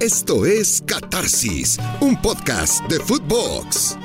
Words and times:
Esto 0.00 0.44
es 0.44 0.82
Catarsis, 0.84 1.78
un 2.02 2.20
podcast 2.20 2.84
de 2.84 3.00
Footbox. 3.00 3.96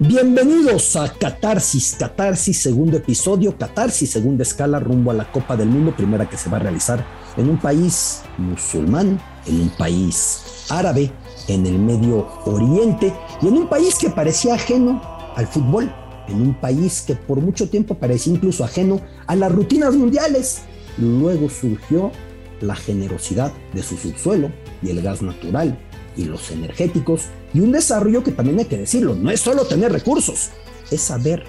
Bienvenidos 0.00 0.94
a 0.96 1.10
Catarsis, 1.14 1.96
Catarsis 1.98 2.58
segundo 2.58 2.98
episodio, 2.98 3.56
Catarsis 3.56 4.10
segunda 4.10 4.42
escala 4.42 4.80
rumbo 4.80 5.10
a 5.10 5.14
la 5.14 5.32
Copa 5.32 5.56
del 5.56 5.70
Mundo, 5.70 5.96
primera 5.96 6.28
que 6.28 6.36
se 6.36 6.50
va 6.50 6.58
a 6.58 6.60
realizar 6.60 7.02
en 7.38 7.48
un 7.48 7.58
país 7.58 8.20
musulmán, 8.36 9.18
en 9.46 9.62
un 9.62 9.70
país 9.70 10.66
árabe, 10.68 11.10
en 11.48 11.64
el 11.64 11.78
Medio 11.78 12.28
Oriente 12.44 13.14
y 13.40 13.48
en 13.48 13.54
un 13.54 13.66
país 13.66 13.96
que 13.98 14.10
parecía 14.10 14.56
ajeno 14.56 15.00
al 15.36 15.46
fútbol, 15.46 15.90
en 16.28 16.42
un 16.42 16.52
país 16.52 17.00
que 17.00 17.14
por 17.14 17.40
mucho 17.40 17.70
tiempo 17.70 17.94
parecía 17.94 18.34
incluso 18.34 18.62
ajeno 18.62 19.00
a 19.26 19.34
las 19.34 19.50
rutinas 19.50 19.94
mundiales. 19.94 20.64
Luego 20.98 21.48
surgió 21.48 22.12
la 22.60 22.76
generosidad 22.76 23.52
de 23.74 23.82
su 23.82 23.96
subsuelo 23.96 24.50
y 24.82 24.90
el 24.90 25.02
gas 25.02 25.22
natural 25.22 25.78
y 26.16 26.24
los 26.24 26.50
energéticos 26.50 27.26
y 27.54 27.60
un 27.60 27.72
desarrollo 27.72 28.22
que 28.22 28.32
también 28.32 28.58
hay 28.58 28.66
que 28.66 28.78
decirlo, 28.78 29.14
no 29.14 29.30
es 29.30 29.40
solo 29.40 29.64
tener 29.64 29.92
recursos, 29.92 30.50
es 30.90 31.00
saber 31.00 31.44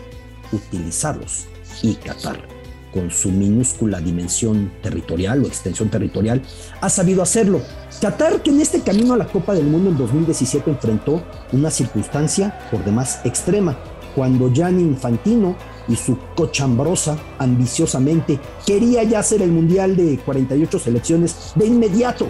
utilizarlos. 0.51 1.45
Y 1.81 1.95
Qatar, 1.95 2.47
con 2.93 3.09
su 3.09 3.29
minúscula 3.29 3.99
dimensión 3.99 4.71
territorial 4.81 5.43
o 5.43 5.47
extensión 5.47 5.89
territorial, 5.89 6.41
ha 6.81 6.89
sabido 6.89 7.21
hacerlo. 7.21 7.61
Qatar, 7.99 8.43
que 8.43 8.51
en 8.51 8.61
este 8.61 8.81
camino 8.81 9.13
a 9.13 9.17
la 9.17 9.27
Copa 9.27 9.53
del 9.53 9.65
Mundo 9.65 9.89
en 9.89 9.97
2017 9.97 10.69
enfrentó 10.69 11.23
una 11.51 11.71
circunstancia 11.71 12.59
por 12.71 12.83
demás 12.83 13.21
extrema, 13.23 13.77
cuando 14.15 14.51
Gianni 14.51 14.83
Infantino 14.83 15.55
y 15.87 15.95
su 15.95 16.17
cochambrosa 16.35 17.17
ambiciosamente 17.39 18.39
quería 18.65 19.03
ya 19.03 19.19
hacer 19.19 19.41
el 19.41 19.51
Mundial 19.51 19.95
de 19.95 20.17
48 20.19 20.79
selecciones 20.79 21.53
de 21.55 21.67
inmediato. 21.67 22.27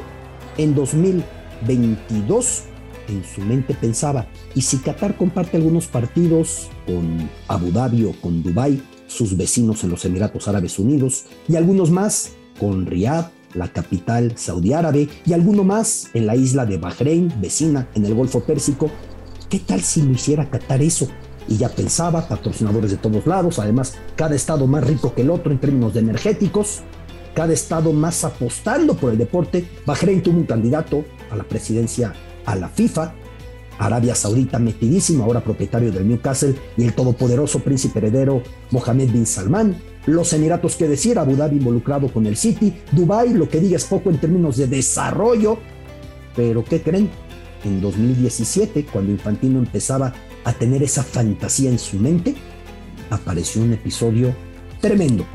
En 0.57 0.75
2022 0.75 2.63
en 3.07 3.23
su 3.23 3.41
mente 3.41 3.73
pensaba, 3.73 4.27
¿y 4.55 4.61
si 4.61 4.77
Qatar 4.77 5.17
comparte 5.17 5.57
algunos 5.57 5.87
partidos 5.87 6.69
con 6.85 7.29
Abu 7.47 7.71
Dhabi 7.71 8.05
o 8.05 8.13
con 8.21 8.43
Dubái, 8.43 8.81
sus 9.07 9.35
vecinos 9.35 9.83
en 9.83 9.91
los 9.91 10.05
Emiratos 10.05 10.47
Árabes 10.47 10.79
Unidos, 10.79 11.25
y 11.47 11.55
algunos 11.55 11.91
más 11.91 12.31
con 12.59 12.85
Riyadh, 12.85 13.29
la 13.53 13.67
capital 13.67 14.33
saudí 14.35 14.73
árabe, 14.73 15.09
y 15.25 15.33
alguno 15.33 15.63
más 15.63 16.09
en 16.13 16.25
la 16.25 16.35
isla 16.35 16.65
de 16.65 16.77
Bahrein, 16.77 17.33
vecina 17.39 17.87
en 17.93 18.05
el 18.05 18.15
Golfo 18.15 18.41
Pérsico? 18.43 18.89
¿Qué 19.49 19.59
tal 19.59 19.81
si 19.81 20.01
lo 20.01 20.11
hiciera 20.11 20.49
Qatar 20.49 20.81
eso? 20.81 21.07
Y 21.47 21.57
ya 21.57 21.69
pensaba, 21.69 22.27
patrocinadores 22.27 22.91
de 22.91 22.97
todos 22.97 23.27
lados, 23.27 23.59
además 23.59 23.95
cada 24.15 24.35
estado 24.35 24.67
más 24.67 24.85
rico 24.85 25.13
que 25.13 25.21
el 25.21 25.29
otro 25.29 25.51
en 25.51 25.59
términos 25.59 25.93
de 25.93 26.01
energéticos, 26.01 26.81
cada 27.33 27.53
estado 27.53 27.91
más 27.93 28.23
apostando 28.23 28.95
por 28.95 29.11
el 29.11 29.17
deporte. 29.17 29.67
Bahrein 29.85 30.21
tuvo 30.21 30.37
un 30.37 30.45
candidato 30.45 31.03
a 31.31 31.35
la 31.35 31.43
presidencia 31.43 32.13
a 32.45 32.55
la 32.55 32.69
FIFA, 32.69 33.13
Arabia 33.79 34.15
Saudita 34.15 34.59
metidísimo, 34.59 35.23
ahora 35.23 35.43
propietario 35.43 35.91
del 35.91 36.07
Newcastle, 36.07 36.55
y 36.77 36.83
el 36.83 36.93
todopoderoso 36.93 37.59
príncipe 37.59 37.99
heredero 37.99 38.43
Mohammed 38.71 39.11
bin 39.11 39.25
Salman, 39.25 39.75
los 40.05 40.33
Emiratos 40.33 40.75
que 40.75 40.87
decir, 40.87 41.17
Abu 41.17 41.35
Dhabi 41.35 41.57
involucrado 41.57 42.11
con 42.11 42.25
el 42.25 42.35
City, 42.37 42.73
Dubai, 42.91 43.33
lo 43.33 43.49
que 43.49 43.59
diga 43.59 43.77
es 43.77 43.85
poco 43.85 44.09
en 44.09 44.19
términos 44.19 44.57
de 44.57 44.67
desarrollo, 44.67 45.57
pero 46.35 46.63
¿qué 46.63 46.81
creen? 46.81 47.09
En 47.63 47.81
2017, 47.81 48.85
cuando 48.91 49.11
Infantino 49.11 49.59
empezaba 49.59 50.13
a 50.43 50.53
tener 50.53 50.83
esa 50.83 51.03
fantasía 51.03 51.69
en 51.69 51.79
su 51.79 51.97
mente, 51.97 52.35
apareció 53.09 53.61
un 53.61 53.73
episodio 53.73 54.35
tremendo. 54.81 55.25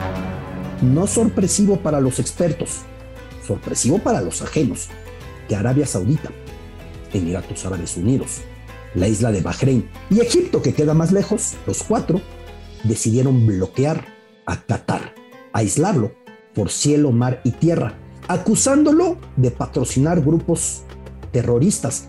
No 0.82 1.06
sorpresivo 1.06 1.78
para 1.78 2.00
los 2.00 2.18
expertos, 2.18 2.80
sorpresivo 3.46 3.98
para 3.98 4.20
los 4.20 4.42
ajenos, 4.42 4.88
que 5.48 5.56
Arabia 5.56 5.86
Saudita, 5.86 6.30
Emiratos 7.12 7.64
Árabes 7.64 7.96
Unidos, 7.96 8.42
la 8.94 9.08
isla 9.08 9.32
de 9.32 9.41
Bahrein 9.41 9.88
y 10.10 10.20
Egipto, 10.20 10.62
que 10.62 10.74
queda 10.74 10.94
más 10.94 11.12
lejos, 11.12 11.54
los 11.66 11.82
cuatro, 11.82 12.20
decidieron 12.84 13.47
bloquear 13.47 14.06
a 14.47 14.62
Qatar, 14.62 15.14
aislarlo 15.52 16.12
por 16.54 16.70
cielo, 16.70 17.12
mar 17.12 17.41
y 17.44 17.52
tierra, 17.52 17.94
acusándolo 18.28 19.18
de 19.36 19.50
patrocinar 19.50 20.20
grupos 20.20 20.82
terroristas 21.32 22.04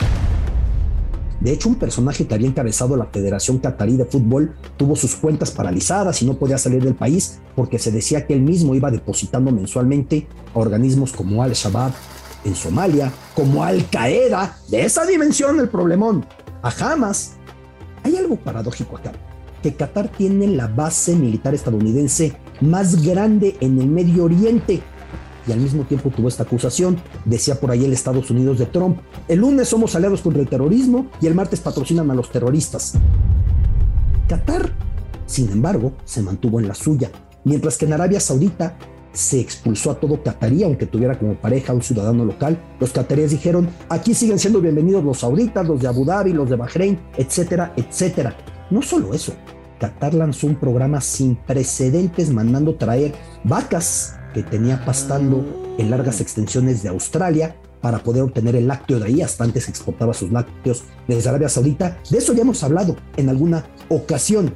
de 1.39 1.53
hecho, 1.53 1.69
un 1.69 1.75
personaje 1.75 2.27
que 2.27 2.35
había 2.35 2.49
encabezado 2.49 2.97
la 2.97 3.05
Federación 3.05 3.59
Catarí 3.59 3.95
de 3.95 4.03
Fútbol 4.03 4.55
tuvo 4.75 4.97
sus 4.97 5.15
cuentas 5.15 5.51
paralizadas 5.51 6.21
y 6.21 6.25
no 6.25 6.33
podía 6.33 6.57
salir 6.57 6.83
del 6.83 6.95
país 6.95 7.39
porque 7.55 7.79
se 7.79 7.91
decía 7.91 8.27
que 8.27 8.33
él 8.33 8.41
mismo 8.41 8.75
iba 8.75 8.91
depositando 8.91 9.49
mensualmente 9.51 10.27
a 10.53 10.59
organismos 10.59 11.13
como 11.13 11.41
Al-Shabaab 11.41 11.93
en 12.43 12.55
Somalia, 12.55 13.11
como 13.35 13.63
Al-Qaeda, 13.63 14.57
de 14.67 14.83
esa 14.83 15.05
dimensión 15.05 15.59
el 15.59 15.69
problemón, 15.69 16.25
a 16.61 16.69
Hamas. 16.69 17.35
Hay 18.03 18.17
algo 18.17 18.35
paradójico 18.35 18.97
acá, 18.97 19.13
que 19.63 19.73
Qatar 19.73 20.09
tiene 20.09 20.47
la 20.47 20.67
base 20.67 21.15
militar 21.15 21.53
estadounidense 21.53 22.35
más 22.59 23.01
grande 23.05 23.55
en 23.61 23.79
el 23.79 23.87
Medio 23.87 24.25
Oriente 24.25 24.81
y 25.49 25.51
al 25.51 25.59
mismo 25.59 25.83
tiempo 25.83 26.11
tuvo 26.11 26.27
esta 26.27 26.43
acusación, 26.43 26.97
decía 27.25 27.55
por 27.59 27.71
ahí 27.71 27.83
el 27.83 27.91
Estados 27.91 28.29
Unidos 28.29 28.59
de 28.59 28.67
Trump. 28.67 28.99
El 29.27 29.39
lunes 29.39 29.67
somos 29.67 29.95
aliados 29.95 30.21
contra 30.21 30.41
el 30.41 30.47
terrorismo 30.47 31.07
y 31.19 31.27
el 31.27 31.33
martes 31.33 31.59
patrocinan 31.59 32.09
a 32.11 32.13
los 32.13 32.31
terroristas. 32.31 32.93
Qatar, 34.27 34.71
sin 35.25 35.49
embargo, 35.49 35.93
se 36.05 36.21
mantuvo 36.21 36.59
en 36.59 36.67
la 36.67 36.75
suya, 36.75 37.09
mientras 37.43 37.77
que 37.77 37.85
en 37.85 37.93
Arabia 37.93 38.19
Saudita 38.19 38.77
se 39.11 39.39
expulsó 39.39 39.89
a 39.89 39.99
todo 39.99 40.21
catarí, 40.21 40.63
aunque 40.63 40.85
tuviera 40.85 41.17
como 41.17 41.33
pareja 41.33 41.73
un 41.73 41.81
ciudadano 41.81 42.25
local. 42.25 42.61
Los 42.79 42.91
cataríes 42.91 43.31
dijeron, 43.31 43.67
aquí 43.89 44.13
siguen 44.13 44.37
siendo 44.37 44.61
bienvenidos 44.61 45.03
los 45.03 45.19
sauditas, 45.19 45.67
los 45.67 45.81
de 45.81 45.87
Abu 45.87 46.05
Dhabi, 46.05 46.31
los 46.31 46.47
de 46.47 46.55
Bahrein, 46.55 46.99
etcétera, 47.17 47.73
etcétera. 47.75 48.37
No 48.69 48.83
solo 48.83 49.15
eso, 49.15 49.33
Qatar 49.79 50.13
lanzó 50.13 50.45
un 50.45 50.55
programa 50.55 51.01
sin 51.01 51.35
precedentes 51.35 52.31
mandando 52.31 52.75
traer 52.75 53.15
vacas 53.43 54.18
que 54.33 54.43
tenía 54.43 54.83
pastando 54.85 55.75
en 55.77 55.89
largas 55.89 56.21
extensiones 56.21 56.83
de 56.83 56.89
Australia 56.89 57.55
para 57.81 57.99
poder 57.99 58.23
obtener 58.23 58.55
el 58.55 58.67
lácteo 58.67 58.99
de 58.99 59.05
ahí, 59.05 59.21
hasta 59.21 59.43
antes 59.43 59.69
exportaba 59.69 60.13
sus 60.13 60.31
lácteos 60.31 60.83
desde 61.07 61.29
Arabia 61.29 61.49
Saudita. 61.49 61.97
De 62.09 62.17
eso 62.17 62.33
ya 62.33 62.41
hemos 62.41 62.63
hablado 62.63 62.95
en 63.17 63.29
alguna 63.29 63.65
ocasión. 63.87 64.53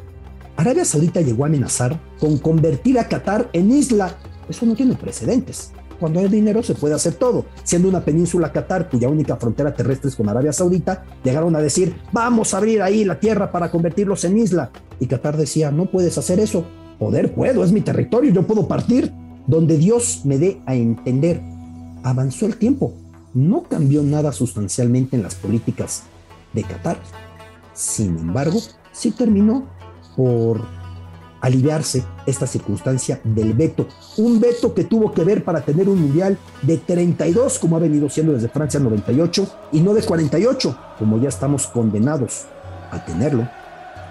Arabia 0.57 0.85
Saudita 0.85 1.21
llegó 1.21 1.45
a 1.45 1.47
amenazar 1.47 1.99
con 2.19 2.37
convertir 2.37 2.99
a 2.99 3.07
Qatar 3.07 3.49
en 3.53 3.71
isla. 3.71 4.17
Eso 4.49 4.65
no 4.65 4.75
tiene 4.75 4.95
precedentes. 4.95 5.71
Cuando 5.99 6.19
hay 6.19 6.27
dinero 6.27 6.61
se 6.61 6.75
puede 6.75 6.95
hacer 6.95 7.13
todo. 7.13 7.45
Siendo 7.63 7.87
una 7.87 8.03
península 8.03 8.51
Qatar, 8.51 8.89
cuya 8.89 9.07
única 9.07 9.37
frontera 9.37 9.73
terrestre 9.73 10.09
es 10.09 10.15
con 10.15 10.27
Arabia 10.27 10.51
Saudita, 10.51 11.05
llegaron 11.23 11.55
a 11.55 11.61
decir, 11.61 11.95
vamos 12.11 12.53
a 12.53 12.57
abrir 12.57 12.81
ahí 12.81 13.05
la 13.05 13.19
tierra 13.19 13.51
para 13.51 13.71
convertirlos 13.71 14.25
en 14.25 14.37
isla. 14.37 14.71
Y 14.99 15.07
Qatar 15.07 15.37
decía, 15.37 15.71
no 15.71 15.85
puedes 15.85 16.17
hacer 16.17 16.39
eso. 16.39 16.65
Poder 16.99 17.33
puedo, 17.33 17.63
es 17.63 17.71
mi 17.71 17.81
territorio, 17.81 18.31
yo 18.31 18.45
puedo 18.45 18.67
partir 18.67 19.11
donde 19.47 19.77
Dios 19.77 20.21
me 20.23 20.37
dé 20.37 20.61
a 20.65 20.75
entender. 20.75 21.41
Avanzó 22.03 22.45
el 22.45 22.57
tiempo, 22.57 22.93
no 23.33 23.63
cambió 23.63 24.03
nada 24.03 24.31
sustancialmente 24.31 25.15
en 25.15 25.23
las 25.23 25.35
políticas 25.35 26.03
de 26.53 26.63
Qatar. 26.63 26.97
Sin 27.73 28.17
embargo, 28.17 28.59
sí 28.91 29.11
terminó 29.11 29.67
por 30.15 30.61
aliviarse 31.41 32.03
esta 32.25 32.47
circunstancia 32.47 33.19
del 33.23 33.53
veto. 33.53 33.87
Un 34.17 34.39
veto 34.39 34.73
que 34.73 34.85
tuvo 34.85 35.11
que 35.11 35.25
ver 35.25 35.43
para 35.43 35.61
tener 35.61 35.89
un 35.89 35.99
mundial 35.99 36.37
de 36.61 36.77
32, 36.77 37.59
como 37.59 37.75
ha 37.75 37.79
venido 37.79 38.09
siendo 38.09 38.31
desde 38.31 38.47
Francia 38.47 38.79
98, 38.79 39.47
y 39.73 39.81
no 39.81 39.93
de 39.93 40.03
48, 40.03 40.77
como 40.97 41.19
ya 41.19 41.27
estamos 41.27 41.67
condenados 41.67 42.45
a 42.91 43.03
tenerlo 43.03 43.49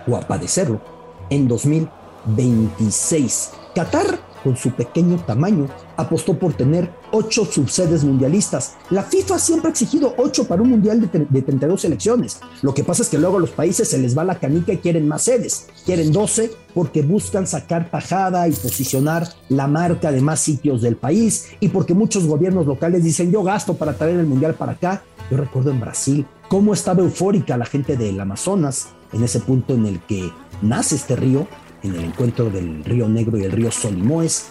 o 0.07 0.17
a 0.17 0.21
padecerlo 0.21 0.83
en 1.31 1.49
2026. 1.49 3.53
Qatar 3.75 4.32
con 4.43 4.57
su 4.57 4.71
pequeño 4.71 5.19
tamaño, 5.25 5.69
apostó 5.97 6.39
por 6.39 6.55
tener 6.55 6.91
ocho 7.13 7.45
subsedes 7.45 8.05
mundialistas. 8.05 8.75
La 8.91 9.03
FIFA 9.03 9.39
siempre 9.39 9.69
ha 9.69 9.71
exigido 9.71 10.15
ocho 10.17 10.47
para 10.47 10.63
un 10.63 10.71
mundial 10.71 11.01
de, 11.01 11.43
32 11.43 11.81
selecciones. 11.81 12.41
Lo 12.63 12.75
que 12.75 12.85
pasa 12.85 13.03
es 13.03 13.09
que 13.09 13.19
luego 13.19 13.37
a 13.37 13.41
los 13.41 13.51
países 13.51 13.89
se 13.89 13.99
les 13.99 14.17
va 14.17 14.25
la 14.25 14.39
canica 14.39 14.73
y 14.73 14.79
quieren 14.79 15.09
más 15.09 15.23
sedes. 15.23 15.67
Quieren 15.85 16.13
12 16.13 16.51
porque 16.75 17.03
buscan 17.03 17.47
sacar 17.47 17.91
tajada 17.91 18.49
y 18.49 18.53
posicionar 18.53 19.29
la 19.49 19.67
marca 19.67 20.11
de 20.11 20.21
más 20.21 20.41
sitios 20.41 20.83
del 20.83 20.97
país 20.97 21.49
y 21.61 21.69
porque 21.69 21.95
muchos 21.95 22.27
gobiernos 22.27 22.67
locales 22.67 23.05
dicen 23.05 23.31
yo 23.31 23.43
gasto 23.43 23.75
para 23.75 23.95
traer 23.95 24.19
el 24.19 24.27
mundial 24.27 24.55
para 24.55 24.73
acá. 24.73 25.05
Yo 25.31 25.37
recuerdo 25.37 25.71
en 25.71 25.81
Brasil 25.81 26.27
cómo 26.49 26.75
estaba 26.75 27.03
eufórica 27.03 27.57
la 27.57 27.67
gente 27.67 27.97
del 27.97 28.21
Amazonas 28.21 28.89
en 29.13 29.23
ese 29.25 29.41
punto 29.41 29.75
en 29.75 29.87
el 29.87 30.01
que 30.01 30.31
nace 30.63 30.95
este 30.97 31.17
río 31.17 31.47
en 31.83 31.95
el 31.95 32.05
encuentro 32.05 32.51
del 32.51 32.85
Río 32.85 33.09
Negro 33.09 33.39
y 33.39 33.45
el 33.45 33.53
Río 33.53 33.71
Solimoes, 33.71 34.47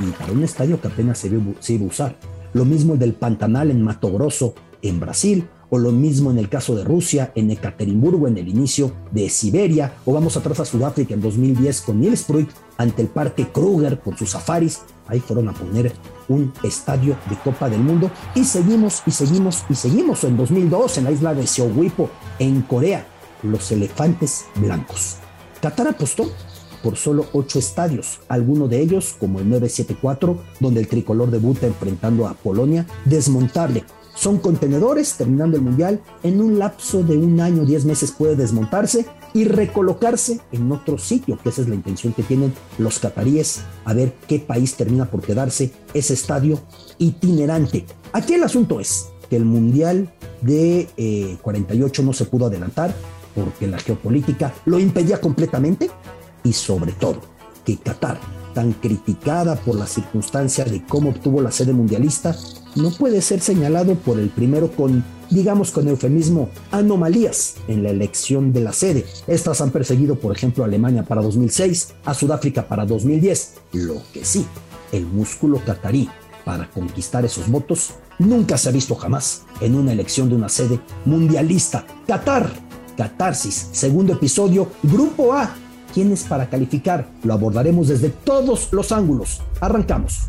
y 0.00 0.10
para 0.12 0.32
un 0.32 0.44
estadio 0.44 0.80
que 0.80 0.88
apenas 0.88 1.18
se, 1.18 1.28
iba 1.28 1.84
a 1.84 1.88
usar. 1.88 2.18
Lo 2.52 2.64
mismo 2.64 2.94
el 2.94 2.98
del 2.98 3.14
Pantanal 3.14 3.70
en 3.70 3.82
Mato 3.82 4.12
Grosso, 4.12 4.54
en 4.82 5.00
Brasil, 5.00 5.48
o 5.68 5.78
lo 5.78 5.90
mismo 5.90 6.30
en 6.30 6.38
el 6.38 6.48
caso 6.48 6.76
de 6.76 6.84
Rusia, 6.84 7.32
en 7.34 7.50
Ekaterimburgo, 7.50 8.28
en 8.28 8.38
el 8.38 8.48
inicio 8.48 8.92
de 9.10 9.28
Siberia, 9.28 9.94
o 10.04 10.12
vamos 10.12 10.36
atrás 10.36 10.60
a 10.60 10.64
Sudáfrica 10.64 11.14
en 11.14 11.20
2010 11.20 11.80
con 11.80 12.00
Niels 12.00 12.22
Pruitt 12.22 12.50
ante 12.76 13.02
el 13.02 13.08
Parque 13.08 13.48
Kruger 13.48 13.98
por 13.98 14.16
sus 14.16 14.30
safaris. 14.30 14.82
ahí 15.08 15.20
fueron 15.20 15.48
a 15.48 15.52
poner 15.52 15.92
un 16.28 16.52
estadio 16.62 17.16
de 17.28 17.36
Copa 17.36 17.68
del 17.68 17.80
Mundo 17.80 18.10
y 18.34 18.44
seguimos 18.44 19.02
y 19.06 19.10
seguimos 19.10 19.64
y 19.68 19.74
seguimos. 19.74 20.24
En 20.24 20.36
2002 20.36 20.98
en 20.98 21.04
la 21.04 21.10
isla 21.10 21.34
de 21.34 21.46
Seowipo, 21.46 22.10
en 22.38 22.62
Corea, 22.62 23.06
los 23.42 23.70
elefantes 23.72 24.46
blancos. 24.56 25.16
Qatar 25.60 25.88
apostó 25.88 26.30
por 26.86 26.96
solo 26.96 27.26
ocho 27.32 27.58
estadios, 27.58 28.20
algunos 28.28 28.70
de 28.70 28.80
ellos, 28.80 29.16
como 29.18 29.40
el 29.40 29.48
974, 29.50 30.38
donde 30.60 30.78
el 30.78 30.86
tricolor 30.86 31.32
debuta 31.32 31.66
enfrentando 31.66 32.28
a 32.28 32.34
Polonia, 32.34 32.86
desmontable. 33.04 33.82
Son 34.14 34.38
contenedores, 34.38 35.14
terminando 35.14 35.56
el 35.56 35.64
Mundial, 35.64 36.00
en 36.22 36.40
un 36.40 36.60
lapso 36.60 37.02
de 37.02 37.18
un 37.18 37.40
año, 37.40 37.64
diez 37.64 37.84
meses 37.84 38.12
puede 38.12 38.36
desmontarse 38.36 39.04
y 39.34 39.46
recolocarse 39.46 40.40
en 40.52 40.70
otro 40.70 40.96
sitio, 40.96 41.36
que 41.42 41.48
esa 41.48 41.62
es 41.62 41.68
la 41.68 41.74
intención 41.74 42.12
que 42.12 42.22
tienen 42.22 42.54
los 42.78 43.00
cataríes, 43.00 43.62
a 43.84 43.92
ver 43.92 44.14
qué 44.28 44.38
país 44.38 44.76
termina 44.76 45.06
por 45.06 45.22
quedarse 45.22 45.72
ese 45.92 46.14
estadio 46.14 46.60
itinerante. 46.98 47.84
Aquí 48.12 48.34
el 48.34 48.44
asunto 48.44 48.78
es 48.78 49.08
que 49.28 49.34
el 49.34 49.44
Mundial 49.44 50.14
de 50.40 51.36
48 51.42 52.00
eh, 52.00 52.04
no 52.04 52.12
se 52.12 52.26
pudo 52.26 52.46
adelantar 52.46 52.94
porque 53.34 53.66
la 53.66 53.78
geopolítica 53.78 54.54
lo 54.64 54.78
impedía 54.78 55.20
completamente 55.20 55.90
y 56.46 56.52
sobre 56.52 56.92
todo 56.92 57.20
que 57.64 57.76
Qatar, 57.76 58.18
tan 58.54 58.72
criticada 58.72 59.56
por 59.56 59.74
la 59.74 59.86
circunstancia 59.86 60.64
de 60.64 60.84
cómo 60.86 61.10
obtuvo 61.10 61.42
la 61.42 61.50
sede 61.50 61.72
mundialista, 61.72 62.34
no 62.76 62.90
puede 62.90 63.20
ser 63.20 63.40
señalado 63.40 63.96
por 63.96 64.18
el 64.18 64.30
primero 64.30 64.70
con, 64.70 65.04
digamos 65.30 65.72
con 65.72 65.88
eufemismo, 65.88 66.48
anomalías 66.70 67.56
en 67.68 67.82
la 67.82 67.90
elección 67.90 68.52
de 68.52 68.60
la 68.60 68.72
sede. 68.72 69.04
Estas 69.26 69.60
han 69.60 69.70
perseguido, 69.70 70.14
por 70.16 70.34
ejemplo, 70.34 70.62
a 70.62 70.68
Alemania 70.68 71.02
para 71.02 71.22
2006, 71.22 71.94
a 72.04 72.14
Sudáfrica 72.14 72.68
para 72.68 72.86
2010. 72.86 73.54
Lo 73.72 74.00
que 74.12 74.24
sí, 74.24 74.46
el 74.92 75.06
músculo 75.06 75.60
catarí 75.66 76.08
para 76.44 76.70
conquistar 76.70 77.24
esos 77.24 77.50
votos 77.50 77.94
nunca 78.18 78.56
se 78.56 78.68
ha 78.68 78.72
visto 78.72 78.94
jamás 78.94 79.42
en 79.60 79.74
una 79.74 79.92
elección 79.92 80.28
de 80.28 80.36
una 80.36 80.48
sede 80.48 80.80
mundialista. 81.04 81.84
Qatar, 82.06 82.48
Catarsis, 82.96 83.68
segundo 83.72 84.14
episodio, 84.14 84.68
Grupo 84.82 85.34
A. 85.34 85.54
¿Quién 85.96 86.12
es 86.12 86.24
para 86.24 86.50
calificar? 86.50 87.08
Lo 87.24 87.32
abordaremos 87.32 87.88
desde 87.88 88.10
todos 88.10 88.68
los 88.70 88.92
ángulos. 88.92 89.40
Arrancamos. 89.62 90.24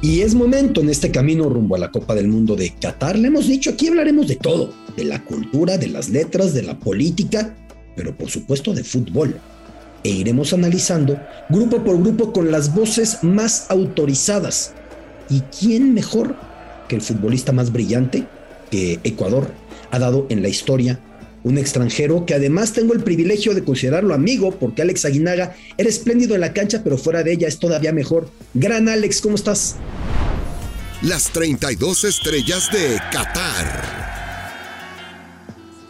Y 0.00 0.22
es 0.22 0.34
momento 0.34 0.80
en 0.80 0.88
este 0.88 1.10
camino 1.10 1.50
rumbo 1.50 1.76
a 1.76 1.78
la 1.78 1.90
Copa 1.90 2.14
del 2.14 2.28
Mundo 2.28 2.56
de 2.56 2.70
Qatar. 2.70 3.18
Le 3.18 3.28
hemos 3.28 3.48
dicho, 3.48 3.68
aquí 3.68 3.88
hablaremos 3.88 4.28
de 4.28 4.36
todo, 4.36 4.70
de 4.96 5.04
la 5.04 5.22
cultura, 5.22 5.76
de 5.76 5.88
las 5.88 6.08
letras, 6.08 6.54
de 6.54 6.62
la 6.62 6.78
política, 6.78 7.54
pero 7.94 8.16
por 8.16 8.30
supuesto 8.30 8.72
de 8.72 8.82
fútbol. 8.82 9.38
E 10.02 10.08
iremos 10.08 10.54
analizando 10.54 11.20
grupo 11.50 11.84
por 11.84 12.00
grupo 12.00 12.32
con 12.32 12.50
las 12.50 12.74
voces 12.74 13.22
más 13.22 13.70
autorizadas. 13.70 14.72
¿Y 15.28 15.40
quién 15.40 15.92
mejor 15.92 16.34
que 16.88 16.96
el 16.96 17.02
futbolista 17.02 17.52
más 17.52 17.70
brillante 17.70 18.26
que 18.70 19.00
Ecuador 19.04 19.48
ha 19.90 19.98
dado 19.98 20.24
en 20.30 20.40
la 20.40 20.48
historia 20.48 20.98
un 21.44 21.58
extranjero 21.58 22.24
que 22.26 22.34
además 22.34 22.72
tengo 22.72 22.92
el 22.92 23.02
privilegio 23.02 23.54
de 23.54 23.64
considerarlo 23.64 24.14
amigo, 24.14 24.58
porque 24.58 24.82
Alex 24.82 25.04
Aguinaga 25.04 25.56
era 25.76 25.88
espléndido 25.88 26.34
en 26.34 26.40
la 26.40 26.52
cancha, 26.52 26.82
pero 26.84 26.96
fuera 26.98 27.22
de 27.22 27.32
ella 27.32 27.48
es 27.48 27.58
todavía 27.58 27.92
mejor. 27.92 28.30
Gran 28.54 28.88
Alex, 28.88 29.20
¿cómo 29.20 29.34
estás? 29.34 29.76
Las 31.02 31.30
32 31.32 32.04
estrellas 32.04 32.70
de 32.72 32.98
Qatar. 33.10 34.02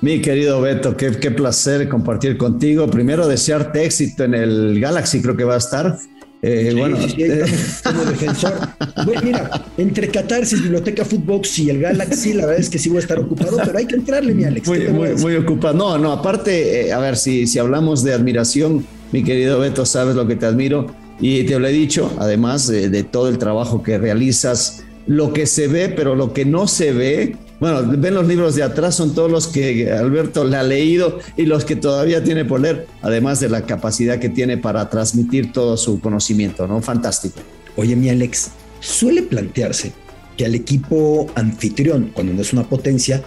Mi 0.01 0.21
querido 0.21 0.61
Beto, 0.61 0.97
qué, 0.97 1.13
qué 1.13 1.31
placer 1.31 1.89
compartir 1.89 2.37
contigo. 2.37 2.91
Primero, 2.91 3.29
desearte 3.29 3.85
éxito 3.85 4.25
en 4.25 4.35
el 4.35 4.81
Galaxy, 4.81 5.23
creo 5.23 5.37
que 5.37 5.45
va 5.45 5.55
a 5.55 5.59
estar. 5.59 5.99
Eh, 6.45 6.75
bueno, 6.77 6.97
eh, 7.01 7.45
como 7.85 8.05
defensor. 8.05 8.53
Bueno, 9.05 9.21
mira, 9.25 9.65
entre 9.79 10.09
Catarsis, 10.09 10.63
Biblioteca 10.63 11.05
Footbox 11.05 11.59
y 11.61 11.71
el 11.71 11.81
Galaxy, 11.81 12.35
la 12.35 12.47
verdad 12.47 12.61
es 12.61 12.69
que 12.69 12.79
sí 12.79 12.89
voy 12.89 12.99
a 12.99 13.01
estar 13.01 13.19
ocupado, 13.19 13.59
pero 13.65 13.79
hay 13.79 13.87
que 13.87 13.95
entrarle, 13.95 14.35
mi 14.35 14.45
Alex. 14.45 14.69
Muy, 14.69 15.37
ocupado. 15.37 15.75
No, 15.75 15.99
no, 15.99 16.13
aparte, 16.13 16.89
eh, 16.89 16.93
a 16.93 16.99
ver, 16.99 17.17
si, 17.17 17.47
si 17.47 17.59
hablamos 17.59 18.03
de 18.05 18.13
admiración, 18.13 18.85
mi 19.13 19.25
querido 19.25 19.59
Beto, 19.61 19.87
sabes 19.87 20.15
lo 20.15 20.27
que 20.27 20.37
te 20.37 20.47
admiro. 20.47 20.95
Y 21.21 21.45
te 21.45 21.59
lo 21.59 21.67
he 21.67 21.73
dicho, 21.73 22.13
además 22.19 22.67
de 22.67 23.05
todo 23.05 23.29
el 23.29 23.39
trabajo 23.39 23.83
que 23.83 23.97
realizas, 23.97 24.83
lo 25.07 25.33
que 25.33 25.47
se 25.47 25.69
ve, 25.69 25.89
pero 25.89 26.15
lo 26.15 26.33
que 26.33 26.45
no 26.45 26.67
se 26.67 26.93
ve, 26.93 27.37
bueno, 27.63 27.81
ven 27.97 28.15
los 28.15 28.27
libros 28.27 28.57
de 28.57 28.65
atrás, 28.65 28.97
son 28.97 29.15
todos 29.15 29.31
los 29.31 29.47
que 29.47 29.93
Alberto 29.93 30.43
le 30.43 30.57
ha 30.57 30.65
leído 30.65 31.21
y 31.37 31.47
los 31.47 31.65
que 31.65 31.77
todavía 31.77 32.25
tiene 32.25 32.45
por 32.45 32.61
leer, 32.61 32.89
además 33.03 33.39
de 33.39 33.49
la 33.49 33.63
capacidad 33.67 34.19
que 34.19 34.29
tiene 34.29 34.59
para 34.59 34.91
transmitir 34.91 35.53
todo 35.53 35.77
su 35.77 36.01
conocimiento, 36.01 36.67
¿no? 36.67 36.83
Fantástico. 36.83 37.39
Oye, 37.77 37.95
mi 37.95 38.09
Alex, 38.09 38.51
suele 38.81 39.23
plantearse 39.23 39.93
que 40.37 40.45
al 40.45 40.57
equipo 40.57 41.31
anfitrión, 41.37 42.11
cuando 42.13 42.33
no 42.33 42.43
es 42.43 42.53
una 42.53 42.69
potencia, 42.69 43.23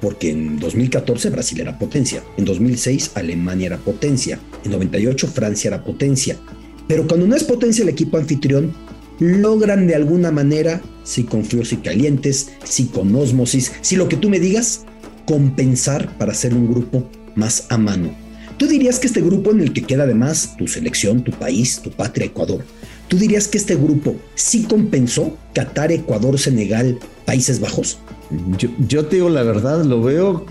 porque 0.00 0.30
en 0.30 0.60
2014 0.60 1.30
Brasil 1.30 1.58
era 1.58 1.76
potencia, 1.76 2.22
en 2.36 2.44
2006 2.44 3.10
Alemania 3.16 3.66
era 3.66 3.78
potencia, 3.78 4.38
en 4.62 4.70
98 4.70 5.26
Francia 5.26 5.66
era 5.70 5.82
potencia, 5.82 6.36
pero 6.86 7.08
cuando 7.08 7.26
no 7.26 7.34
es 7.34 7.42
potencia 7.42 7.82
el 7.82 7.88
equipo 7.88 8.16
anfitrión, 8.16 8.72
logran 9.18 9.86
de 9.86 9.94
alguna 9.94 10.30
manera, 10.30 10.80
si 11.04 11.24
con 11.24 11.44
fríos 11.44 11.72
y 11.72 11.76
calientes, 11.76 12.50
si 12.64 12.86
con 12.86 13.14
osmosis, 13.14 13.72
si 13.80 13.96
lo 13.96 14.08
que 14.08 14.16
tú 14.16 14.28
me 14.28 14.40
digas, 14.40 14.84
compensar 15.26 16.16
para 16.18 16.34
ser 16.34 16.54
un 16.54 16.70
grupo 16.70 17.08
más 17.34 17.66
a 17.70 17.78
mano. 17.78 18.10
Tú 18.56 18.66
dirías 18.66 18.98
que 18.98 19.06
este 19.06 19.20
grupo 19.20 19.50
en 19.50 19.60
el 19.60 19.72
que 19.72 19.82
queda 19.82 20.04
además 20.04 20.54
tu 20.56 20.66
selección, 20.66 21.22
tu 21.22 21.32
país, 21.32 21.80
tu 21.82 21.90
patria, 21.90 22.26
Ecuador, 22.26 22.64
¿tú 23.08 23.18
dirías 23.18 23.48
que 23.48 23.58
este 23.58 23.76
grupo 23.76 24.16
sí 24.34 24.62
compensó 24.62 25.36
Qatar, 25.52 25.92
Ecuador, 25.92 26.38
Senegal, 26.38 26.98
Países 27.26 27.60
Bajos? 27.60 27.98
Yo, 28.56 28.70
yo 28.88 29.06
te 29.06 29.16
digo 29.16 29.28
la 29.28 29.42
verdad, 29.42 29.84
lo 29.84 30.02
veo 30.02 30.46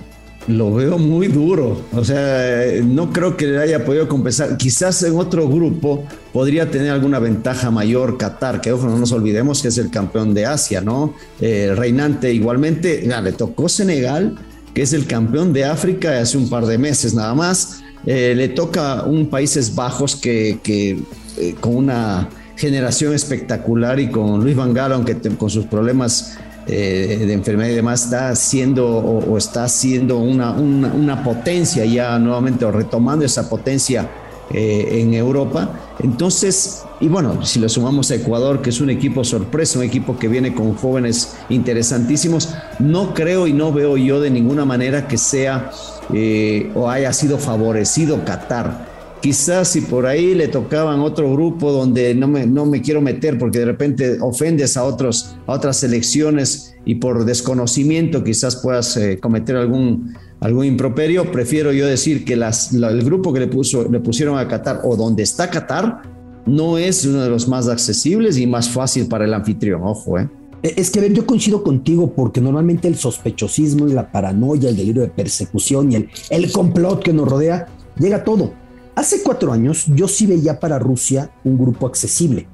lo 0.48 0.74
veo 0.74 0.98
muy 0.98 1.28
duro. 1.28 1.82
O 1.94 2.04
sea, 2.04 2.82
no 2.84 3.12
creo 3.12 3.36
que 3.36 3.48
le 3.48 3.60
haya 3.60 3.84
podido 3.86 4.08
compensar. 4.08 4.58
Quizás 4.58 5.02
en 5.04 5.16
otro 5.18 5.48
grupo 5.48 6.06
podría 6.34 6.70
tener 6.70 6.92
alguna 6.92 7.20
ventaja 7.20 7.72
mayor 7.72 8.18
Qatar, 8.18 8.62
que 8.62 8.72
ojo, 8.72 8.88
no 8.88 8.98
nos 8.98 9.12
olvidemos 9.12 9.62
que 9.62 9.70
es 9.70 9.78
el 9.78 9.90
campeón 9.90 10.34
de 10.34 10.46
Asia, 10.46 10.82
¿no? 10.82 11.14
Eh, 11.42 11.74
reinante 11.76 12.34
igualmente, 12.34 13.02
le 13.06 13.32
tocó 13.32 13.70
Senegal, 13.70 14.36
que 14.74 14.82
es 14.82 14.94
el 14.94 15.08
campeón 15.08 15.54
de 15.54 15.66
África 15.66 16.20
hace 16.20 16.38
un 16.38 16.50
par 16.50 16.66
de 16.66 16.78
meses 16.78 17.14
nada 17.14 17.34
más. 17.34 17.82
Eh, 18.06 18.34
le 18.36 18.50
toca 18.50 19.04
un 19.04 19.30
Países 19.30 19.74
Bajos 19.74 20.16
que, 20.16 20.60
que 20.62 21.00
eh, 21.38 21.56
con 21.60 21.76
una 21.76 22.30
generación 22.56 23.14
espectacular 23.14 24.00
y 24.00 24.10
con 24.10 24.44
Luis 24.44 24.56
Van 24.56 24.74
Gaal, 24.74 24.94
aunque 24.94 25.18
con 25.38 25.50
sus 25.50 25.66
problemas 25.66 26.38
eh, 26.68 27.24
de 27.28 27.34
enfermedad 27.34 27.70
y 27.70 27.76
demás 27.76 28.06
está 28.06 28.36
siendo 28.36 28.88
o, 28.88 29.38
está 29.38 29.68
siendo 29.68 30.18
una, 30.18 30.52
una, 30.52 31.24
potencia 31.24 31.86
ya 31.86 32.18
nuevamente 32.18 32.66
o 32.66 32.72
retomando 32.72 33.24
esa 33.24 33.48
potencia 33.50 34.10
eh, 34.52 35.02
en 35.02 35.14
Europa. 35.14 35.70
Entonces, 36.00 36.84
y 37.00 37.08
bueno, 37.08 37.46
si 37.46 37.60
lo 37.60 37.70
sumamos 37.70 38.10
a 38.12 38.16
Ecuador, 38.16 38.62
que 38.62 38.72
es 38.72 38.82
un 38.82 38.90
equipo 38.90 39.24
sorpresa, 39.24 39.78
un 39.78 39.86
equipo 39.86 40.18
que 40.18 40.28
viene 40.28 40.56
con 40.56 40.76
jóvenes 40.76 41.36
interesantísimos, 41.50 42.50
no 42.80 43.14
creo 43.14 43.48
y 43.48 43.54
no 43.54 43.72
veo 43.72 43.96
yo 43.96 44.20
de 44.20 44.32
ninguna 44.32 44.66
manera 44.66 45.08
que 45.08 45.18
sea 45.18 45.70
eh, 46.14 46.72
o 46.74 46.90
haya 46.90 47.14
sido 47.14 47.38
favorecido 47.38 48.26
Qatar 48.26 48.95
Quizás 49.26 49.70
si 49.70 49.82
por 49.82 50.06
ahí 50.06 50.36
le 50.36 50.50
tocaban 50.50 51.00
otro 51.00 51.34
grupo 51.34 51.72
donde 51.72 52.14
no 52.14 52.28
me, 52.28 52.46
no 52.46 52.68
me 52.68 52.84
quiero 52.84 53.02
meter 53.02 53.40
porque 53.40 53.58
de 53.58 53.66
repente 53.66 54.18
ofendes 54.22 54.78
a, 54.78 54.84
otros, 54.84 55.36
a 55.48 55.54
otras 55.54 55.78
selecciones 55.78 56.76
y 56.86 56.94
por 56.94 57.26
desconocimiento 57.26 58.24
quizás 58.24 58.58
puedas 58.58 58.96
eh, 58.98 59.18
cometer 59.20 59.56
algún, 59.56 60.14
algún 60.40 60.66
improperio, 60.66 61.32
prefiero 61.32 61.74
yo 61.74 61.88
decir 61.88 62.24
que 62.24 62.36
las, 62.36 62.72
el 62.72 63.04
grupo 63.04 63.34
que 63.34 63.40
le, 63.40 63.48
puso, 63.48 63.90
le 63.90 64.00
pusieron 64.00 64.38
a 64.38 64.48
Qatar 64.48 64.82
o 64.84 64.96
donde 64.96 65.24
está 65.24 65.50
Qatar 65.50 66.04
no 66.46 66.78
es 66.78 67.04
uno 67.04 67.24
de 67.24 67.30
los 67.32 67.48
más 67.48 67.68
accesibles 67.68 68.38
y 68.38 68.46
más 68.46 68.70
fácil 68.70 69.08
para 69.08 69.26
el 69.26 69.34
anfitrión, 69.34 69.82
ojo, 69.82 70.20
¿eh? 70.20 70.30
E, 70.62 70.76
es 70.78 70.92
que, 70.92 71.00
a 71.00 71.02
ver, 71.02 71.14
yo 71.14 71.26
coincido 71.26 71.64
contigo 71.64 72.14
porque 72.14 72.42
normalmente 72.42 72.88
el 72.88 72.96
sospechosismo 72.96 73.88
y 73.88 73.94
la 73.94 74.12
paranoia, 74.12 74.70
el 74.70 74.78
delirio 74.78 75.02
de 75.02 75.10
persecución 75.10 75.92
y 75.92 75.96
el, 75.96 76.10
el 76.30 76.52
complot 76.52 77.02
que 77.02 77.12
nos 77.12 77.28
rodea, 77.28 77.66
llega 77.98 78.24
todo. 78.24 78.65
Hace 78.96 79.24
cuatro 79.24 79.52
años 79.52 79.86
yo 79.94 80.08
sí 80.08 80.26
veía 80.26 80.60
para 80.60 80.80
Rusia 80.80 81.30
un 81.44 81.58
grupo 81.58 81.86
accesible. 81.86 82.48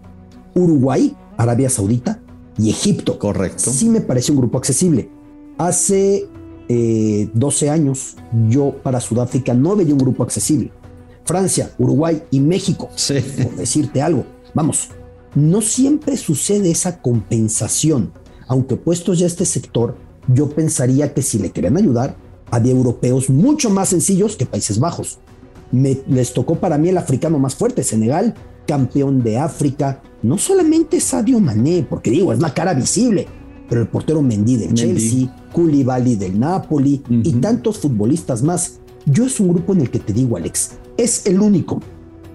Uruguay, 0.55 1.15
Arabia 1.37 1.69
Saudita 1.69 2.19
y 2.57 2.71
Egipto. 2.71 3.19
Correcto. 3.19 3.69
Sí 3.71 3.87
me 3.89 4.01
parece 4.01 4.31
un 4.31 4.39
grupo 4.39 4.57
accesible. 4.57 5.09
Hace 5.59 6.27
12 6.67 7.65
eh, 7.65 7.69
años 7.69 8.15
yo 8.49 8.75
para 8.81 8.99
Sudáfrica 8.99 9.53
no 9.53 9.75
veía 9.75 9.93
un 9.93 9.99
grupo 9.99 10.23
accesible. 10.23 10.71
Francia, 11.25 11.71
Uruguay 11.77 12.23
y 12.31 12.39
México, 12.39 12.89
sí. 12.95 13.19
por 13.43 13.55
decirte 13.55 14.01
algo. 14.01 14.25
Vamos, 14.55 14.89
no 15.35 15.61
siempre 15.61 16.17
sucede 16.17 16.71
esa 16.71 17.01
compensación. 17.01 18.13
Aunque 18.47 18.77
puestos 18.77 19.19
ya 19.19 19.27
este 19.27 19.45
sector, 19.45 19.95
yo 20.27 20.49
pensaría 20.49 21.13
que 21.13 21.21
si 21.21 21.37
le 21.37 21.51
querían 21.51 21.77
ayudar, 21.77 22.15
había 22.49 22.71
europeos 22.71 23.29
mucho 23.29 23.69
más 23.69 23.89
sencillos 23.89 24.35
que 24.35 24.47
Países 24.47 24.79
Bajos 24.79 25.19
les 25.71 26.33
tocó 26.33 26.55
para 26.55 26.77
mí 26.77 26.89
el 26.89 26.97
africano 26.97 27.39
más 27.39 27.55
fuerte, 27.55 27.83
Senegal, 27.83 28.33
campeón 28.67 29.23
de 29.23 29.37
África, 29.37 30.01
no 30.21 30.37
solamente 30.37 30.99
Sadio 30.99 31.39
Mané, 31.39 31.85
porque 31.89 32.11
digo, 32.11 32.33
es 32.33 32.39
la 32.39 32.53
cara 32.53 32.73
visible, 32.73 33.27
pero 33.69 33.81
el 33.81 33.87
portero 33.87 34.21
Mendy 34.21 34.57
del 34.57 34.73
Chelsea, 34.73 35.33
Koulibaly 35.53 36.15
del 36.15 36.39
Napoli 36.39 37.01
y 37.09 37.33
tantos 37.33 37.79
futbolistas 37.79 38.43
más. 38.43 38.79
Yo 39.05 39.25
es 39.25 39.39
un 39.39 39.49
grupo 39.49 39.73
en 39.73 39.81
el 39.81 39.89
que 39.89 39.99
te 39.99 40.13
digo, 40.13 40.37
Alex, 40.37 40.71
es 40.97 41.25
el 41.25 41.39
único 41.39 41.81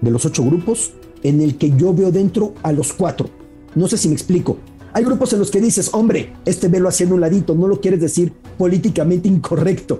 de 0.01 0.11
los 0.11 0.25
ocho 0.25 0.43
grupos 0.43 0.93
en 1.23 1.41
el 1.41 1.57
que 1.57 1.75
yo 1.75 1.93
veo 1.93 2.11
dentro 2.11 2.53
a 2.63 2.71
los 2.71 2.93
cuatro. 2.93 3.29
No 3.75 3.87
sé 3.87 3.97
si 3.97 4.07
me 4.07 4.15
explico. 4.15 4.57
Hay 4.93 5.03
grupos 5.03 5.31
en 5.33 5.39
los 5.39 5.51
que 5.51 5.61
dices, 5.61 5.91
hombre, 5.93 6.33
este 6.45 6.67
velo 6.67 6.89
haciendo 6.89 7.15
un 7.15 7.21
ladito, 7.21 7.53
no 7.53 7.67
lo 7.67 7.79
quieres 7.81 8.01
decir 8.01 8.33
políticamente 8.57 9.27
incorrecto, 9.27 9.99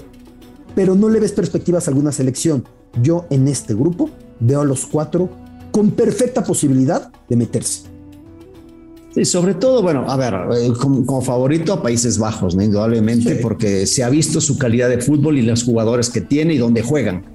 pero 0.75 0.95
no 0.95 1.09
le 1.09 1.19
ves 1.19 1.33
perspectivas 1.33 1.87
a 1.87 1.91
alguna 1.91 2.11
selección. 2.11 2.63
Yo 3.01 3.25
en 3.29 3.47
este 3.47 3.73
grupo 3.73 4.09
veo 4.39 4.61
a 4.61 4.65
los 4.65 4.85
cuatro 4.85 5.29
con 5.71 5.91
perfecta 5.91 6.43
posibilidad 6.43 7.11
de 7.29 7.35
meterse. 7.35 7.83
Sí, 9.13 9.25
sobre 9.25 9.55
todo, 9.55 9.81
bueno, 9.81 10.09
a 10.09 10.15
ver, 10.15 10.33
eh, 10.55 10.71
como, 10.79 11.21
favorito 11.21 11.73
a 11.73 11.81
Países 11.81 12.19
Bajos, 12.19 12.53
indudablemente, 12.53 13.35
porque 13.35 13.87
se 13.87 14.03
ha 14.03 14.09
visto 14.09 14.39
su 14.39 14.57
calidad 14.57 14.89
de 14.89 15.01
fútbol 15.01 15.37
y 15.37 15.41
los 15.41 15.63
jugadores 15.63 16.09
que 16.09 16.21
tiene 16.21 16.53
y 16.53 16.57
dónde 16.57 16.83
juegan. 16.83 17.25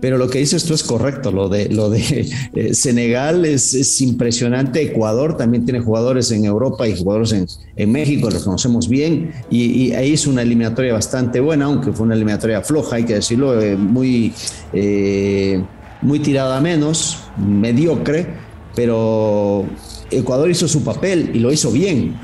Pero 0.00 0.16
lo 0.16 0.28
que 0.28 0.38
dices 0.38 0.64
tú 0.64 0.74
es 0.74 0.82
correcto, 0.82 1.30
lo 1.30 1.48
de, 1.48 1.68
lo 1.68 1.90
de 1.90 2.26
eh, 2.54 2.74
Senegal 2.74 3.44
es, 3.44 4.00
impresionante, 4.00 4.82
Ecuador 4.82 5.36
también 5.36 5.64
tiene 5.64 5.80
jugadores 5.80 6.30
en 6.30 6.44
Europa 6.44 6.88
y 6.88 6.96
jugadores 6.96 7.32
en, 7.32 7.46
en 7.76 7.92
México, 7.92 8.30
los 8.30 8.44
conocemos 8.44 8.88
bien, 8.88 9.32
y, 9.50 9.92
ahí 9.92 10.12
es 10.12 10.26
una 10.26 10.42
eliminatoria 10.42 10.92
bastante 10.92 11.40
buena, 11.40 11.66
aunque 11.66 11.92
fue 11.92 12.06
una 12.06 12.14
eliminatoria 12.14 12.62
floja, 12.62 12.96
hay 12.96 13.04
que 13.04 13.14
decirlo, 13.14 13.60
eh, 13.60 13.76
muy, 13.76 14.32
eh, 14.72 15.62
muy 16.02 16.20
tirada 16.20 16.56
a 16.56 16.60
menos, 16.60 17.18
mediocre, 17.36 18.26
pero 18.74 19.66
Ecuador 20.10 20.50
hizo 20.50 20.66
su 20.66 20.82
papel 20.82 21.30
y 21.34 21.40
lo 21.40 21.52
hizo 21.52 21.70
bien, 21.70 22.16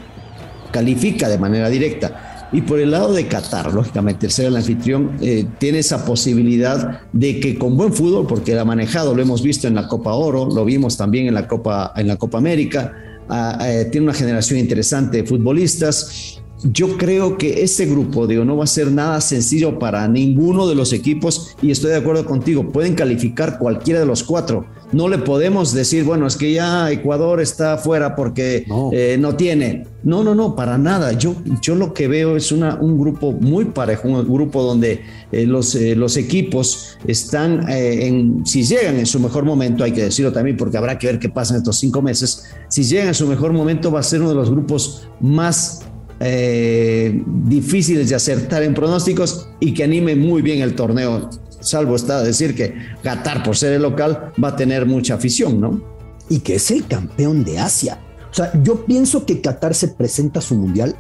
califica 0.71 1.29
de 1.29 1.39
manera 1.39 1.69
directa. 1.69 2.36
Y 2.53 2.63
por 2.63 2.79
el 2.79 2.93
lado 2.93 3.13
de 3.13 3.27
Qatar, 3.27 3.73
lógicamente, 3.73 4.27
el 4.27 4.33
ser 4.33 4.47
el 4.47 4.57
anfitrión 4.57 5.17
eh, 5.21 5.47
tiene 5.59 5.81
esa 5.81 6.05
posibilidad 6.05 7.01
de 7.13 7.41
que 7.41 7.59
con 7.59 7.77
buen 7.77 7.93
fútbol, 7.93 8.27
porque 8.27 8.57
ha 8.59 8.65
manejado, 8.65 9.15
lo 9.15 9.23
hemos 9.23 9.43
visto 9.43 9.67
en 9.67 9.75
la 9.75 9.89
Copa 9.89 10.13
Oro, 10.13 10.47
lo 10.47 10.65
vimos 10.65 10.97
también 10.97 11.27
en 11.27 11.35
la 11.35 11.49
Copa, 11.49 11.93
en 11.97 12.07
la 12.07 12.17
Copa 12.17 12.39
América, 12.39 12.93
ah, 13.29 13.59
eh, 13.69 13.89
tiene 13.91 14.07
una 14.07 14.15
generación 14.15 14.61
interesante 14.61 15.19
de 15.19 15.25
futbolistas. 15.25 16.41
Yo 16.63 16.97
creo 16.97 17.37
que 17.37 17.63
este 17.63 17.87
grupo, 17.87 18.27
digo, 18.27 18.45
no 18.45 18.57
va 18.57 18.65
a 18.65 18.69
ser 18.69 18.91
nada 18.91 19.21
sencillo 19.21 19.79
para 19.79 20.09
ninguno 20.09 20.67
de 20.67 20.75
los 20.75 20.93
equipos 20.93 21.57
y 21.63 21.71
estoy 21.71 21.91
de 21.91 21.97
acuerdo 21.97 22.25
contigo, 22.25 22.69
pueden 22.69 22.95
calificar 22.95 23.59
cualquiera 23.59 24.01
de 24.01 24.07
los 24.07 24.23
cuatro 24.23 24.67
no 24.93 25.09
le 25.09 25.19
podemos 25.19 25.73
decir, 25.73 26.05
bueno, 26.05 26.27
es 26.27 26.37
que 26.37 26.53
ya 26.53 26.91
Ecuador 26.91 27.41
está 27.41 27.77
fuera 27.77 28.15
porque 28.15 28.65
no, 28.69 28.91
eh, 28.93 29.19
tiene. 29.37 29.87
No, 30.05 30.23
no, 30.23 30.35
no, 30.35 30.55
para 30.55 30.79
nada. 30.79 31.13
Yo, 31.13 31.35
yo 31.61 31.75
lo 31.75 31.93
que 31.93 32.07
veo 32.07 32.37
es 32.37 32.53
una, 32.53 32.77
un 32.77 32.99
grupo 32.99 33.33
muy 33.33 33.65
parejo, 33.67 34.09
un 34.09 34.23
grupo 34.33 34.63
donde 34.63 35.03
eh, 35.33 35.45
los, 35.45 35.75
eh, 35.75 35.97
los 35.97 36.17
equipos 36.17 36.99
están 37.07 37.69
en, 37.69 38.47
si 38.47 38.63
llegan 38.63 38.97
en 38.97 39.07
su 39.07 39.19
mejor 39.19 39.45
momento, 39.45 39.83
hay 39.83 39.93
que 39.93 40.05
decirlo 40.05 40.33
también 40.33 40.57
porque 40.57 40.77
habrá 40.77 40.99
que 40.99 41.09
ver 41.09 41.19
qué 41.19 41.29
pasa 41.29 41.55
en 41.55 41.59
estos 41.59 41.79
cinco 41.79 42.01
meses, 42.01 42.45
si 42.69 42.85
llegan 42.85 43.09
en 43.09 43.15
su 43.15 43.27
mejor 43.27 43.53
momento 43.53 43.91
va 43.91 44.01
a 44.01 44.05
ser 44.05 44.21
uno 44.21 44.31
de 44.31 44.37
los 44.37 44.51
grupos 44.51 45.09
más 45.21 45.83
difíciles 46.19 48.09
de 48.09 48.15
acertar 48.15 48.63
en 48.63 48.75
pronósticos 48.75 49.49
y 49.61 49.75
que 49.75 49.85
anime 49.85 50.17
muy 50.17 50.43
bien 50.43 50.63
el 50.63 50.75
torneo 50.75 51.29
salvo 51.61 51.97
está 51.97 52.23
decir 52.23 52.55
que 52.55 52.75
Qatar, 53.03 53.43
por 53.43 53.57
ser 53.57 53.73
el 53.73 53.83
local, 53.83 54.33
va 54.43 54.49
a 54.49 54.57
tener 54.57 54.87
mucha 54.87 55.15
afición, 55.15 55.61
¿no? 55.61 55.81
Y 56.29 56.41
que 56.41 56.57
es 56.57 56.71
el 56.71 56.87
campeón 56.87 57.45
de 57.45 57.59
Asia. 57.59 57.99
O 58.31 58.35
sea, 58.35 58.53
yo 58.63 58.85
pienso 58.85 59.27
que 59.27 59.41
Qatar 59.41 59.75
se 59.75 59.89
presenta 59.89 60.39
a 60.39 60.43
su 60.43 60.55
mundial 60.55 60.97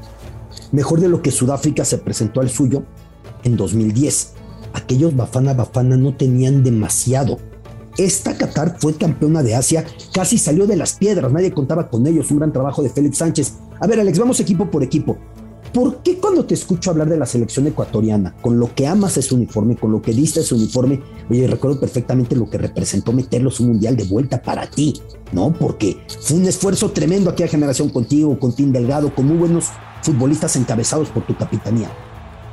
mejor 0.72 1.00
de 1.00 1.08
lo 1.08 1.22
que 1.22 1.30
Sudáfrica 1.30 1.84
se 1.84 1.98
presentó 1.98 2.40
al 2.40 2.50
suyo 2.50 2.84
en 3.44 3.56
2010. 3.56 4.32
Aquellos 4.72 5.14
Bafana 5.14 5.54
Bafana 5.54 5.96
no 5.96 6.14
tenían 6.16 6.62
demasiado. 6.62 7.38
Esta 7.98 8.36
Qatar 8.36 8.76
fue 8.78 8.94
campeona 8.94 9.42
de 9.42 9.54
Asia, 9.54 9.84
casi 10.12 10.36
salió 10.36 10.66
de 10.66 10.76
las 10.76 10.94
piedras, 10.94 11.32
nadie 11.32 11.52
contaba 11.52 11.88
con 11.88 12.06
ellos, 12.06 12.30
un 12.30 12.38
gran 12.38 12.52
trabajo 12.52 12.82
de 12.82 12.90
Félix 12.90 13.18
Sánchez. 13.18 13.54
A 13.80 13.86
ver, 13.86 14.00
Alex, 14.00 14.18
vamos 14.18 14.38
equipo 14.40 14.70
por 14.70 14.82
equipo. 14.82 15.16
¿Por 15.72 16.02
qué 16.02 16.18
cuando 16.18 16.44
te 16.44 16.54
escucho 16.54 16.90
hablar 16.90 17.08
de 17.08 17.18
la 17.18 17.26
selección 17.26 17.66
ecuatoriana, 17.66 18.34
con 18.40 18.58
lo 18.58 18.74
que 18.74 18.86
amas 18.86 19.16
ese 19.16 19.34
uniforme, 19.34 19.76
con 19.76 19.92
lo 19.92 20.00
que 20.00 20.12
diste 20.12 20.40
ese 20.40 20.54
uniforme, 20.54 21.00
oye, 21.28 21.46
recuerdo 21.46 21.80
perfectamente 21.80 22.36
lo 22.36 22.48
que 22.48 22.58
representó 22.58 23.12
meterlos 23.12 23.60
un 23.60 23.68
mundial 23.68 23.96
de 23.96 24.04
vuelta 24.04 24.40
para 24.40 24.70
ti, 24.70 25.00
¿no? 25.32 25.52
Porque 25.52 25.98
fue 26.20 26.38
un 26.38 26.46
esfuerzo 26.46 26.92
tremendo 26.92 27.30
aquella 27.30 27.48
generación 27.48 27.90
contigo, 27.90 28.38
con 28.38 28.54
Tim 28.54 28.72
Delgado, 28.72 29.14
con 29.14 29.26
muy 29.26 29.36
buenos 29.36 29.66
futbolistas 30.02 30.56
encabezados 30.56 31.08
por 31.08 31.26
tu 31.26 31.36
capitanía. 31.36 31.90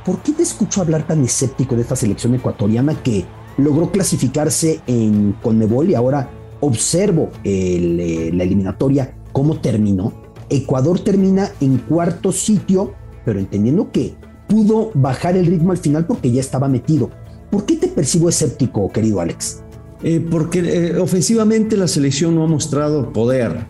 ¿Por 0.04 0.22
qué 0.22 0.32
te 0.32 0.42
escucho 0.42 0.82
hablar 0.82 1.06
tan 1.06 1.24
escéptico 1.24 1.76
de 1.76 1.82
esta 1.82 1.96
selección 1.96 2.34
ecuatoriana 2.34 3.02
que 3.02 3.24
logró 3.56 3.90
clasificarse 3.90 4.80
en 4.86 5.34
Conmebol 5.42 5.90
y 5.90 5.94
ahora 5.94 6.30
observo 6.60 7.30
eh, 7.44 8.30
la 8.32 8.44
eliminatoria, 8.44 9.14
cómo 9.32 9.60
terminó? 9.60 10.12
Ecuador 10.48 11.00
termina 11.00 11.50
en 11.60 11.78
cuarto 11.78 12.32
sitio 12.32 12.94
pero 13.24 13.38
entendiendo 13.38 13.90
que 13.90 14.14
pudo 14.48 14.90
bajar 14.94 15.36
el 15.36 15.46
ritmo 15.46 15.72
al 15.72 15.78
final 15.78 16.06
porque 16.06 16.30
ya 16.30 16.40
estaba 16.40 16.68
metido. 16.68 17.10
¿Por 17.50 17.64
qué 17.64 17.76
te 17.76 17.88
percibo 17.88 18.28
escéptico, 18.28 18.90
querido 18.92 19.20
Alex? 19.20 19.62
Eh, 20.02 20.24
porque 20.30 20.58
eh, 20.58 20.98
ofensivamente 20.98 21.76
la 21.76 21.88
selección 21.88 22.34
no 22.34 22.44
ha 22.44 22.46
mostrado 22.46 23.12
poder. 23.12 23.66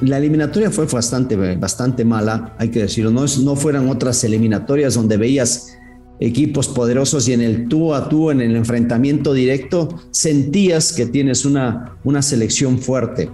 La 0.00 0.18
eliminatoria 0.18 0.72
fue 0.72 0.86
bastante, 0.86 1.36
bastante 1.54 2.04
mala, 2.04 2.56
hay 2.58 2.70
que 2.70 2.80
decirlo. 2.80 3.12
No, 3.12 3.24
es, 3.24 3.38
no 3.38 3.54
fueran 3.54 3.88
otras 3.88 4.24
eliminatorias 4.24 4.94
donde 4.94 5.16
veías 5.16 5.78
equipos 6.20 6.68
poderosos 6.68 7.28
y 7.28 7.32
en 7.32 7.40
el 7.40 7.68
tú 7.68 7.94
a 7.94 8.08
tú, 8.08 8.30
en 8.30 8.40
el 8.40 8.56
enfrentamiento 8.56 9.32
directo, 9.32 10.00
sentías 10.10 10.92
que 10.92 11.06
tienes 11.06 11.44
una, 11.44 11.96
una 12.04 12.22
selección 12.22 12.78
fuerte. 12.78 13.30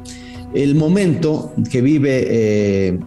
El 0.55 0.75
momento 0.75 1.55
que 1.71 1.81
vive 1.81 2.99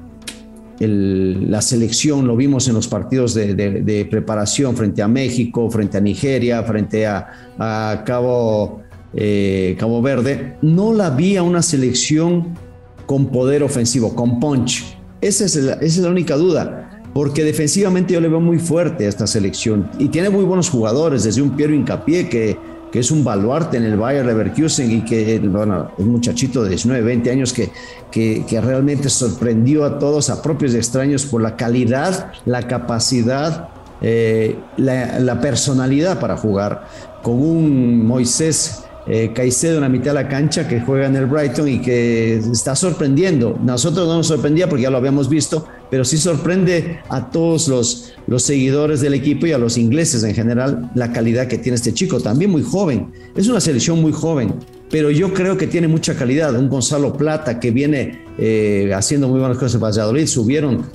la 0.79 1.61
selección, 1.61 2.27
lo 2.27 2.35
vimos 2.35 2.67
en 2.67 2.73
los 2.73 2.87
partidos 2.87 3.33
de, 3.33 4.07
preparación 4.09 4.75
frente 4.75 5.01
a 5.01 5.07
México, 5.07 5.69
frente 5.69 5.97
a 5.97 6.01
Nigeria, 6.01 6.63
frente 6.63 7.05
a, 7.05 8.03
Cabo, 8.05 8.81
eh, 9.13 9.75
Cabo 9.79 10.01
Verde, 10.01 10.57
no 10.61 10.93
la 10.93 11.09
vi 11.11 11.37
a 11.37 11.43
una 11.43 11.61
selección 11.61 12.57
con 13.05 13.27
poder 13.27 13.63
ofensivo, 13.63 14.15
con 14.15 14.39
punch. 14.39 14.97
Esa 15.21 15.45
es, 15.45 15.55
esa 15.55 15.79
es 15.81 15.97
la 15.97 16.09
única 16.09 16.35
duda, 16.35 16.84
porque 17.15 17.45
defensivamente 17.45 18.13
yo 18.13 18.19
le 18.19 18.27
veo 18.27 18.41
muy 18.41 18.59
fuerte 18.59 19.05
a 19.05 19.09
esta 19.09 19.25
selección 19.25 19.89
y 19.97 20.09
tiene 20.09 20.29
muy 20.29 20.43
buenos 20.43 20.69
jugadores, 20.69 21.23
desde 21.23 21.41
un 21.41 21.55
Piero 21.55 21.73
Incapié 21.73 22.27
que 22.27 22.57
que 22.95 22.99
es 22.99 23.11
un 23.11 23.25
baluarte 23.25 23.75
en 23.75 23.83
el 23.83 23.97
Bayer 23.97 24.25
Leverkusen 24.25 24.89
y 24.89 25.01
que, 25.03 25.37
bueno, 25.39 25.91
un 25.97 26.07
muchachito 26.07 26.63
de 26.63 26.69
19, 26.69 27.03
20 27.03 27.29
años 27.29 27.51
que, 27.51 27.69
que, 28.09 28.61
realmente 28.61 29.09
sorprendió 29.09 29.83
a 29.83 29.99
todos, 29.99 30.29
a 30.29 30.41
propios 30.41 30.73
y 30.73 30.77
extraños, 30.77 31.25
por 31.25 31.41
la 31.41 31.57
calidad, 31.57 32.31
la 32.45 32.69
capacidad, 32.69 33.67
eh, 34.01 34.55
la, 34.77 35.19
la, 35.19 35.41
personalidad 35.41 36.21
para 36.21 36.37
jugar, 36.37 36.87
con 37.21 37.33
un 37.41 38.07
Moisés 38.07 38.85
eh, 39.07 39.33
Caicedo 39.35 39.75
en 39.75 39.81
la 39.81 39.89
mitad 39.89 40.11
de 40.11 40.23
la 40.23 40.27
cancha 40.27 40.67
que 40.67 40.81
juega 40.81 41.05
en 41.05 41.15
el 41.15 41.27
Brighton 41.27 41.67
y 41.67 41.79
que 41.79 42.37
está 42.37 42.75
sorprendiendo. 42.75 43.55
Nosotros 43.61 44.07
no 44.07 44.15
nos 44.17 44.27
sorprendía 44.27 44.67
porque 44.67 44.81
ya 44.81 44.89
lo 44.89 44.97
habíamos 44.97 45.29
visto, 45.29 45.67
pero 45.95 46.03
sí 46.03 46.17
sorprende 46.17 46.99
a 47.07 47.31
todos 47.31 47.69
los, 47.69 48.11
seguidores 48.43 48.99
del 48.99 49.13
equipo 49.13 49.45
y 49.45 49.53
a 49.53 49.57
los 49.57 49.77
ingleses 49.77 50.25
en 50.25 50.35
general 50.35 50.91
la 50.93 51.13
calidad 51.13 51.47
que 51.47 51.57
tiene 51.57 51.77
este 51.77 51.93
chico, 51.93 52.19
también 52.19 52.51
muy 52.51 52.63
joven. 52.63 53.13
Es 53.33 53.47
una 53.47 53.61
selección 53.61 54.01
muy 54.01 54.11
joven 54.11 54.55
pero 54.89 55.09
yo 55.09 55.33
creo 55.33 55.57
que 55.57 55.67
tiene 55.67 55.87
mucha 55.87 56.15
calidad. 56.15 56.55
Un 56.55 56.69
Gonzalo 56.69 57.13
Plata 57.13 57.59
que 57.59 57.71
viene 57.71 58.23
eh, 58.37 58.91
haciendo 58.95 59.27
muy 59.27 59.39
buenas 59.39 59.57
cosas 59.57 59.75
en 59.75 59.81
Valladolid, 59.81 60.27
subieron, 60.27 60.85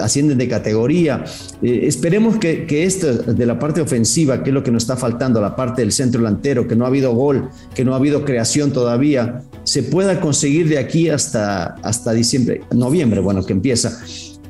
ascienden 0.00 0.38
de 0.38 0.48
categoría. 0.48 1.24
Eh, 1.60 1.80
esperemos 1.82 2.38
que, 2.38 2.64
que 2.64 2.84
esto 2.84 3.12
de 3.12 3.46
la 3.46 3.58
parte 3.58 3.80
ofensiva, 3.80 4.42
que 4.42 4.50
es 4.50 4.54
lo 4.54 4.62
que 4.62 4.70
nos 4.70 4.84
está 4.84 4.96
faltando, 4.96 5.40
la 5.40 5.56
parte 5.56 5.82
del 5.82 5.92
centro 5.92 6.22
delantero, 6.22 6.68
que 6.68 6.76
no 6.76 6.84
ha 6.84 6.88
habido 6.88 7.12
gol, 7.12 7.50
que 7.74 7.84
no 7.84 7.92
ha 7.92 7.96
habido 7.96 8.24
creación 8.24 8.72
todavía, 8.72 9.42
se 9.64 9.82
pueda 9.82 10.20
conseguir 10.20 10.68
de 10.68 10.78
aquí 10.78 11.08
hasta, 11.08 11.74
hasta 11.82 12.12
diciembre, 12.12 12.62
noviembre, 12.72 13.20
bueno, 13.20 13.44
que 13.44 13.52
empieza. 13.52 14.00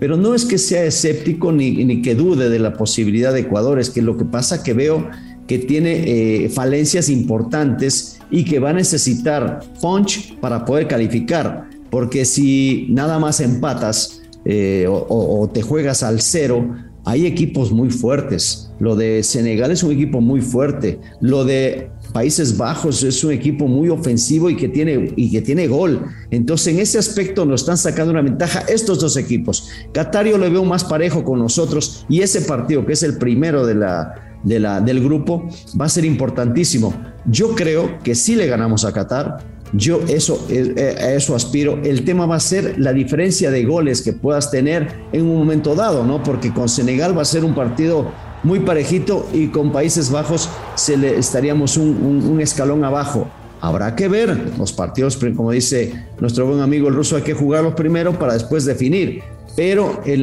Pero 0.01 0.17
no 0.17 0.35
es 0.35 0.45
que 0.45 0.59
sea 0.59 0.85
escéptico 0.85 1.53
ni, 1.53 1.85
ni 1.85 2.03
que 2.03 2.17
dude 2.17 2.49
de 2.49 2.59
la 2.59 2.73
posibilidad 2.73 3.33
de 3.33 3.41
Ecuador, 3.41 3.79
es 3.79 3.91
que 3.91 4.03
lo 4.03 4.17
que 4.17 4.25
pasa 4.25 4.65
que 4.65 4.73
veo 4.73 5.09
que 5.47 5.59
tiene 5.59 6.49
falencias 6.53 7.09
importantes 7.09 8.21
y 8.31 8.45
que 8.45 8.61
va 8.61 8.71
a 8.71 8.73
necesitar 8.73 9.61
punch 9.81 10.39
para 10.39 10.65
poder 10.65 10.87
calificar, 10.87 11.69
porque 11.91 12.25
si 12.25 12.87
nada 12.91 13.19
más 13.19 13.41
empatas 13.41 14.23
eh, 14.45 14.87
o, 14.89 15.51
te 15.53 15.63
juegas 15.63 16.03
al 16.03 16.21
cero, 16.21 16.77
hay 17.05 17.27
equipos 17.27 17.73
muy 17.73 17.91
fuertes. 17.91 18.71
Lo 18.79 18.97
de 18.97 19.23
Senegal 19.23 19.71
es 19.71 19.83
un 19.83 19.93
equipo 19.93 20.21
muy 20.21 20.41
fuerte. 20.41 20.99
Lo 21.21 21.45
de 21.45 21.91
Países 22.13 22.57
Bajos 22.57 23.03
es 23.03 23.23
un 23.25 23.33
equipo 23.33 23.67
muy 23.67 23.89
ofensivo 23.89 24.51
y 24.51 24.57
que 24.57 24.69
tiene, 24.69 25.13
y 25.17 25.31
que 25.31 25.41
tiene 25.41 25.67
gol. 25.67 26.07
Entonces, 26.31 26.75
en 26.75 26.81
ese 26.81 26.99
aspecto 26.99 27.45
nos 27.45 27.63
están 27.63 27.79
sacando 27.79 28.13
una 28.13 28.23
ventaja 28.23 28.61
estos 28.69 29.01
dos 29.01 29.17
equipos. 29.17 29.69
Catario 29.93 30.39
lo 30.39 30.51
veo 30.51 30.65
más 30.65 30.85
parejo 30.85 31.25
con 31.25 31.39
nosotros 31.39 32.07
y 32.09 32.21
ese 32.21 32.43
partido, 32.43 32.85
que 32.85 32.93
es 32.95 33.03
el 33.03 33.19
primero 33.19 33.67
de 33.67 33.75
la, 33.75 34.39
de 34.45 34.59
la, 34.61 34.81
del 34.81 35.03
grupo, 35.03 35.49
va 35.81 35.87
a 35.87 35.89
ser 35.89 36.05
importantísimo. 36.05 36.95
Yo 37.27 37.55
creo 37.55 37.99
que 38.03 38.15
si 38.15 38.35
le 38.35 38.47
ganamos 38.47 38.85
a 38.85 38.93
Qatar, 38.93 39.39
yo 39.73 40.01
eso, 40.09 40.45
eh, 40.49 40.97
a 40.99 41.13
eso 41.13 41.35
aspiro. 41.35 41.81
El 41.85 42.05
tema 42.05 42.27
va 42.27 42.37
a 42.37 42.41
ser 42.41 42.79
la 42.79 42.93
diferencia 42.93 43.51
de 43.51 43.65
goles 43.65 44.03
que 44.03 44.13
puedas 44.13 44.51
tener 44.51 44.89
en 45.13 45.23
un 45.23 45.37
momento 45.39 45.75
dado, 45.75 46.05
¿no? 46.05 46.23
Porque 46.23 46.53
con 46.53 46.69
Senegal 46.69 47.17
va 47.17 47.23
a 47.23 47.27
ser 47.27 47.45
un 47.45 47.55
partido 47.55 48.11
muy 48.43 48.61
parejito 48.61 49.29
y 49.33 49.49
con 49.49 49.73
Países 49.73 50.11
Bajos 50.11 50.49
se 50.75 50.97
le 50.97 51.19
estaríamos 51.19 51.77
un, 51.77 52.39
escalón 52.41 52.85
abajo. 52.85 53.29
Habrá 53.61 53.95
que 53.95 54.09
ver 54.09 54.53
los 54.59 54.73
partidos, 54.73 55.19
como 55.37 55.51
dice 55.51 55.93
nuestro 56.19 56.47
buen 56.47 56.61
amigo 56.61 56.89
el 56.89 56.95
ruso, 56.95 57.17
hay 57.17 57.23
que 57.23 57.35
jugarlos 57.35 57.75
primero 57.75 58.19
para 58.19 58.33
después 58.33 58.65
definir. 58.65 59.23
Pero 59.57 60.01
en, 60.07 60.23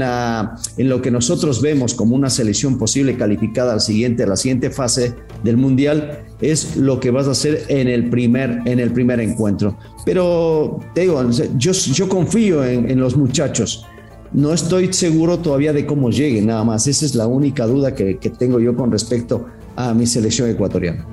lo 0.89 1.01
que 1.01 1.11
nosotros 1.11 1.61
vemos 1.61 1.93
como 1.93 2.15
una 2.15 2.29
selección 2.29 2.79
posible 2.79 3.17
calificada 3.17 3.73
al 3.73 3.81
siguiente, 3.81 4.23
a 4.23 4.27
la 4.27 4.37
siguiente 4.37 4.71
fase 4.71 5.13
del 5.43 5.57
Mundial, 5.57 6.23
es 6.41 6.77
lo 6.77 6.99
que 6.99 7.11
vas 7.11 7.27
a 7.27 7.31
hacer 7.31 7.65
en 7.67 7.87
el 7.87 8.09
primer, 8.09 8.61
en 8.65 8.79
el 8.79 8.91
primer 8.91 9.19
encuentro. 9.19 9.77
Pero 10.05 10.79
te 10.95 11.01
digo, 11.01 11.23
yo, 11.57 12.09
confío 12.09 12.65
en 12.65 12.99
los 12.99 13.15
muchachos. 13.15 13.85
No 14.33 14.53
estoy 14.53 14.91
seguro 14.93 15.39
todavía 15.39 15.73
de 15.73 15.85
cómo 15.85 16.09
lleguen, 16.09 16.47
nada 16.47 16.63
más. 16.63 16.87
Esa 16.87 17.05
es 17.05 17.15
la 17.15 17.27
única 17.27 17.65
duda 17.65 17.95
que, 17.95 18.15
tengo 18.37 18.59
yo 18.59 18.75
con 18.75 18.91
respecto 18.91 19.45
a 19.75 19.93
mi 19.93 20.05
selección 20.05 20.49
ecuatoriana. 20.49 21.07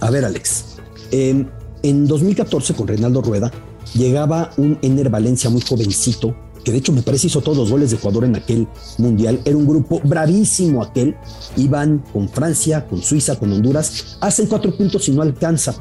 A 0.00 0.10
ver, 0.10 0.24
Alex. 0.24 0.76
en 1.10 2.06
2014, 2.06 2.74
con 2.74 2.88
Reinaldo 2.88 3.22
Rueda, 3.22 3.50
llegaba 3.94 4.50
un 4.56 4.78
Ener 4.82 5.08
Valencia 5.08 5.48
muy 5.50 5.62
jovencito, 5.62 6.36
que 6.64 6.72
de 6.72 6.78
hecho 6.78 6.92
me 6.92 7.02
parece 7.02 7.28
hizo 7.28 7.40
todos 7.40 7.56
los 7.56 7.70
goles 7.70 7.90
de 7.90 7.96
Ecuador 7.96 8.24
en 8.24 8.36
aquel 8.36 8.68
mundial. 8.98 9.40
Era 9.44 9.56
un 9.56 9.66
grupo 9.66 10.00
bravísimo 10.04 10.82
aquel. 10.82 11.16
Iban 11.56 12.04
con 12.12 12.28
Francia, 12.28 12.86
con 12.86 13.00
Suiza, 13.00 13.38
con 13.38 13.52
Honduras. 13.52 14.18
Hacen 14.20 14.46
cuatro 14.46 14.76
puntos 14.76 15.08
y 15.08 15.12
no 15.12 15.22
alcanza. 15.22 15.74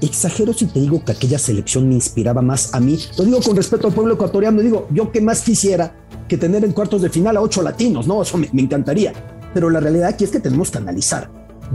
Exagero 0.00 0.52
si 0.52 0.66
te 0.66 0.80
digo 0.80 1.04
que 1.04 1.12
aquella 1.12 1.38
selección 1.38 1.88
me 1.88 1.94
inspiraba 1.94 2.40
más 2.40 2.74
a 2.74 2.80
mí. 2.80 2.98
Lo 3.16 3.24
digo 3.24 3.40
con 3.40 3.56
respeto 3.56 3.88
al 3.88 3.94
pueblo 3.94 4.14
ecuatoriano. 4.14 4.60
Digo, 4.60 4.86
yo 4.90 5.10
que 5.10 5.20
más 5.20 5.42
quisiera 5.42 5.94
que 6.28 6.36
tener 6.36 6.64
en 6.64 6.72
cuartos 6.72 7.02
de 7.02 7.10
final 7.10 7.36
a 7.36 7.40
ocho 7.40 7.62
latinos, 7.62 8.06
¿no? 8.06 8.22
Eso 8.22 8.38
me, 8.38 8.48
encantaría. 8.52 9.12
Pero 9.54 9.70
la 9.70 9.80
realidad 9.80 10.08
aquí 10.08 10.24
es 10.24 10.30
que 10.30 10.40
tenemos 10.40 10.70
que 10.70 10.78
analizar. 10.78 11.30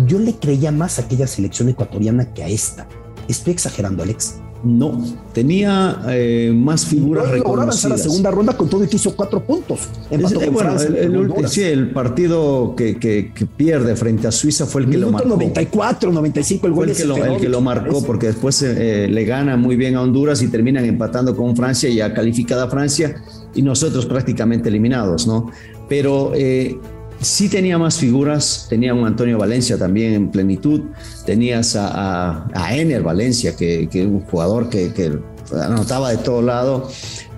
Yo 0.08 0.20
le 0.20 0.36
creía 0.36 0.72
más 0.72 1.00
a 1.00 1.03
aquella 1.03 1.27
selección 1.27 1.70
ecuatoriana 1.70 2.34
que 2.34 2.44
a 2.44 2.48
esta. 2.48 2.88
Estoy 3.27 3.53
exagerando, 3.53 4.03
Alex. 4.03 4.43
No, 4.63 4.98
tenía 5.34 6.01
eh, 6.08 6.53
más 6.55 6.86
figuras 6.86 7.25
no, 7.25 7.32
reconocidas. 7.34 7.84
la 7.84 7.98
segunda 7.98 8.32
ronda 8.32 8.55
con 8.55 8.70
todo 8.70 8.86
y 8.86 8.88
que 8.88 8.96
hizo 8.96 9.13
cuatro 9.13 9.43
puntos. 9.43 9.89
Empató 10.10 10.39
con 10.39 10.53
bueno, 10.53 10.79
el, 10.79 11.50
sí, 11.50 11.63
el 11.63 11.91
partido 11.91 12.74
que, 12.75 12.98
que, 12.98 13.32
pierde 13.58 13.93
frente 13.98 14.25
a 14.25 14.32
Suiza 14.32 14.65
fue 14.65 14.84
el 14.84 14.89
que 14.89 14.98
lo 14.98 15.12
marcó. 15.12 15.27
94, 15.27 16.13
95, 16.13 16.67
el 16.67 16.74
gol 16.74 16.89
el 16.89 16.96
que, 16.96 17.03
lo, 17.03 17.17
el 17.17 17.41
que 17.41 17.50
lo 17.50 17.60
marcó, 17.60 18.03
porque 18.05 18.27
después 18.27 18.62
eh, 18.62 19.10
le 19.10 19.25
gana 19.25 19.58
muy 19.58 19.75
bien 19.75 19.96
a 19.96 20.01
Honduras 20.01 20.41
y 20.41 20.48
terminan 20.48 20.86
empatando 20.86 21.36
con 21.36 21.58
Francia, 21.58 21.89
ya 21.89 22.13
calificada 22.13 22.70
Francia, 22.70 23.22
y 23.53 23.62
nosotros 23.62 24.05
prácticamente 24.05 24.70
eliminados, 24.70 25.27
¿no? 25.27 25.51
Pero 25.89 26.32
eh, 26.36 26.79
sí 27.24 27.50
tenía 27.50 27.77
más 27.77 27.98
figuras, 27.98 28.68
tenía 28.70 28.94
un 28.94 29.06
Antonio 29.06 29.38
Valencia 29.38 29.77
también 29.77 30.13
en 30.13 30.32
plenitud, 30.32 30.82
tenías 31.25 31.75
a, 31.75 32.48
a, 32.53 32.75
Ener 32.75 33.01
Valencia, 33.01 33.56
que 33.56 33.89
es 33.92 34.06
un 34.06 34.22
jugador 34.22 34.70
que, 34.70 34.94
que, 34.94 35.18
anotaba 35.62 36.12
de 36.12 36.18
todo 36.18 36.42
lado, 36.42 36.89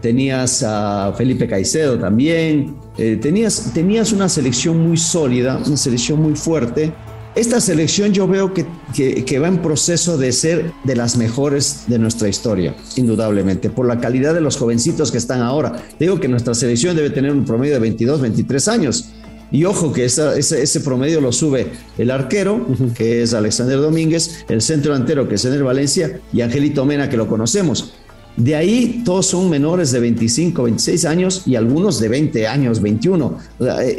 tenías 0.02 0.64
a 0.64 1.14
Felipe 1.18 1.48
Caicedo 1.48 1.98
también, 1.98 2.76
eh, 2.98 3.18
tenías, 3.22 3.72
tenías 3.74 4.12
una 4.12 4.30
selección 4.30 4.78
muy 4.80 4.98
sólida, 4.98 5.60
una 5.66 5.78
selección 5.78 6.22
muy 6.22 6.36
fuerte. 6.36 6.94
Esta 7.36 7.60
selección 7.60 8.14
yo 8.14 8.28
veo 8.28 8.54
que, 8.54 8.66
que, 8.96 9.26
que, 9.26 9.40
va 9.40 9.50
en 9.50 9.62
proceso 9.62 10.18
de 10.18 10.32
ser 10.32 10.72
de 10.86 10.96
las 10.96 11.18
mejores 11.18 11.84
de 11.88 12.00
nuestra 12.00 12.30
historia, 12.30 12.74
indudablemente, 12.96 13.70
por 13.70 13.86
la 13.86 14.00
calidad 14.00 14.34
de 14.34 14.40
los 14.40 14.56
jovencitos 14.56 15.12
que 15.12 15.18
están 15.18 15.42
ahora. 15.42 15.84
Digo 16.00 16.18
que 16.18 16.30
nuestra 16.30 16.54
selección 16.54 16.96
debe 16.96 17.10
tener 17.10 17.32
un 17.32 17.44
promedio 17.44 17.74
de 17.74 17.80
22, 17.80 18.22
23 18.22 18.68
años 18.70 19.10
y 19.56 19.64
ojo 19.64 19.94
que 19.94 20.04
ese, 20.04 20.80
promedio 20.82 21.22
lo 21.22 21.32
sube 21.32 21.68
el 21.98 22.12
arquero, 22.12 22.68
que 22.94 23.22
es 23.22 23.34
Alexander 23.34 23.80
Domínguez, 23.80 24.44
el 24.50 24.62
centro 24.62 24.92
delantero, 24.92 25.30
que 25.30 25.36
es 25.36 25.46
Ener 25.46 25.64
Valencia, 25.64 26.20
y 26.34 26.42
Angelito 26.42 26.84
Mena, 26.84 27.10
que 27.10 27.16
lo 27.16 27.26
conocemos. 27.30 27.94
De 28.36 28.54
ahí 28.54 29.02
todos 29.06 29.28
son 29.28 29.50
menores 29.50 29.94
de 29.94 30.02
25, 30.02 30.64
26 30.64 31.06
años 31.06 31.44
y 31.46 31.56
algunos 31.56 32.02
de 32.02 32.10
20 32.10 32.48
años, 32.48 32.82
21. 32.82 33.38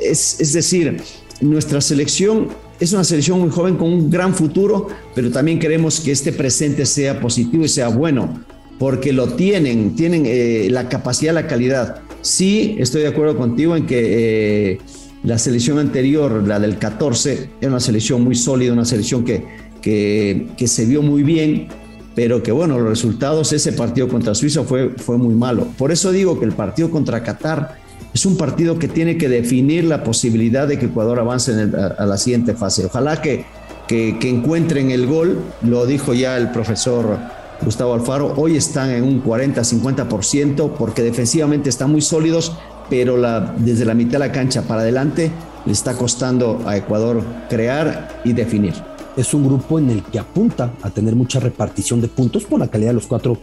Es, 0.02 0.38
es 0.40 0.52
decir, 0.52 1.00
nuestra 1.40 1.80
selección 1.80 2.48
es 2.78 2.92
una 2.92 3.04
selección 3.04 3.40
muy 3.40 3.48
joven 3.48 3.76
con 3.76 3.90
un 3.90 4.10
gran 4.10 4.34
futuro, 4.34 4.88
pero 5.14 5.30
también 5.30 5.58
queremos 5.58 6.00
que 6.00 6.12
este 6.12 6.32
presente 6.32 6.84
sea 6.84 7.18
positivo 7.18 7.64
y 7.64 7.68
sea 7.68 7.88
bueno, 7.88 8.44
porque 8.78 9.14
lo 9.14 9.28
tienen, 9.28 9.96
tienen 9.96 10.24
eh, 10.26 10.68
la 10.70 10.90
capacidad, 10.90 11.32
la 11.32 11.46
calidad. 11.46 12.02
Sí, 12.20 12.76
estoy 12.78 13.00
de 13.00 13.08
acuerdo 13.08 13.38
contigo 13.38 13.74
en 13.74 13.86
que... 13.86 14.72
Eh, 14.72 14.78
la 15.26 15.38
selección 15.38 15.78
anterior, 15.78 16.46
la 16.46 16.60
del 16.60 16.78
14, 16.78 17.50
era 17.60 17.70
una 17.70 17.80
selección 17.80 18.22
muy 18.22 18.36
sólida, 18.36 18.72
una 18.72 18.84
selección 18.84 19.24
que, 19.24 19.44
que, 19.82 20.46
que 20.56 20.68
se 20.68 20.86
vio 20.86 21.02
muy 21.02 21.24
bien, 21.24 21.66
pero 22.14 22.44
que 22.44 22.52
bueno, 22.52 22.78
los 22.78 22.88
resultados, 22.88 23.52
ese 23.52 23.72
partido 23.72 24.06
contra 24.08 24.36
Suiza 24.36 24.62
fue, 24.62 24.90
fue 24.96 25.18
muy 25.18 25.34
malo. 25.34 25.66
Por 25.76 25.90
eso 25.90 26.12
digo 26.12 26.38
que 26.38 26.44
el 26.44 26.52
partido 26.52 26.92
contra 26.92 27.24
Qatar 27.24 27.76
es 28.14 28.24
un 28.24 28.36
partido 28.36 28.78
que 28.78 28.86
tiene 28.86 29.18
que 29.18 29.28
definir 29.28 29.84
la 29.84 30.04
posibilidad 30.04 30.68
de 30.68 30.78
que 30.78 30.86
Ecuador 30.86 31.18
avance 31.18 31.52
a, 31.52 32.06
la 32.06 32.16
siguiente 32.18 32.54
fase. 32.54 32.86
Ojalá 32.86 33.20
que, 33.20 33.44
que, 33.88 34.18
que, 34.20 34.30
encuentren 34.30 34.92
el 34.92 35.06
gol, 35.08 35.40
lo 35.62 35.86
dijo 35.86 36.14
ya 36.14 36.38
el 36.38 36.52
profesor 36.52 37.18
Gustavo 37.62 37.94
Alfaro, 37.94 38.32
hoy 38.36 38.56
están 38.56 38.90
en 38.90 39.02
un 39.02 39.24
40-50% 39.24 40.72
porque 40.78 41.02
defensivamente 41.02 41.68
están 41.68 41.90
muy 41.90 42.00
sólidos, 42.00 42.56
pero 42.88 43.16
la, 43.16 43.54
desde 43.58 43.84
la 43.84 43.94
mitad 43.94 44.12
de 44.12 44.18
la 44.20 44.32
cancha 44.32 44.62
para 44.62 44.82
adelante 44.82 45.30
le 45.64 45.72
está 45.72 45.94
costando 45.94 46.62
a 46.66 46.76
Ecuador 46.76 47.22
crear 47.48 48.20
y 48.24 48.32
definir. 48.32 48.74
Es 49.16 49.32
un 49.34 49.46
grupo 49.46 49.78
en 49.78 49.90
el 49.90 50.02
que 50.02 50.18
apunta 50.18 50.72
a 50.82 50.90
tener 50.90 51.16
mucha 51.16 51.40
repartición 51.40 52.00
de 52.00 52.08
puntos 52.08 52.44
por 52.44 52.60
la 52.60 52.68
calidad 52.68 52.90
de 52.90 52.94
los 52.94 53.06
cuatro 53.06 53.38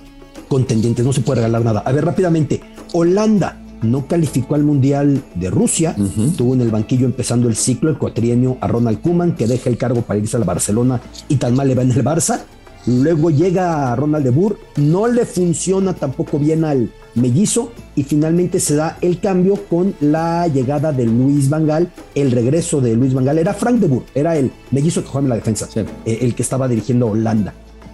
contendientes. 0.48 1.06
No 1.06 1.14
se 1.14 1.22
puede 1.22 1.42
regalar 1.42 1.66
nada. 1.66 1.82
A 1.86 1.92
ver, 1.92 2.06
rápidamente, 2.06 2.62
Holanda 2.94 3.60
no 3.82 4.08
calificó 4.08 4.56
al 4.56 4.64
Mundial 4.64 5.24
de 5.36 5.50
Rusia. 5.50 5.96
Tuvo 6.38 6.54
en 6.54 6.62
el 6.62 6.70
banquillo 6.70 7.06
empezando 7.06 7.50
el 7.50 7.56
ciclo 7.56 7.90
el 7.90 7.98
cuatrienio 7.98 8.58
a 8.62 8.68
Ronald 8.68 9.02
Koeman, 9.02 9.36
que 9.36 9.48
deja 9.48 9.70
el 9.70 9.78
cargo 9.78 10.02
para 10.02 10.20
irse 10.20 10.38
al 10.38 10.44
Barcelona 10.44 11.02
y 11.28 11.36
tan 11.36 11.56
mal 11.56 11.68
le 11.68 11.76
va 11.76 11.82
en 11.82 11.92
el 11.92 12.04
Barça. 12.04 12.42
Luego 12.86 13.30
llega 13.30 13.96
Ronald 13.96 14.26
de 14.26 14.32
Boer, 14.32 14.58
no 14.76 15.08
le 15.08 15.26
funciona 15.26 15.94
tampoco 15.94 16.38
bien 16.38 16.66
al 16.66 16.92
mellizo 17.16 17.72
y 17.96 18.04
finalmente 18.04 18.60
se 18.60 18.76
da 18.76 18.98
el 19.00 19.20
cambio 19.20 19.56
con 19.70 19.96
la 20.02 20.48
llegada 20.48 20.92
de 20.92 21.06
Luis 21.06 21.50
Vangal, 21.50 21.92
el 22.14 22.32
regreso 22.32 22.82
de 22.82 22.96
Luis 22.96 23.14
Vangal. 23.14 23.38
Era 23.38 23.54
Frank 23.54 23.80
de 23.80 23.88
Boer, 23.88 24.04
era 24.14 24.36
el 24.36 24.52
mellizo 24.72 25.02
que 25.02 25.08
jugaba 25.08 25.26
en 25.26 25.30
la 25.30 25.36
defensa, 25.36 25.70
eh, 25.76 26.18
el 26.22 26.36
que 26.36 26.44
estaba 26.44 26.68
dirigiendo 26.68 27.08
Holanda. 27.08 27.54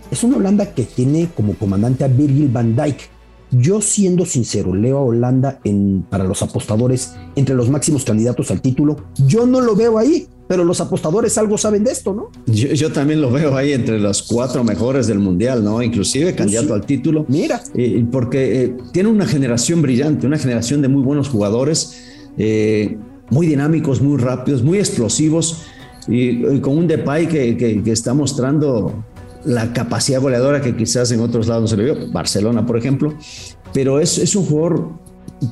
Es 0.10 0.24
una 0.24 0.38
Holanda 0.38 0.74
que 0.74 0.84
tiene 0.84 1.30
como 1.36 1.54
comandante 1.54 2.04
a 2.04 2.08
Virgil 2.08 2.50
van 2.50 2.76
Dijk. 2.76 2.98
Yo 3.52 3.82
siendo 3.82 4.26
sincero, 4.26 4.74
leo 4.74 4.98
a 4.98 5.02
Holanda 5.02 5.60
en, 5.64 6.06
para 6.10 6.24
los 6.24 6.42
apostadores 6.42 7.14
entre 7.36 7.56
los 7.56 7.70
máximos 7.70 8.04
candidatos 8.04 8.50
al 8.52 8.62
título. 8.62 8.98
Yo 9.28 9.46
no 9.46 9.62
lo 9.62 9.76
veo 9.76 9.98
ahí 9.98 10.28
pero 10.50 10.64
los 10.64 10.82
apostadores 10.82 11.38
algo 11.38 11.60
saben 11.60 11.84
de 11.84 11.92
esto, 11.92 12.12
¿no? 12.12 12.32
Yo, 12.52 12.92
también 12.92 13.22
lo 13.22 13.30
veo 13.30 13.56
ahí 13.56 13.72
entre 13.72 14.00
los 14.00 14.24
cuatro 14.24 14.64
mejores 14.64 15.06
del 15.06 15.20
mundial, 15.20 15.64
¿no? 15.64 15.80
Inclusive 15.84 16.34
candidato 16.34 16.74
al 16.74 16.88
título. 16.88 17.24
Mira. 17.28 17.62
Eh, 17.76 18.04
porque 18.12 18.64
eh, 18.64 18.76
tiene 18.92 19.10
una 19.10 19.28
generación 19.28 19.84
brillante, 19.84 20.26
una 20.26 20.40
generación 20.40 20.82
de 20.82 20.88
muy 20.88 21.04
buenos 21.04 21.30
jugadores, 21.30 22.02
eh, 22.40 22.98
muy 23.30 23.46
dinámicos, 23.46 24.02
muy 24.02 24.18
rápidos, 24.18 24.64
muy 24.64 24.80
explosivos, 24.80 25.66
y, 26.08 26.60
con 26.62 26.80
un 26.80 26.88
Depay 26.88 27.28
que, 27.28 27.56
que, 27.56 27.92
está 27.92 28.16
mostrando 28.16 29.06
la 29.46 29.72
capacidad 29.72 30.20
goleadora 30.20 30.62
que 30.62 30.76
quizás 30.76 31.12
en 31.12 31.20
otros 31.20 31.48
lados 31.48 31.62
no 31.62 31.68
se 31.68 31.78
le 31.78 31.84
vio, 31.84 32.12
Barcelona, 32.12 32.66
por 32.66 32.76
ejemplo, 32.76 33.14
pero 33.72 34.00
es, 34.00 34.18
es 34.18 34.36
un 34.36 34.48
jugador 34.48 34.94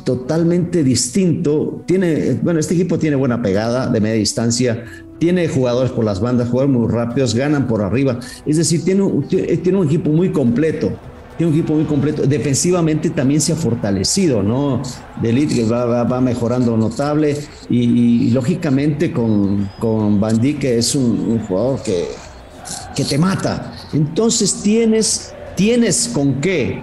totalmente 0.03 0.83
distinto. 0.83 1.83
Tiene, 1.85 2.33
bueno, 2.41 2.59
este 2.59 2.73
equipo 2.73 2.97
tiene 2.99 3.15
buena 3.15 3.41
pegada 3.41 3.87
de 3.87 3.99
media 4.01 4.15
distancia, 4.15 4.85
tiene 5.19 5.47
jugadores 5.47 5.91
por 5.91 6.05
las 6.05 6.19
bandas, 6.19 6.49
jugadores 6.49 6.77
muy 6.77 6.91
rápidos, 6.91 7.35
ganan 7.35 7.67
por 7.67 7.81
arriba. 7.81 8.19
Es 8.45 8.57
decir, 8.57 8.83
tiene, 8.83 9.03
tiene 9.29 9.77
un 9.77 9.87
equipo 9.87 10.09
muy 10.09 10.31
completo. 10.31 10.91
Tiene 11.37 11.51
un 11.51 11.59
equipo 11.59 11.75
muy 11.75 11.85
completo. 11.85 12.23
Defensivamente 12.25 13.11
también 13.11 13.39
se 13.41 13.53
ha 13.53 13.55
fortalecido, 13.55 14.41
¿no? 14.41 14.81
De 15.21 15.29
elite 15.29 15.53
que 15.53 15.65
va, 15.65 16.03
va, 16.03 16.21
mejorando 16.21 16.75
notable 16.75 17.37
y, 17.69 18.31
lógicamente 18.31 19.11
con, 19.11 19.69
con 19.79 20.19
que 20.59 20.79
es 20.79 20.95
un, 20.95 21.03
un 21.03 21.39
jugador 21.39 21.83
que, 21.83 22.05
que 22.95 23.03
te 23.03 23.17
mata 23.17 23.73
Entonces 23.93 24.61
tienes, 24.63 25.33
tienes 25.55 26.09
con 26.11 26.41
qué 26.41 26.81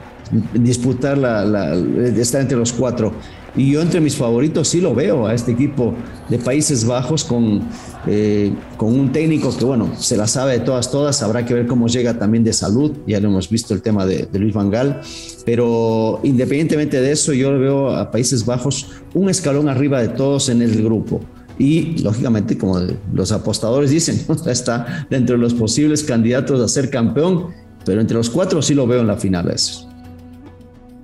disputar 0.52 1.18
la, 1.18 1.44
la, 1.44 1.74
estar 1.74 2.40
entre 2.40 2.56
los 2.56 2.72
cuatro. 2.72 3.12
Y 3.56 3.70
yo 3.70 3.80
entre 3.80 4.00
mis 4.00 4.16
favoritos 4.16 4.66
sí 4.68 4.80
lo 4.80 4.94
veo 4.94 5.26
a 5.26 5.34
este 5.34 5.52
equipo 5.52 5.94
de 6.28 6.38
Países 6.38 6.84
Bajos 6.84 7.22
con, 7.22 7.62
eh, 8.06 8.52
con 8.76 8.98
un 8.98 9.12
técnico 9.12 9.56
que, 9.56 9.64
bueno, 9.64 9.92
se 9.96 10.16
la 10.16 10.26
sabe 10.26 10.58
de 10.58 10.60
todas, 10.60 10.90
todas. 10.90 11.22
Habrá 11.22 11.46
que 11.46 11.54
ver 11.54 11.66
cómo 11.68 11.86
llega 11.86 12.18
también 12.18 12.42
de 12.42 12.52
salud. 12.52 12.92
Ya 13.06 13.20
lo 13.20 13.28
hemos 13.28 13.48
visto 13.48 13.72
el 13.72 13.80
tema 13.80 14.06
de, 14.06 14.28
de 14.30 14.38
Luis 14.40 14.54
Vangal. 14.54 15.02
Pero 15.44 16.18
independientemente 16.24 17.00
de 17.00 17.12
eso, 17.12 17.32
yo 17.32 17.56
veo 17.56 17.94
a 17.94 18.10
Países 18.10 18.44
Bajos 18.44 18.90
un 19.14 19.30
escalón 19.30 19.68
arriba 19.68 20.00
de 20.02 20.08
todos 20.08 20.48
en 20.48 20.60
el 20.60 20.82
grupo. 20.82 21.20
Y 21.58 21.98
lógicamente, 22.02 22.58
como 22.58 22.80
los 23.12 23.30
apostadores 23.30 23.90
dicen, 23.90 24.20
está 24.46 25.06
dentro 25.08 25.36
de 25.36 25.42
los 25.42 25.54
posibles 25.54 26.02
candidatos 26.02 26.60
a 26.60 26.68
ser 26.68 26.90
campeón, 26.90 27.48
pero 27.84 28.00
entre 28.00 28.16
los 28.16 28.30
cuatro 28.30 28.60
sí 28.62 28.74
lo 28.74 28.86
veo 28.86 29.00
en 29.00 29.06
la 29.06 29.16
final. 29.16 29.48
Eso. 29.50 29.83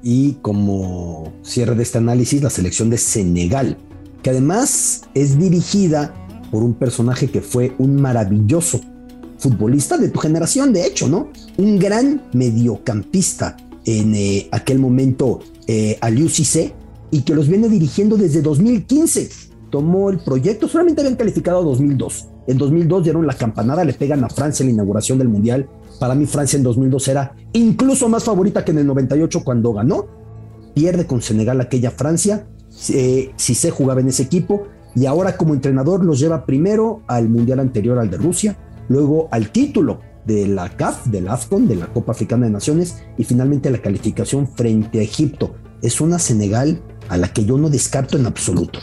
Y 0.02 0.34
como 0.42 1.32
cierre 1.42 1.74
de 1.74 1.82
este 1.82 1.98
análisis, 1.98 2.42
la 2.42 2.50
selección 2.50 2.90
de 2.90 2.98
Senegal, 2.98 3.76
que 4.22 4.30
además 4.30 5.02
es 5.14 5.38
dirigida 5.38 6.14
por 6.50 6.62
un 6.62 6.74
personaje 6.74 7.28
que 7.28 7.40
fue 7.40 7.74
un 7.78 7.96
maravilloso 7.96 8.80
futbolista 9.38 9.96
de 9.96 10.08
tu 10.08 10.18
generación, 10.18 10.72
de 10.72 10.86
hecho, 10.86 11.08
¿no? 11.08 11.30
Un 11.56 11.78
gran 11.78 12.22
mediocampista 12.32 13.56
en 13.84 14.14
eh, 14.14 14.48
aquel 14.52 14.78
momento, 14.78 15.40
eh, 15.66 15.98
Cissé, 16.28 16.74
y 17.10 17.22
que 17.22 17.34
los 17.34 17.48
viene 17.48 17.68
dirigiendo 17.68 18.16
desde 18.16 18.42
2015. 18.42 19.30
Tomó 19.70 20.10
el 20.10 20.18
proyecto, 20.18 20.68
solamente 20.68 21.00
habían 21.00 21.16
calificado 21.16 21.62
2002. 21.62 22.26
En 22.46 22.58
2002 22.58 23.04
dieron 23.04 23.26
la 23.26 23.34
campanada, 23.34 23.84
le 23.84 23.94
pegan 23.94 24.24
a 24.24 24.28
Francia 24.28 24.62
en 24.62 24.68
la 24.68 24.74
inauguración 24.74 25.18
del 25.18 25.28
Mundial 25.28 25.68
para 26.00 26.14
mí 26.14 26.24
Francia 26.26 26.56
en 26.56 26.62
2002 26.62 27.08
era 27.08 27.36
incluso 27.52 28.08
más 28.08 28.24
favorita 28.24 28.64
que 28.64 28.72
en 28.72 28.78
el 28.78 28.86
98 28.86 29.44
cuando 29.44 29.74
ganó. 29.74 30.06
Pierde 30.74 31.06
con 31.06 31.20
Senegal 31.20 31.60
aquella 31.60 31.90
Francia. 31.90 32.46
Eh, 32.88 33.32
si 33.36 33.54
se 33.54 33.70
jugaba 33.70 34.00
en 34.00 34.08
ese 34.08 34.22
equipo 34.22 34.64
y 34.96 35.04
ahora 35.04 35.36
como 35.36 35.52
entrenador 35.52 36.02
los 36.02 36.18
lleva 36.18 36.46
primero 36.46 37.02
al 37.06 37.28
Mundial 37.28 37.60
anterior 37.60 37.98
al 37.98 38.10
de 38.10 38.16
Rusia, 38.16 38.56
luego 38.88 39.28
al 39.30 39.50
título 39.50 40.00
de 40.24 40.48
la 40.48 40.70
CAF, 40.70 41.06
del 41.06 41.28
AFCON, 41.28 41.68
de 41.68 41.76
la 41.76 41.86
Copa 41.86 42.12
Africana 42.12 42.46
de 42.46 42.52
Naciones 42.52 43.02
y 43.18 43.24
finalmente 43.24 43.70
la 43.70 43.82
calificación 43.82 44.48
frente 44.48 45.00
a 45.00 45.02
Egipto. 45.02 45.54
Es 45.82 46.00
una 46.00 46.18
Senegal 46.18 46.80
a 47.10 47.18
la 47.18 47.32
que 47.32 47.44
yo 47.44 47.58
no 47.58 47.68
descarto 47.68 48.16
en 48.16 48.24
absoluto. 48.24 48.78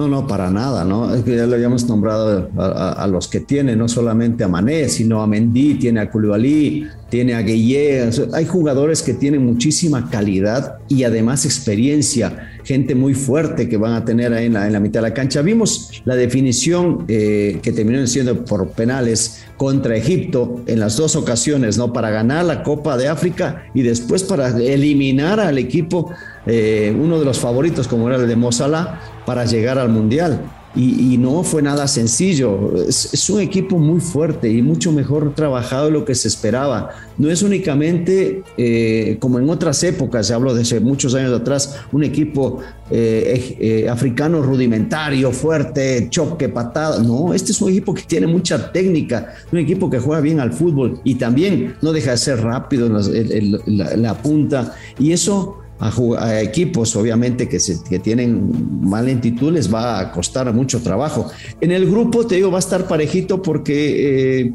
No, 0.00 0.08
no, 0.08 0.26
para 0.26 0.48
nada, 0.48 0.82
¿no? 0.82 1.14
Es 1.14 1.24
que 1.24 1.36
ya 1.36 1.46
lo 1.46 1.56
habíamos 1.56 1.86
nombrado 1.86 2.48
a, 2.56 3.06
los 3.06 3.28
que 3.28 3.40
tiene, 3.40 3.76
no 3.76 3.86
solamente 3.86 4.42
a 4.42 4.48
Mané, 4.48 4.88
sino 4.88 5.20
a 5.20 5.26
Mendy, 5.26 5.74
tiene 5.74 6.00
a 6.00 6.10
Koulibaly, 6.10 6.88
tiene 7.10 7.34
a 7.34 7.42
Gueye. 7.42 8.08
hay 8.32 8.46
jugadores 8.46 9.02
que 9.02 9.12
tienen 9.12 9.44
muchísima 9.44 10.08
calidad 10.08 10.78
y 10.88 11.04
además 11.04 11.44
experiencia, 11.44 12.48
gente 12.64 12.94
muy 12.94 13.12
fuerte 13.12 13.68
que 13.68 13.76
van 13.76 13.92
a 13.92 14.02
tener 14.06 14.32
ahí 14.32 14.46
en 14.46 14.54
la, 14.54 14.66
en 14.66 14.72
la 14.72 14.80
mitad 14.80 15.02
de 15.02 15.08
la 15.10 15.14
cancha. 15.14 15.42
Vimos 15.42 16.00
la 16.06 16.16
definición 16.16 17.04
eh, 17.06 17.58
que 17.62 17.70
terminó 17.70 18.06
siendo 18.06 18.42
por 18.46 18.70
penales 18.70 19.44
contra 19.58 19.94
Egipto 19.96 20.62
en 20.66 20.80
las 20.80 20.96
dos 20.96 21.14
ocasiones, 21.14 21.76
¿no? 21.76 21.92
Para 21.92 22.08
ganar 22.08 22.46
la 22.46 22.62
Copa 22.62 22.96
de 22.96 23.08
África 23.08 23.64
y 23.74 23.82
después 23.82 24.22
para 24.22 24.48
eliminar 24.48 25.40
al 25.40 25.58
equipo, 25.58 26.10
eh, 26.46 26.96
uno 26.98 27.18
de 27.18 27.26
los 27.26 27.38
favoritos 27.38 27.86
como 27.86 28.08
era 28.08 28.16
el 28.16 28.26
de 28.26 28.36
Mozala, 28.36 28.98
para 29.30 29.44
llegar 29.44 29.78
al 29.78 29.88
Mundial 29.88 30.40
y, 30.74 31.16
no 31.18 31.44
fue 31.44 31.62
nada 31.62 31.86
sencillo. 31.86 32.74
Es, 32.88 33.30
un 33.30 33.40
equipo 33.40 33.78
muy 33.78 34.00
fuerte 34.00 34.50
y 34.50 34.60
mucho 34.60 34.90
mejor 34.90 35.36
trabajado 35.36 35.84
de 35.84 35.92
lo 35.92 36.04
que 36.04 36.16
se 36.16 36.26
esperaba. 36.26 36.90
No 37.16 37.30
es 37.30 37.42
únicamente 37.42 38.42
eh, 38.58 39.16
como 39.20 39.38
en 39.38 39.48
otras 39.48 39.84
épocas, 39.84 40.32
hablo 40.32 40.52
de 40.52 40.62
hace 40.62 40.80
muchos 40.80 41.14
años 41.14 41.32
atrás, 41.32 41.76
un 41.92 42.02
equipo 42.02 42.58
eh, 42.90 43.56
eh, 43.60 43.88
africano 43.88 44.42
rudimentario, 44.42 45.30
fuerte, 45.30 46.08
choque, 46.10 46.48
patada. 46.48 46.98
No, 47.00 47.32
este 47.32 47.52
es 47.52 47.62
un 47.62 47.70
equipo 47.70 47.94
que 47.94 48.02
tiene 48.02 48.26
mucha 48.26 48.72
técnica, 48.72 49.34
un 49.52 49.60
equipo 49.60 49.88
que 49.88 50.00
juega 50.00 50.20
bien 50.20 50.40
al 50.40 50.52
fútbol 50.52 51.00
y 51.04 51.14
también 51.14 51.76
no 51.82 51.92
deja 51.92 52.10
de 52.10 52.16
ser 52.16 52.40
rápido 52.40 52.88
en 52.88 54.02
la 54.02 54.14
punta. 54.20 54.74
Y 54.98 55.12
eso 55.12 55.60
a, 55.80 56.40
equipos, 56.40 56.94
obviamente, 56.94 57.48
que, 57.48 57.58
se, 57.58 57.82
que 57.82 57.98
tienen 57.98 58.80
mal 58.82 59.06
lentitud, 59.06 59.52
les 59.52 59.72
va 59.72 59.98
a 59.98 60.12
costar 60.12 60.52
mucho 60.52 60.82
trabajo. 60.82 61.30
En 61.60 61.72
el 61.72 61.90
grupo, 61.90 62.26
te 62.26 62.36
digo, 62.36 62.50
va 62.50 62.58
a 62.58 62.60
estar 62.60 62.86
parejito 62.86 63.40
porque 63.40 64.40
eh, 64.40 64.54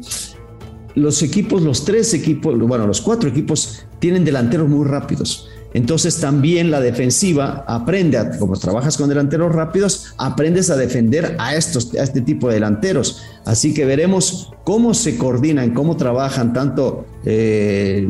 los 0.94 1.22
equipos, 1.22 1.62
los 1.62 1.84
tres 1.84 2.14
equipos, 2.14 2.56
bueno, 2.58 2.86
los 2.86 3.00
cuatro 3.00 3.28
equipos 3.28 3.86
tienen 3.98 4.24
delanteros 4.24 4.68
muy 4.68 4.86
rápidos. 4.86 5.48
Entonces 5.74 6.20
también 6.20 6.70
la 6.70 6.80
defensiva 6.80 7.64
aprende, 7.68 8.18
como 8.38 8.56
trabajas 8.56 8.96
con 8.96 9.10
delanteros 9.10 9.52
rápidos, 9.52 10.14
aprendes 10.16 10.70
a 10.70 10.76
defender 10.76 11.36
a, 11.38 11.54
estos, 11.54 11.92
a 11.94 12.02
este 12.02 12.22
tipo 12.22 12.48
de 12.48 12.54
delanteros. 12.54 13.22
Así 13.44 13.74
que 13.74 13.84
veremos 13.84 14.52
cómo 14.64 14.94
se 14.94 15.18
coordinan, 15.18 15.74
cómo 15.74 15.98
trabajan 15.98 16.54
tanto 16.54 17.04
eh, 17.26 18.08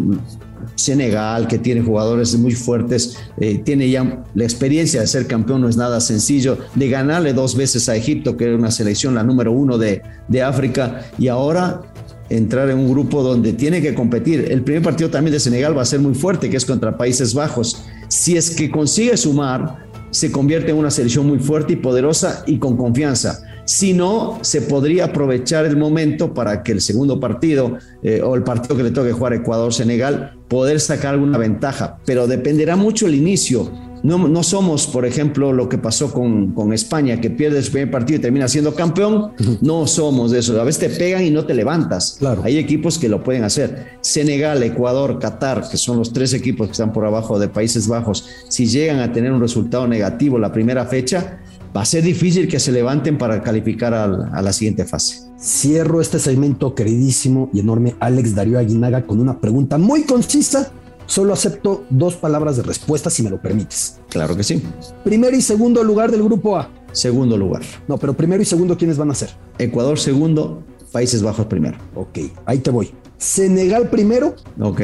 Senegal, 0.77 1.49
que 1.49 1.59
tiene 1.59 1.83
jugadores 1.83 2.39
muy 2.39 2.53
fuertes, 2.53 3.17
eh, 3.39 3.61
tiene 3.65 3.91
ya 3.91 4.25
la 4.35 4.45
experiencia 4.45 5.01
de 5.01 5.07
ser 5.07 5.27
campeón, 5.27 5.63
no 5.63 5.69
es 5.69 5.77
nada 5.77 6.01
sencillo, 6.01 6.59
de 6.75 6.89
ganarle 6.89 7.33
dos 7.33 7.57
veces 7.57 7.89
a 7.89 7.97
Egipto, 7.97 8.37
que 8.37 8.45
era 8.45 8.57
una 8.57 8.71
selección 8.71 9.15
la 9.15 9.25
número 9.25 9.53
uno 9.53 9.79
de, 9.79 10.03
de 10.29 10.43
África, 10.43 11.07
y 11.19 11.29
ahora 11.29 11.83
entrar 12.29 12.71
en 12.71 12.79
un 12.79 12.91
grupo 12.91 13.23
donde 13.23 13.53
tiene 13.53 13.81
que 13.81 13.95
competir. 13.95 14.47
El 14.51 14.63
primer 14.63 14.83
partido 14.83 15.11
también 15.11 15.33
de 15.33 15.41
Senegal 15.41 15.77
va 15.77 15.83
a 15.83 15.87
ser 15.87 16.01
muy 16.01 16.15
fuerte, 16.15 16.51
que 16.51 16.57
es 16.57 16.65
contra 16.65 16.97
Países 16.97 17.35
Bajos. 17.35 17.83
Si 18.09 18.37
es 18.37 18.51
que 18.51 18.71
consigue 18.71 19.17
sumar, 19.17 19.87
se 20.11 20.31
convierte 20.31 20.71
en 20.71 20.79
una 20.79 20.91
selección 20.91 21.27
muy 21.27 21.39
fuerte 21.39 21.75
y 21.75 21.77
poderosa 21.77 22.43
y 22.47 22.59
con 22.59 22.77
confianza. 22.77 23.41
Si 23.67 23.93
no, 23.93 24.39
se 24.43 24.63
podría 24.63 25.07
aprovechar 25.07 25.67
el 25.67 25.77
momento 25.77 26.33
para 26.33 26.63
que 26.63 26.71
el 26.71 26.81
segundo 26.81 27.19
partido 27.19 27.79
eh, 28.03 28.23
o 28.23 28.37
el 28.37 28.45
partido 28.45 28.77
que 28.77 28.85
le 28.85 28.93
toque 28.93 29.11
jugar 29.11 29.35
Ecuador-Senegal, 29.35 30.35
poder 30.49 30.79
sacar 30.79 31.15
alguna 31.15 31.37
ventaja, 31.37 31.99
pero 32.07 32.29
dependerá 32.29 32.77
mucho 32.77 33.07
el 33.09 33.17
inicio. 33.17 33.71
No, 34.05 34.29
no, 34.29 34.43
somos, 34.45 34.87
por 34.87 35.05
ejemplo, 35.05 35.53
lo 35.53 35.69
que 35.69 35.79
pasó 35.79 36.13
con, 36.13 36.53
con, 36.53 36.73
España, 36.73 37.21
que 37.21 37.29
pierde 37.29 37.59
el 37.59 37.65
primer 37.65 37.91
partido 37.91 38.19
y 38.19 38.23
termina 38.23 38.47
siendo 38.47 38.75
campeón. 38.75 39.33
No 39.63 39.87
somos 39.89 40.31
de 40.31 40.41
eso. 40.41 40.61
A 40.61 40.65
veces 40.65 40.93
te 40.93 40.97
pegan 40.97 41.25
y 41.25 41.31
no 41.31 41.45
te 41.45 41.55
levantas. 41.55 42.17
Claro. 42.21 42.43
Hay 42.45 42.59
equipos 42.59 42.99
que 42.99 43.09
lo 43.09 43.25
pueden 43.25 43.43
hacer. 43.43 43.99
Senegal, 44.01 44.63
Ecuador, 44.63 45.19
Qatar, 45.19 45.69
que 45.69 45.77
son 45.77 45.99
los 45.99 46.13
tres 46.13 46.35
equipos 46.35 46.69
que 46.69 46.73
están 46.73 46.93
por 46.93 47.05
abajo 47.05 47.39
de 47.41 47.49
Países 47.49 47.89
Bajos, 47.89 48.29
si 48.49 48.67
llegan 48.67 49.01
a 49.01 49.13
tener 49.13 49.33
un 49.33 49.41
resultado 49.41 49.89
negativo 49.89 50.39
la 50.39 50.53
primera 50.53 50.85
fecha, 50.85 51.41
va 51.75 51.83
a 51.83 51.85
ser 51.85 52.03
difícil 52.03 52.49
que 52.49 52.61
se 52.61 52.73
levanten 52.73 53.19
para 53.19 53.43
calificar 53.43 53.95
a, 53.95 54.43
la 54.43 54.53
siguiente 54.53 54.85
fase. 54.85 55.21
Cierro 55.39 56.01
este 56.01 56.19
segmento, 56.19 56.75
queridísimo 56.75 57.51
y 57.53 57.61
enorme 57.61 57.95
Alex 58.01 58.35
Darío 58.35 58.59
Aguinaga, 58.59 59.07
con 59.07 59.21
una 59.21 59.41
pregunta 59.41 59.79
muy 59.79 60.03
concisa. 60.03 60.73
Solo 61.07 61.33
acepto 61.33 61.85
dos 61.89 62.17
palabras 62.17 62.57
de 62.57 62.65
respuesta 62.65 63.11
si 63.11 63.23
me 63.23 63.31
lo 63.31 63.41
permites. 63.41 64.01
Claro 64.09 64.37
que 64.37 64.43
sí. 64.43 64.61
Primero 65.05 65.37
y 65.37 65.43
segundo 65.43 65.85
lugar 65.85 66.11
del 66.11 66.23
grupo 66.25 66.57
A. 66.57 66.69
Segundo 66.91 67.37
lugar. 67.37 67.63
No, 67.87 67.97
pero 67.97 68.15
primero 68.15 68.43
y 68.43 68.47
segundo, 68.47 68.77
¿quiénes 68.77 68.97
van 68.97 69.11
a 69.11 69.15
ser? 69.15 69.31
Ecuador 69.59 69.99
segundo, 69.99 70.65
Países 70.91 71.23
Bajos 71.23 71.47
primero. 71.47 71.79
Ok, 71.95 72.19
ahí 72.47 72.59
te 72.59 72.71
voy. 72.71 72.91
Senegal 73.19 73.89
primero. 73.89 74.35
Ok. 74.61 74.81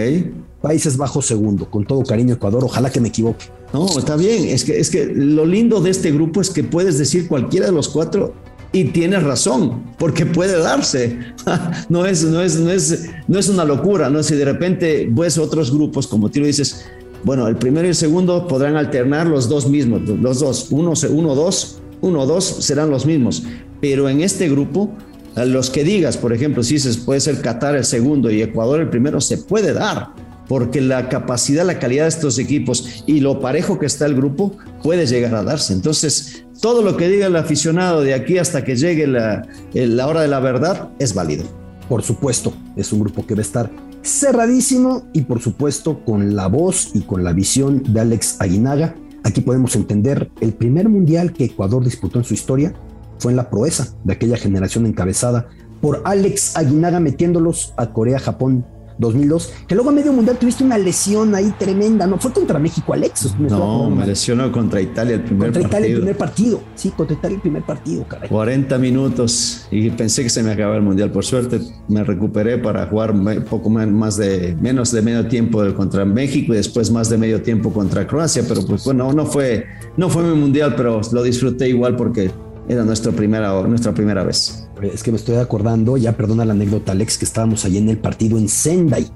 Países 0.61 0.97
Bajos 0.97 1.27
segundo. 1.27 1.71
Con 1.71 1.87
todo 1.87 2.03
cariño, 2.03 2.35
Ecuador. 2.35 2.65
Ojalá 2.65 2.91
que 2.91 3.01
me 3.01 3.09
equivoque. 3.09 3.47
No, 3.73 3.87
está 3.99 4.17
bien. 4.17 4.49
Es 4.49 4.65
que, 4.65 4.79
es 4.79 4.91
que 4.91 5.07
lo 5.07 5.47
lindo 5.47 5.81
de 5.81 5.91
este 5.91 6.11
grupo 6.11 6.41
es 6.41 6.51
que 6.51 6.65
puedes 6.65 6.99
decir 6.99 7.29
cualquiera 7.29 7.67
de 7.67 7.73
los 7.73 7.89
cuatro 7.89 8.35
y 8.73 8.85
tienes 8.85 9.23
razón, 9.23 9.83
porque 9.99 10.27
puede 10.27 10.59
darse. 10.59 11.19
no, 11.89 12.07
es, 12.07 12.25
no, 12.25 12.41
es, 12.41 12.59
no, 12.59 12.71
es, 12.71 13.11
no 13.29 13.39
es 13.39 13.49
una 13.49 13.65
locura, 13.65 14.09
¿no? 14.09 14.23
Si 14.23 14.35
de 14.35 14.45
repente 14.45 15.09
ves 15.11 15.39
otros 15.39 15.71
grupos, 15.73 16.07
como 16.07 16.31
tú 16.31 16.41
dices, 16.41 16.87
bueno, 17.25 17.47
el 17.47 17.57
primero 17.57 17.87
y 17.87 17.91
el 17.91 17.95
segundo 17.95 18.49
podrán 18.49 18.77
alternar 18.77 19.27
los 19.27 19.49
dos 19.49 19.69
mismos, 19.69 20.03
los 20.09 20.41
dos, 20.41 20.69
uno, 20.71 20.95
uno, 21.11 21.35
dos, 21.35 21.79
uno, 22.01 22.27
dos 22.27 22.45
serán 22.45 22.91
los 22.91 23.07
mismos. 23.07 23.43
Pero 23.81 24.09
en 24.09 24.23
este 24.23 24.49
grupo, 24.49 24.91
los 25.37 25.71
que 25.71 25.85
digas, 25.85 26.17
por 26.17 26.33
ejemplo, 26.33 26.63
si 26.63 26.75
dices 26.75 26.97
puede 26.97 27.21
ser 27.21 27.41
Qatar 27.41 27.77
el 27.77 27.85
segundo 27.85 28.31
y 28.31 28.43
Ecuador 28.43 28.81
el 28.81 28.89
primero, 28.89 29.21
se 29.21 29.39
puede 29.39 29.73
dar 29.73 30.15
porque 30.49 30.81
la 30.81 31.09
capacidad, 31.09 31.65
la 31.65 31.79
calidad 31.79 32.05
de 32.05 32.11
estos 32.11 32.39
equipos 32.39 33.05
y 33.07 33.21
lo 33.21 33.41
parejo 33.41 33.79
que 33.79 33.87
está 33.87 34.07
el 34.07 34.15
grupo 34.15 34.57
puede 34.83 35.07
llegar 35.07 35.35
a 35.35 35.43
darse. 35.43 35.73
Entonces, 35.73 36.45
todo 36.61 36.83
lo 36.83 36.97
que 36.97 37.09
diga 37.09 37.27
el 37.27 37.37
aficionado 37.37 38.03
de 38.03 38.15
aquí 38.15 38.39
hasta 38.39 38.65
que 38.65 38.77
llegue 38.77 39.07
la, 39.07 39.47
la 39.73 40.07
hora 40.07 40.23
de 40.23 40.29
la 40.29 40.41
verdad 40.41 40.91
es 40.99 41.15
válido. 41.15 41.45
Por 41.89 42.03
supuesto, 42.03 42.53
es 42.77 42.93
un 42.93 43.01
grupo 43.01 43.27
que 43.27 43.35
va 43.35 43.41
a 43.41 43.43
estar 43.43 43.71
cerradísimo 44.03 45.09
y 45.13 45.23
por 45.23 45.41
supuesto 45.41 46.05
con 46.05 46.35
la 46.35 46.49
voz 46.49 46.91
y 46.95 47.01
con 47.03 47.25
la 47.25 47.33
visión 47.33 47.83
de 47.93 48.01
Alex 48.01 48.37
Aguinaga. 48.41 48.95
Aquí 49.25 49.41
podemos 49.41 49.77
entender 49.77 50.31
el 50.41 50.53
primer 50.53 50.89
mundial 50.89 51.33
que 51.33 51.45
Ecuador 51.45 51.85
disputó 51.85 52.19
en 52.19 52.25
su 52.25 52.35
historia 52.35 52.75
fue 53.19 53.31
en 53.31 53.37
la 53.37 53.51
proeza 53.51 53.95
de 54.03 54.13
aquella 54.15 54.37
generación 54.37 54.85
encabezada 54.85 55.49
por 55.81 56.03
Alex 56.05 56.57
Aguinaga 56.57 56.99
metiéndolos 56.99 57.73
a 57.77 57.93
Corea, 57.93 58.19
Japón 58.19 58.65
2002, 59.03 59.53
que 59.67 59.75
luego 59.75 59.91
a 59.91 59.93
medio 59.93 60.13
mundial 60.13 60.39
tuviste 60.39 60.65
una 60.65 60.79
lesión 60.79 61.35
ahí 61.35 61.53
tremenda, 61.59 62.07
¿no? 62.07 62.19
Fue 62.19 62.33
contra 62.33 62.59
México, 62.59 62.95
Alex. 62.95 63.35
No, 63.39 63.91
me 63.91 64.07
lesionó 64.07 64.51
contra 64.51 64.81
Italia 64.81 65.17
el 65.17 65.25
primer 65.25 65.49
contra 65.49 65.63
partido. 65.63 65.79
Italia 65.79 65.95
el 65.95 66.01
primer 66.01 66.17
partido, 66.17 66.61
sí, 66.75 66.91
contra 66.91 67.15
Italia 67.15 67.35
el 67.35 67.43
primer 67.43 67.63
partido, 67.63 68.05
caray. 68.09 68.29
40 68.31 68.79
minutos 68.79 69.67
y 69.71 69.91
pensé 69.91 70.23
que 70.23 70.31
se 70.31 70.43
me 70.43 70.53
acababa 70.53 70.77
el 70.77 70.83
mundial. 70.83 71.13
Por 71.13 71.25
suerte 71.25 71.61
me 71.89 72.03
recuperé 72.03 72.57
para 72.59 72.87
jugar 72.87 73.15
poco 73.51 73.69
más 73.69 74.17
de 74.17 74.57
menos 74.61 74.93
de 74.93 75.03
medio 75.03 75.27
tiempo 75.29 75.63
contra 75.75 76.05
México 76.05 76.55
y 76.55 76.57
después 76.57 76.91
más 76.91 77.11
de 77.11 77.19
medio 77.19 77.43
tiempo 77.43 77.73
contra 77.73 78.07
Croacia, 78.07 78.45
pero 78.49 78.65
pues 78.65 78.85
bueno, 78.85 79.13
no 79.13 79.27
fue, 79.27 79.67
no 79.97 80.09
fue 80.09 80.23
mi 80.23 80.39
mundial, 80.39 80.75
pero 80.77 81.01
lo 81.13 81.23
disfruté 81.23 81.69
igual 81.69 81.97
porque 81.97 82.31
era 82.69 82.85
nuestra 82.85 83.13
primera, 83.13 83.61
nuestra 83.63 83.93
primera 83.93 84.23
vez. 84.23 84.62
Es 84.83 85.03
que 85.03 85.11
me 85.11 85.17
estoy 85.17 85.37
acordando, 85.37 85.97
ya 85.97 86.17
perdona 86.17 86.45
la 86.45 86.53
anécdota, 86.53 86.93
Alex, 86.93 87.19
que 87.19 87.25
estábamos 87.25 87.65
ahí 87.65 87.79
en 87.79 87.89
el 87.89 87.99
partido 87.99 88.39
en 88.39 88.49
Sendai 88.49 89.07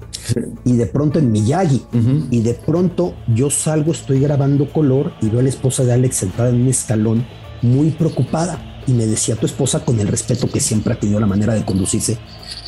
y 0.63 0.73
de 0.73 0.85
pronto 0.85 1.19
en 1.19 1.31
Miyagi. 1.31 1.83
Y 2.31 2.41
de 2.41 2.53
pronto 2.53 3.15
yo 3.33 3.49
salgo, 3.49 3.91
estoy 3.91 4.19
grabando 4.19 4.71
color 4.71 5.13
y 5.21 5.29
veo 5.29 5.39
a 5.39 5.43
la 5.43 5.49
esposa 5.49 5.83
de 5.83 5.93
Alex 5.93 6.15
sentada 6.15 6.49
en 6.49 6.61
un 6.61 6.67
escalón 6.67 7.25
muy 7.61 7.91
preocupada. 7.91 8.73
Y 8.87 8.93
me 8.93 9.05
decía 9.05 9.35
tu 9.35 9.45
esposa, 9.45 9.83
con 9.83 9.99
el 9.99 10.07
respeto 10.07 10.49
que 10.49 10.61
siempre 10.61 10.93
ha 10.93 10.99
tenido 10.99 11.19
la 11.19 11.25
manera 11.25 11.53
de 11.53 11.65
conducirse, 11.65 12.17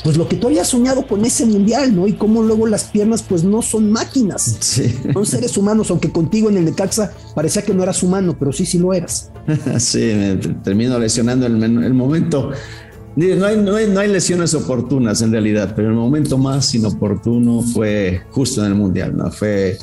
pues 0.04 0.18
lo 0.18 0.28
que 0.28 0.36
tú 0.36 0.48
habías 0.48 0.68
soñado 0.68 1.08
con 1.08 1.24
ese 1.24 1.46
mundial, 1.46 1.96
¿no? 1.96 2.08
Y 2.08 2.14
cómo 2.14 2.44
luego 2.44 2.68
las 2.68 2.84
piernas, 2.84 3.24
pues 3.24 3.46
no 3.46 3.62
son 3.62 3.90
máquinas, 3.90 4.58
sí. 4.60 4.94
son 5.14 5.26
seres 5.26 5.56
humanos, 5.56 5.90
aunque 5.92 6.12
contigo 6.12 6.50
en 6.50 6.58
el 6.58 6.66
Necaxa 6.66 7.14
parecía 7.34 7.62
que 7.62 7.74
no 7.74 7.84
eras 7.84 8.04
humano, 8.04 8.36
pero 8.38 8.52
sí, 8.52 8.66
sí 8.66 8.80
lo 8.80 8.92
eras. 8.92 9.32
sí, 9.78 10.12
me 10.14 10.36
termino 10.62 11.00
lesionando 11.00 11.46
el 11.46 11.94
momento 11.94 12.52
no 13.20 13.46
hay, 13.46 13.58
no, 13.58 13.76
hay, 13.76 13.88
no 13.88 14.00
hay, 14.00 14.08
lesiones 14.08 14.54
oportunas 14.54 15.22
en 15.22 15.32
realidad, 15.32 15.74
pero 15.76 15.90
el 15.90 15.96
momento 15.96 16.38
más 16.38 16.74
inoportuno 16.74 17.62
fue 17.62 18.22
justo 18.32 18.62
en 18.62 18.72
el 18.72 18.76
Mundial, 18.76 19.18
¿no? 19.18 19.30
Fue 19.32 19.78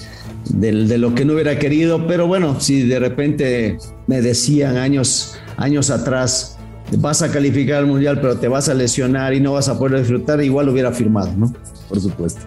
de, 0.48 0.72
lo 0.98 1.14
que 1.14 1.24
no 1.24 1.34
hubiera 1.34 1.58
querido, 1.58 2.06
pero 2.06 2.26
bueno, 2.26 2.60
si 2.60 2.82
de 2.86 2.98
repente 2.98 3.78
me 4.06 4.22
decían 4.22 4.76
años, 4.76 5.36
años 5.56 5.90
atrás, 5.90 6.56
vas 6.98 7.20
a 7.22 7.30
calificar 7.30 7.78
al 7.78 7.86
Mundial, 7.86 8.20
pero 8.20 8.38
te 8.38 8.48
vas 8.48 8.68
a 8.68 8.74
lesionar 8.74 9.34
y 9.34 9.40
no 9.40 9.52
vas 9.52 9.68
a 9.68 9.78
poder 9.78 9.98
disfrutar, 9.98 10.42
igual 10.42 10.66
lo 10.66 10.72
hubiera 10.72 10.92
firmado, 10.92 11.32
¿no? 11.36 11.52
Por 11.88 12.00
supuesto. 12.00 12.40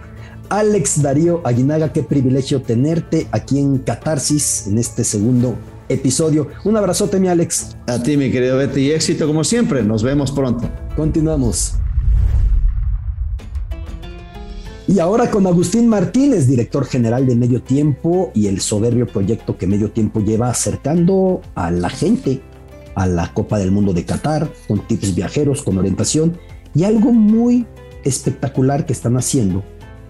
Alex 0.50 1.04
Darío 1.04 1.42
Aguinaga, 1.44 1.94
qué 1.94 2.02
privilegio 2.02 2.62
tenerte 2.62 3.28
aquí 3.32 3.60
en 3.60 3.78
Catarsis, 3.78 4.66
en 4.66 4.80
este 4.80 5.04
segundo 5.04 5.56
episodio. 5.90 6.48
Un 6.64 6.78
abrazote, 6.78 7.20
mi 7.20 7.28
Alex. 7.28 7.76
A 7.88 8.02
ti, 8.02 8.16
mi 8.16 8.32
querido 8.32 8.58
Betty, 8.58 8.82
y 8.82 8.92
éxito 8.92 9.28
como 9.28 9.44
siempre. 9.44 9.84
Nos 9.84 10.04
vemos 10.04 10.32
pronto. 10.32 10.70
Continuamos. 10.96 11.74
Y 14.88 14.98
ahora 15.00 15.30
con 15.30 15.46
Agustín 15.46 15.88
Martínez, 15.88 16.48
director 16.48 16.86
general 16.86 17.28
de 17.28 17.36
Medio 17.36 17.62
Tiempo 17.62 18.32
y 18.34 18.48
el 18.48 18.60
soberbio 18.60 19.06
proyecto 19.06 19.56
que 19.56 19.68
Medio 19.68 19.92
Tiempo 19.92 20.20
lleva 20.20 20.50
acercando 20.50 21.42
a 21.54 21.70
la 21.70 21.90
gente 21.90 22.42
a 22.96 23.06
la 23.06 23.32
Copa 23.34 23.60
del 23.60 23.72
Mundo 23.72 23.94
de 23.94 24.04
Qatar, 24.04 24.52
con 24.68 24.88
tips 24.88 25.14
viajeros, 25.14 25.62
con 25.62 25.78
orientación 25.78 26.38
y 26.74 26.86
algo 26.86 27.12
muy 27.12 27.68
espectacular 28.04 28.86
que 28.86 28.94
están 28.94 29.16
haciendo 29.16 29.64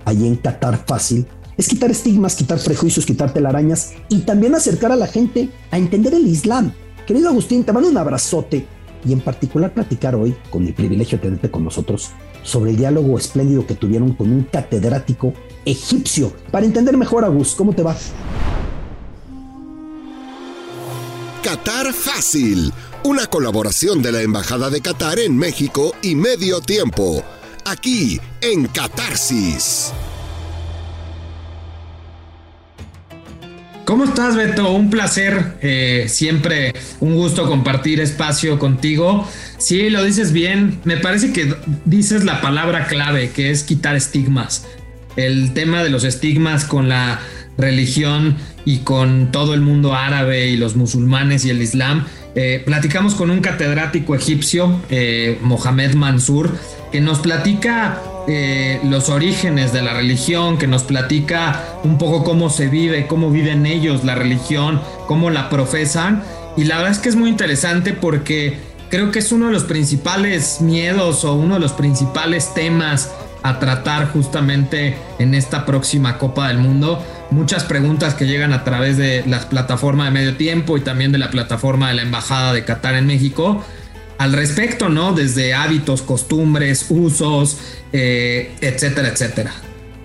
allí 0.06 0.26
en 0.26 0.38
Qatar 0.38 0.86
Fácil 0.86 1.28
es 1.60 1.67
quitar 1.67 1.91
estigmas, 1.91 2.36
quitar 2.36 2.58
prejuicios, 2.58 3.06
quitar 3.06 3.34
telarañas 3.34 3.91
y 4.08 4.19
también 4.19 4.56
acercar 4.56 4.93
a 4.93 4.95
la 4.95 5.08
gente 5.08 5.50
a 5.72 5.78
entender 5.78 6.13
el 6.13 6.26
Islam. 6.26 6.72
Querido 7.06 7.28
Agustín, 7.28 7.65
te 7.65 7.74
mando 7.74 7.89
un 7.89 7.98
abrazote 7.98 8.65
y 9.06 9.12
en 9.12 9.19
particular 9.19 9.74
platicar 9.74 10.15
hoy, 10.15 10.34
con 10.50 10.65
el 10.65 10.74
privilegio 10.74 11.17
de 11.17 11.24
tenerte 11.24 11.52
con 11.52 11.65
nosotros, 11.65 12.12
sobre 12.43 12.72
el 12.72 12.78
diálogo 12.78 13.17
espléndido 13.17 13.67
que 13.67 13.76
tuvieron 13.76 14.13
con 14.13 14.32
un 14.32 14.43
catedrático 14.43 15.34
egipcio. 15.65 16.32
Para 16.50 16.65
entender 16.65 16.95
mejor, 16.95 17.26
Agus, 17.26 17.56
¿cómo 17.56 17.74
te 17.74 17.84
va? 17.84 17.93
Qatar 21.43 21.91
Fácil, 21.91 22.72
una 23.04 23.26
colaboración 23.26 24.02
de 24.02 24.13
la 24.13 24.22
Embajada 24.22 24.69
de 24.69 24.80
Qatar 24.80 25.19
en 25.19 25.36
México 25.36 25.93
y 26.02 26.15
Medio 26.15 26.62
Tiempo, 26.62 27.22
aquí 27.65 28.17
en 28.39 28.67
Catarsis. 28.67 29.91
¿Cómo 33.89 34.04
estás, 34.04 34.36
Beto? 34.36 34.71
Un 34.71 34.91
placer, 34.91 35.56
eh, 35.63 36.06
siempre 36.10 36.75
un 36.99 37.15
gusto 37.15 37.47
compartir 37.47 37.99
espacio 37.99 38.60
contigo. 38.60 39.28
Sí, 39.58 39.89
lo 39.89 40.04
dices 40.04 40.32
bien. 40.32 40.80
Me 40.84 40.97
parece 40.97 41.34
que 41.34 41.56
dices 41.86 42.23
la 42.23 42.39
palabra 42.39 42.86
clave, 42.86 43.32
que 43.32 43.49
es 43.49 43.63
quitar 43.63 43.95
estigmas. 43.95 44.67
El 45.15 45.56
tema 45.56 45.82
de 45.82 45.89
los 45.89 46.04
estigmas 46.04 46.65
con 46.65 46.88
la 46.88 47.19
religión 47.58 48.38
y 48.63 48.82
con 48.82 49.32
todo 49.32 49.56
el 49.56 49.62
mundo 49.62 49.95
árabe 49.95 50.49
y 50.49 50.56
los 50.56 50.75
musulmanes 50.75 51.43
y 51.45 51.49
el 51.49 51.60
islam. 51.60 52.06
Eh, 52.36 52.62
platicamos 52.63 53.15
con 53.15 53.32
un 53.32 53.39
catedrático 53.39 54.13
egipcio, 54.13 54.84
eh, 54.91 55.39
Mohamed 55.41 55.95
Mansur, 55.95 56.56
que 56.91 57.02
nos 57.02 57.17
platica 57.17 57.99
eh, 58.27 58.79
los 58.84 59.10
orígenes 59.10 59.73
de 59.73 59.82
la 59.82 59.93
religión, 59.93 60.58
que 60.58 60.67
nos 60.67 60.84
platica 60.84 61.63
un 61.84 61.97
poco 61.97 62.23
cómo 62.23 62.49
se 62.49 62.67
vive, 62.67 63.08
cómo 63.08 63.32
viven 63.32 63.65
ellos 63.65 64.03
la 64.03 64.15
religión, 64.15 64.82
cómo 65.08 65.29
la 65.29 65.49
profesan. 65.49 66.23
Y 66.58 66.65
la 66.65 66.77
verdad 66.77 66.91
es 66.91 66.99
que 66.99 67.10
es 67.10 67.15
muy 67.15 67.29
interesante 67.29 67.93
porque 67.93 68.58
creo 68.89 69.12
que 69.12 69.19
es 69.19 69.32
uno 69.32 69.47
de 69.47 69.53
los 69.53 69.63
principales 69.63 70.62
miedos 70.62 71.23
o 71.25 71.34
uno 71.34 71.55
de 71.55 71.60
los 71.62 71.73
principales 71.73 72.53
temas 72.53 73.12
a 73.41 73.60
tratar 73.60 74.12
justamente 74.12 74.97
en 75.17 75.34
esta 75.34 75.65
próxima 75.65 76.17
Copa 76.17 76.49
del 76.49 76.58
Mundo. 76.58 77.03
Muchas 77.32 77.63
preguntas 77.63 78.15
que 78.15 78.27
llegan 78.27 78.53
a 78.53 78.63
través 78.63 78.97
de 78.97 79.23
las 79.25 79.45
plataformas 79.45 80.08
de 80.08 80.12
medio 80.12 80.36
tiempo 80.36 80.77
y 80.77 80.82
también 80.82 81.12
de 81.12 81.19
la 81.19 81.29
plataforma 81.29 81.89
de 81.89 81.95
la 81.95 82.01
Embajada 82.01 82.53
de 82.53 82.65
Qatar 82.65 82.95
en 82.95 83.08
México 83.08 83.63
al 84.19 84.34
respecto, 84.34 84.89
¿no? 84.89 85.13
Desde 85.13 85.53
hábitos, 85.53 86.01
costumbres, 86.01 86.88
usos, 86.89 87.58
eh, 87.93 88.51
etcétera, 88.60 89.08
etcétera. 89.08 89.51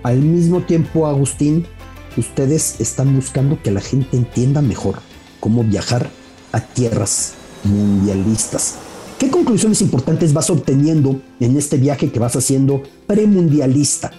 Al 0.03 0.19
mismo 0.19 0.61
tiempo, 0.61 1.05
Agustín, 1.05 1.67
ustedes 2.15 2.79
están 2.79 3.13
buscando 3.13 3.61
que 3.61 3.71
la 3.71 3.81
gente 3.81 4.15
entienda 4.15 4.61
mejor 4.61 4.99
cómo 5.41 5.65
viajar 5.65 6.09
a 6.53 6.61
tierras 6.61 7.33
mundialistas. 7.65 8.75
¿Qué 9.19 9.29
conclusiones 9.29 9.81
importantes 9.81 10.31
vas 10.31 10.49
obteniendo 10.49 11.21
en 11.41 11.57
este 11.57 11.75
viaje 11.77 12.09
que 12.09 12.19
vas 12.19 12.37
haciendo 12.37 12.83
premundialista? 13.07 14.11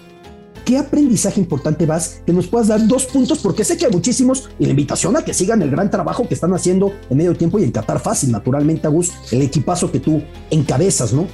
¿Qué 0.66 0.78
aprendizaje 0.78 1.38
importante 1.38 1.86
vas 1.86 2.22
que 2.26 2.32
nos 2.32 2.48
puedas 2.48 2.66
dar 2.66 2.88
dos 2.88 3.04
puntos? 3.04 3.38
Porque 3.38 3.62
sé 3.62 3.76
que 3.76 3.86
hay 3.86 3.92
muchísimos 3.92 4.50
y 4.58 4.64
la 4.64 4.70
invitación 4.70 5.16
a 5.16 5.24
que 5.24 5.32
sigan 5.32 5.62
el 5.62 5.70
gran 5.70 5.92
trabajo 5.92 6.26
que 6.26 6.34
están 6.34 6.52
haciendo 6.54 6.92
en 7.08 7.18
medio 7.18 7.36
tiempo 7.36 7.60
y 7.60 7.62
en 7.62 7.70
Qatar 7.70 8.00
Fácil, 8.00 8.32
naturalmente, 8.32 8.88
Agus, 8.88 9.12
el 9.30 9.42
equipazo 9.42 9.92
que 9.92 10.00
tú 10.00 10.24
encabezas, 10.50 11.12
¿no? 11.12 11.28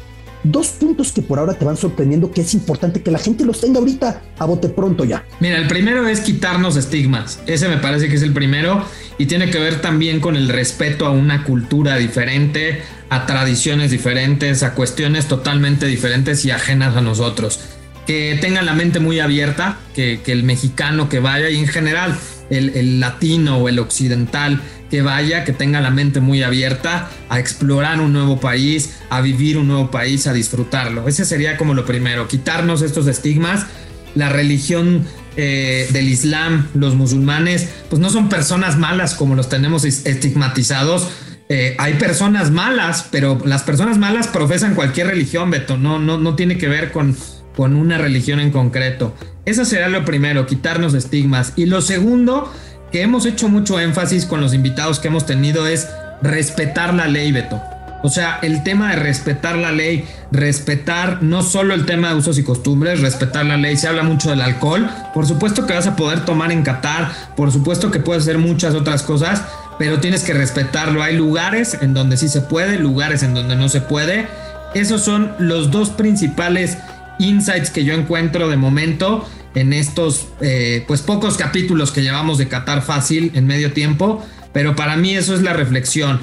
Dos 0.45 0.69
puntos 0.69 1.13
que 1.13 1.23
por 1.23 1.39
ahora 1.39 1.55
te 1.55 1.65
van 1.65 1.79
sorprendiendo 1.79 2.31
que 2.31 2.43
es 2.43 2.53
importante 2.53 3.03
que 3.03 3.11
la 3.11 3.19
gente 3.19 3.47
los 3.47 3.59
tenga 3.59 3.79
ahorita 3.79 4.21
a 4.39 4.45
bote 4.45 4.69
pronto 4.69 5.07
ya. 5.07 5.25
Mira, 5.41 5.57
el 5.57 5.67
primero 5.67 6.07
es 6.07 6.21
quitarnos 6.21 6.77
estigmas. 6.77 7.41
Ese 7.47 7.71
me 7.71 7.79
parece 7.79 8.11
que 8.11 8.17
es 8.17 8.23
el 8.23 8.35
primero 8.35 8.85
y 9.17 9.25
tiene 9.25 9.49
que 9.49 9.59
ver 9.59 9.81
también 9.81 10.21
con 10.21 10.37
el 10.37 10.51
respeto 10.51 11.07
a 11.07 11.11
una 11.11 11.45
cultura 11.45 11.97
diferente, 11.97 12.83
a 13.09 13.25
tradiciones 13.25 13.93
diferentes, 13.93 14.63
a 14.63 14.75
cuestiones 14.75 15.27
totalmente 15.27 15.87
diferentes 15.87 16.45
y 16.45 16.51
ajenas 16.51 16.97
a 16.97 17.01
nosotros 17.01 17.61
que 18.07 18.39
tengan 18.41 18.67
la 18.67 18.75
mente 18.75 19.01
muy 19.01 19.21
abierta, 19.21 19.79
que, 19.95 20.21
el 20.27 20.43
mexicano 20.43 21.09
que 21.09 21.21
vaya 21.21 21.51
y 21.51 21.59
en 21.59 21.69
general 21.69 22.17
el, 22.51 23.01
latino 23.01 23.59
o 23.59 23.69
el 23.69 23.79
occidental 23.79 24.61
que 24.91 25.03
vaya, 25.03 25.45
que 25.45 25.53
tenga 25.53 25.81
la 25.81 25.91
mente 25.91 26.21
muy 26.21 26.43
abierta 26.43 27.09
a 27.31 27.39
explorar 27.39 28.01
un 28.01 28.13
nuevo 28.13 28.41
país, 28.41 28.97
a 29.09 29.21
vivir 29.23 29.57
un 29.57 29.69
nuevo 29.69 29.91
país, 29.91 30.27
a 30.27 30.33
disfrutarlo. 30.33 31.09
Ese 31.09 31.25
sería 31.25 31.57
como 31.57 31.75
lo 31.75 31.87
primero, 31.87 32.29
quitarnos 32.29 32.83
estos 32.83 33.07
estigmas. 33.07 33.67
La 34.15 34.29
religión 34.29 35.07
eh, 35.39 35.89
del 35.93 36.09
Islam, 36.09 36.69
los 36.75 36.95
musulmanes, 36.95 37.71
pues 37.89 38.01
no 38.01 38.11
son 38.11 38.29
personas 38.29 38.77
malas 38.77 39.15
como 39.15 39.35
los 39.35 39.49
tenemos 39.49 39.85
estigmatizados. 39.85 41.09
Eh, 41.49 41.75
hay 41.79 41.95
personas 41.95 42.51
malas, 42.51 43.07
pero 43.11 43.41
las 43.47 43.63
personas 43.63 43.97
malas 43.97 44.29
profesan 44.29 44.75
cualquier 44.75 45.07
religión, 45.07 45.51
Beto. 45.51 45.79
No, 45.79 45.99
no, 45.99 46.19
no 46.19 46.35
tiene 46.35 46.59
que 46.59 46.69
ver 46.69 46.93
con, 46.93 47.17
con 47.57 47.75
una 47.77 47.99
religión 47.99 48.41
en 48.41 48.51
concreto. 48.51 49.15
Eso 49.45 49.65
será 49.65 49.89
lo 49.89 50.05
primero, 50.05 50.47
quitarnos 50.47 50.95
estigmas. 50.95 51.53
Y 51.57 51.67
lo 51.67 51.81
segundo, 51.81 52.53
que 52.91 53.03
hemos 53.03 53.27
hecho 53.27 53.49
mucho 53.49 53.81
énfasis 53.81 54.27
con 54.27 54.41
los 54.41 54.55
invitados 54.55 54.99
que 54.99 55.09
hemos 55.09 55.27
tenido, 55.27 55.67
es 55.67 55.89
respetar 56.23 56.95
la 56.95 57.09
ley, 57.09 57.33
Beto. 57.33 57.61
O 58.05 58.09
sea, 58.09 58.41
el 58.43 58.65
tema 58.65 58.91
de 58.91 58.97
respetar 58.97 59.57
la 59.57 59.71
ley, 59.71 60.05
respetar 60.33 61.23
no 61.23 61.43
solo 61.43 61.73
el 61.73 61.87
tema 61.87 62.09
de 62.09 62.17
usos 62.17 62.37
y 62.37 62.43
costumbres, 62.43 63.01
respetar 63.01 63.47
la 63.47 63.57
ley, 63.57 63.77
se 63.77 63.87
habla 63.87 64.03
mucho 64.03 64.31
del 64.31 64.41
alcohol, 64.41 64.91
por 65.15 65.25
supuesto 65.25 65.67
que 65.67 65.73
vas 65.73 65.87
a 65.87 65.95
poder 65.95 66.25
tomar 66.25 66.51
en 66.51 66.65
Qatar, 66.65 67.13
por 67.37 67.53
supuesto 67.53 67.93
que 67.93 68.01
puedes 68.01 68.25
hacer 68.25 68.39
muchas 68.39 68.75
otras 68.75 69.05
cosas, 69.05 69.45
pero 69.79 70.01
tienes 70.01 70.25
que 70.25 70.35
respetarlo. 70.35 71.01
Hay 71.01 71.17
lugares 71.17 71.79
en 71.81 71.95
donde 71.95 72.17
sí 72.17 72.29
se 72.29 72.41
puede, 72.41 72.77
lugares 72.77 73.23
en 73.23 73.35
donde 73.35 73.55
no 73.55 73.69
se 73.69 73.81
puede. 73.81 74.27
Esos 74.75 75.03
son 75.03 75.33
los 75.39 75.71
dos 75.71 75.91
principales 75.91 76.79
insights 77.19 77.71
que 77.71 77.85
yo 77.85 77.95
encuentro 77.95 78.49
de 78.49 78.57
momento 78.57 79.27
en 79.55 79.73
estos 79.73 80.29
eh, 80.41 80.85
pues 80.87 81.03
pocos 81.03 81.37
capítulos 81.37 81.91
que 81.91 82.03
llevamos 82.03 82.39
de 82.39 82.49
Qatar 82.49 82.83
fácil 82.83 83.31
en 83.35 83.47
medio 83.47 83.73
tiempo, 83.73 84.25
pero 84.53 84.77
para 84.77 84.97
mí 84.97 85.15
eso 85.15 85.35
es 85.35 85.43
la 85.43 85.53
reflexión, 85.53 86.21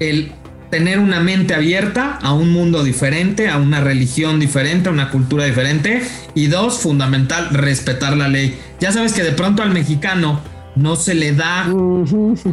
el 0.00 0.32
tener 0.70 0.98
una 0.98 1.20
mente 1.20 1.54
abierta 1.54 2.18
a 2.20 2.32
un 2.32 2.50
mundo 2.50 2.82
diferente, 2.82 3.48
a 3.48 3.56
una 3.56 3.80
religión 3.80 4.40
diferente, 4.40 4.88
a 4.88 4.92
una 4.92 5.10
cultura 5.10 5.44
diferente 5.44 6.02
y 6.34 6.48
dos, 6.48 6.78
fundamental, 6.78 7.50
respetar 7.50 8.16
la 8.16 8.28
ley. 8.28 8.58
Ya 8.80 8.92
sabes 8.92 9.12
que 9.12 9.22
de 9.22 9.32
pronto 9.32 9.62
al 9.62 9.70
mexicano 9.70 10.40
no 10.76 10.94
se 10.94 11.14
le 11.14 11.32
da 11.32 11.66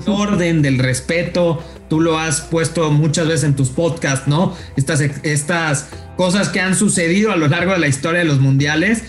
orden 0.07 0.61
del 0.61 0.79
respeto. 0.79 1.61
Tú 1.89 2.01
lo 2.01 2.17
has 2.17 2.41
puesto 2.41 2.89
muchas 2.89 3.27
veces 3.27 3.43
en 3.43 3.55
tus 3.55 3.69
podcasts, 3.69 4.27
¿no? 4.27 4.55
Estas, 4.75 5.01
estas 5.01 5.89
cosas 6.17 6.49
que 6.49 6.59
han 6.59 6.75
sucedido 6.75 7.31
a 7.31 7.35
lo 7.35 7.47
largo 7.47 7.73
de 7.73 7.79
la 7.79 7.87
historia 7.87 8.19
de 8.19 8.25
los 8.25 8.39
mundiales. 8.39 9.03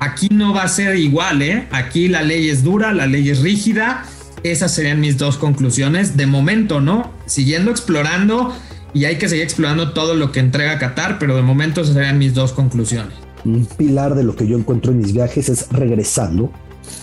Aquí 0.00 0.28
no 0.30 0.54
va 0.54 0.62
a 0.62 0.68
ser 0.68 0.96
igual, 0.96 1.42
¿eh? 1.42 1.66
Aquí 1.72 2.08
la 2.08 2.22
ley 2.22 2.48
es 2.48 2.62
dura, 2.62 2.92
la 2.92 3.06
ley 3.06 3.30
es 3.30 3.40
rígida. 3.40 4.04
Esas 4.44 4.72
serían 4.72 5.00
mis 5.00 5.18
dos 5.18 5.38
conclusiones. 5.38 6.16
De 6.16 6.26
momento, 6.26 6.80
¿no? 6.80 7.10
Siguiendo 7.26 7.70
explorando 7.70 8.54
y 8.94 9.06
hay 9.06 9.16
que 9.16 9.28
seguir 9.28 9.44
explorando 9.44 9.92
todo 9.92 10.14
lo 10.14 10.30
que 10.30 10.40
entrega 10.40 10.78
Qatar, 10.78 11.18
pero 11.18 11.34
de 11.34 11.42
momento 11.42 11.80
esas 11.80 11.94
serían 11.94 12.18
mis 12.18 12.34
dos 12.34 12.52
conclusiones. 12.52 13.14
Un 13.44 13.66
pilar 13.66 14.14
de 14.14 14.22
lo 14.22 14.36
que 14.36 14.46
yo 14.46 14.56
encuentro 14.58 14.92
en 14.92 14.98
mis 14.98 15.12
viajes 15.12 15.48
es 15.48 15.68
regresando 15.70 16.52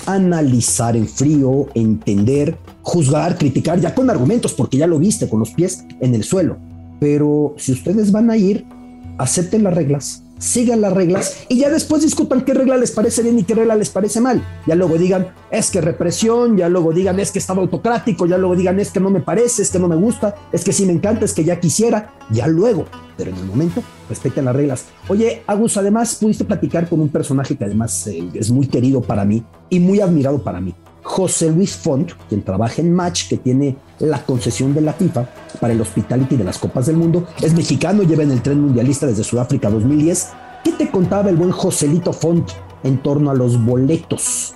analizar 0.05 0.95
en 0.95 1.07
frío, 1.07 1.67
entender, 1.73 2.57
juzgar, 2.81 3.37
criticar, 3.37 3.79
ya 3.79 3.95
con 3.95 4.09
argumentos, 4.09 4.53
porque 4.53 4.77
ya 4.77 4.87
lo 4.87 4.99
viste, 4.99 5.29
con 5.29 5.39
los 5.39 5.51
pies 5.51 5.85
en 5.99 6.15
el 6.15 6.23
suelo. 6.23 6.57
Pero 6.99 7.55
si 7.57 7.71
ustedes 7.71 8.11
van 8.11 8.29
a 8.29 8.37
ir, 8.37 8.65
acepten 9.17 9.63
las 9.63 9.73
reglas, 9.73 10.24
sigan 10.37 10.81
las 10.81 10.93
reglas 10.93 11.45
y 11.49 11.59
ya 11.59 11.69
después 11.69 12.01
discutan 12.01 12.43
qué 12.43 12.53
regla 12.53 12.77
les 12.77 12.91
parece 12.91 13.23
bien 13.23 13.39
y 13.39 13.43
qué 13.43 13.55
regla 13.55 13.75
les 13.75 13.89
parece 13.89 14.21
mal. 14.21 14.45
Ya 14.65 14.75
luego 14.75 14.97
digan, 14.97 15.27
es 15.51 15.71
que 15.71 15.81
represión, 15.81 16.57
ya 16.57 16.69
luego 16.69 16.91
digan, 16.91 17.19
es 17.19 17.31
que 17.31 17.39
estaba 17.39 17.61
autocrático, 17.61 18.25
ya 18.25 18.37
luego 18.37 18.55
digan, 18.55 18.79
es 18.79 18.91
que 18.91 18.99
no 18.99 19.09
me 19.09 19.21
parece, 19.21 19.61
es 19.61 19.71
que 19.71 19.79
no 19.79 19.87
me 19.87 19.95
gusta, 19.95 20.35
es 20.51 20.63
que 20.63 20.73
sí 20.73 20.85
me 20.85 20.93
encanta, 20.93 21.25
es 21.25 21.33
que 21.33 21.43
ya 21.43 21.59
quisiera, 21.59 22.13
ya 22.31 22.47
luego. 22.47 22.85
Pero 23.17 23.31
en 23.31 23.37
el 23.37 23.45
momento, 23.45 23.81
respeten 24.09 24.45
las 24.45 24.55
reglas. 24.55 24.85
Oye, 25.07 25.43
Agus, 25.47 25.77
además 25.77 26.15
pudiste 26.15 26.43
platicar 26.43 26.89
con 26.89 26.99
un 26.99 27.09
personaje 27.09 27.55
que 27.55 27.65
además 27.65 28.07
eh, 28.07 28.29
es 28.33 28.51
muy 28.51 28.67
querido 28.67 29.01
para 29.01 29.25
mí 29.25 29.43
y 29.69 29.79
muy 29.79 30.01
admirado 30.01 30.43
para 30.43 30.59
mí. 30.59 30.73
José 31.05 31.51
Luis 31.51 31.75
Font, 31.75 32.11
quien 32.27 32.41
trabaja 32.41 32.81
en 32.81 32.91
Match, 32.91 33.29
que 33.29 33.37
tiene 33.37 33.77
la 33.99 34.23
concesión 34.23 34.73
de 34.73 34.81
la 34.81 34.93
FIFA 34.93 35.27
para 35.59 35.73
el 35.73 35.81
hospitality 35.81 36.35
de 36.35 36.43
las 36.43 36.57
Copas 36.57 36.85
del 36.87 36.97
Mundo, 36.97 37.27
es 37.41 37.53
mexicano, 37.53 38.03
lleva 38.03 38.23
en 38.23 38.31
el 38.31 38.41
tren 38.41 38.59
mundialista 38.59 39.07
desde 39.07 39.23
Sudáfrica 39.23 39.69
2010. 39.69 40.27
¿Qué 40.63 40.71
te 40.71 40.89
contaba 40.89 41.29
el 41.29 41.35
buen 41.35 41.51
Joselito 41.51 42.11
Font 42.11 42.49
en 42.83 42.97
torno 42.97 43.31
a 43.31 43.33
los 43.33 43.63
boletos? 43.63 44.53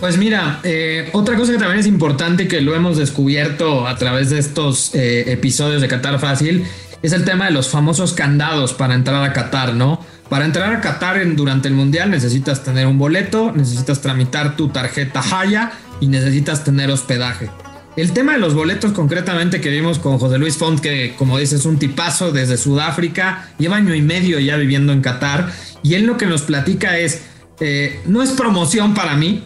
Pues 0.00 0.18
mira, 0.18 0.60
eh, 0.64 1.08
otra 1.12 1.36
cosa 1.36 1.52
que 1.52 1.58
también 1.58 1.78
es 1.80 1.86
importante 1.86 2.48
que 2.48 2.60
lo 2.60 2.74
hemos 2.74 2.96
descubierto 2.96 3.86
a 3.86 3.96
través 3.96 4.30
de 4.30 4.38
estos 4.38 4.94
eh, 4.94 5.32
episodios 5.32 5.80
de 5.80 5.88
Qatar 5.88 6.18
Fácil 6.18 6.64
es 7.02 7.12
el 7.12 7.24
tema 7.24 7.46
de 7.46 7.52
los 7.52 7.68
famosos 7.68 8.12
candados 8.12 8.72
para 8.72 8.94
entrar 8.94 9.22
a 9.22 9.32
Qatar, 9.32 9.74
¿no? 9.74 10.00
Para 10.28 10.46
entrar 10.46 10.74
a 10.74 10.80
Qatar 10.80 11.22
durante 11.36 11.68
el 11.68 11.74
Mundial 11.74 12.10
necesitas 12.10 12.64
tener 12.64 12.86
un 12.86 12.98
boleto, 12.98 13.52
necesitas 13.52 14.00
tramitar 14.00 14.56
tu 14.56 14.68
tarjeta 14.68 15.22
Haya 15.32 15.72
y 16.00 16.08
necesitas 16.08 16.64
tener 16.64 16.90
hospedaje. 16.90 17.50
El 17.96 18.12
tema 18.12 18.32
de 18.32 18.38
los 18.38 18.54
boletos 18.54 18.90
concretamente 18.92 19.60
que 19.60 19.70
vimos 19.70 20.00
con 20.00 20.18
José 20.18 20.38
Luis 20.38 20.56
Font, 20.56 20.80
que 20.80 21.14
como 21.16 21.38
dices 21.38 21.60
es 21.60 21.66
un 21.66 21.78
tipazo 21.78 22.32
desde 22.32 22.56
Sudáfrica, 22.56 23.48
lleva 23.56 23.76
año 23.76 23.94
y 23.94 24.02
medio 24.02 24.40
ya 24.40 24.56
viviendo 24.56 24.92
en 24.92 25.00
Qatar, 25.00 25.52
y 25.84 25.94
él 25.94 26.04
lo 26.04 26.16
que 26.16 26.26
nos 26.26 26.42
platica 26.42 26.98
es, 26.98 27.22
eh, 27.60 28.00
no 28.06 28.22
es 28.22 28.30
promoción 28.30 28.94
para 28.94 29.14
mí, 29.14 29.44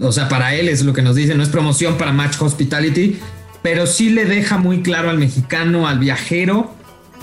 o 0.00 0.12
sea, 0.12 0.28
para 0.28 0.54
él 0.54 0.68
es 0.68 0.84
lo 0.84 0.92
que 0.92 1.02
nos 1.02 1.16
dice, 1.16 1.34
no 1.34 1.42
es 1.42 1.48
promoción 1.48 1.98
para 1.98 2.12
Match 2.12 2.40
Hospitality, 2.40 3.18
pero 3.60 3.88
sí 3.88 4.10
le 4.10 4.24
deja 4.24 4.56
muy 4.56 4.82
claro 4.82 5.10
al 5.10 5.18
mexicano, 5.18 5.88
al 5.88 5.98
viajero, 5.98 6.72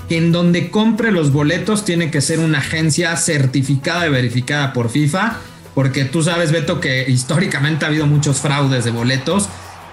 que 0.09 0.17
en 0.17 0.33
donde 0.33 0.69
compre 0.69 1.11
los 1.13 1.31
boletos 1.31 1.85
tiene 1.85 2.11
que 2.11 2.19
ser 2.19 2.39
una 2.39 2.57
agencia 2.57 3.15
certificada 3.15 4.05
y 4.05 4.09
verificada 4.09 4.73
por 4.73 4.89
FIFA 4.89 5.37
porque 5.77 6.05
tú 6.05 6.23
sabes, 6.23 6.51
Beto, 6.51 6.81
que 6.81 7.05
históricamente 7.07 7.85
ha 7.85 7.89
habido 7.89 8.07
muchos 8.07 8.39
fraudes 8.39 8.83
de 8.83 8.89
boletos. 8.89 9.47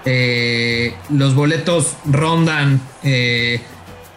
Eh, 0.06 0.94
los 1.10 1.34
boletos 1.34 1.94
rondan, 2.04 2.80
eh, 3.02 3.60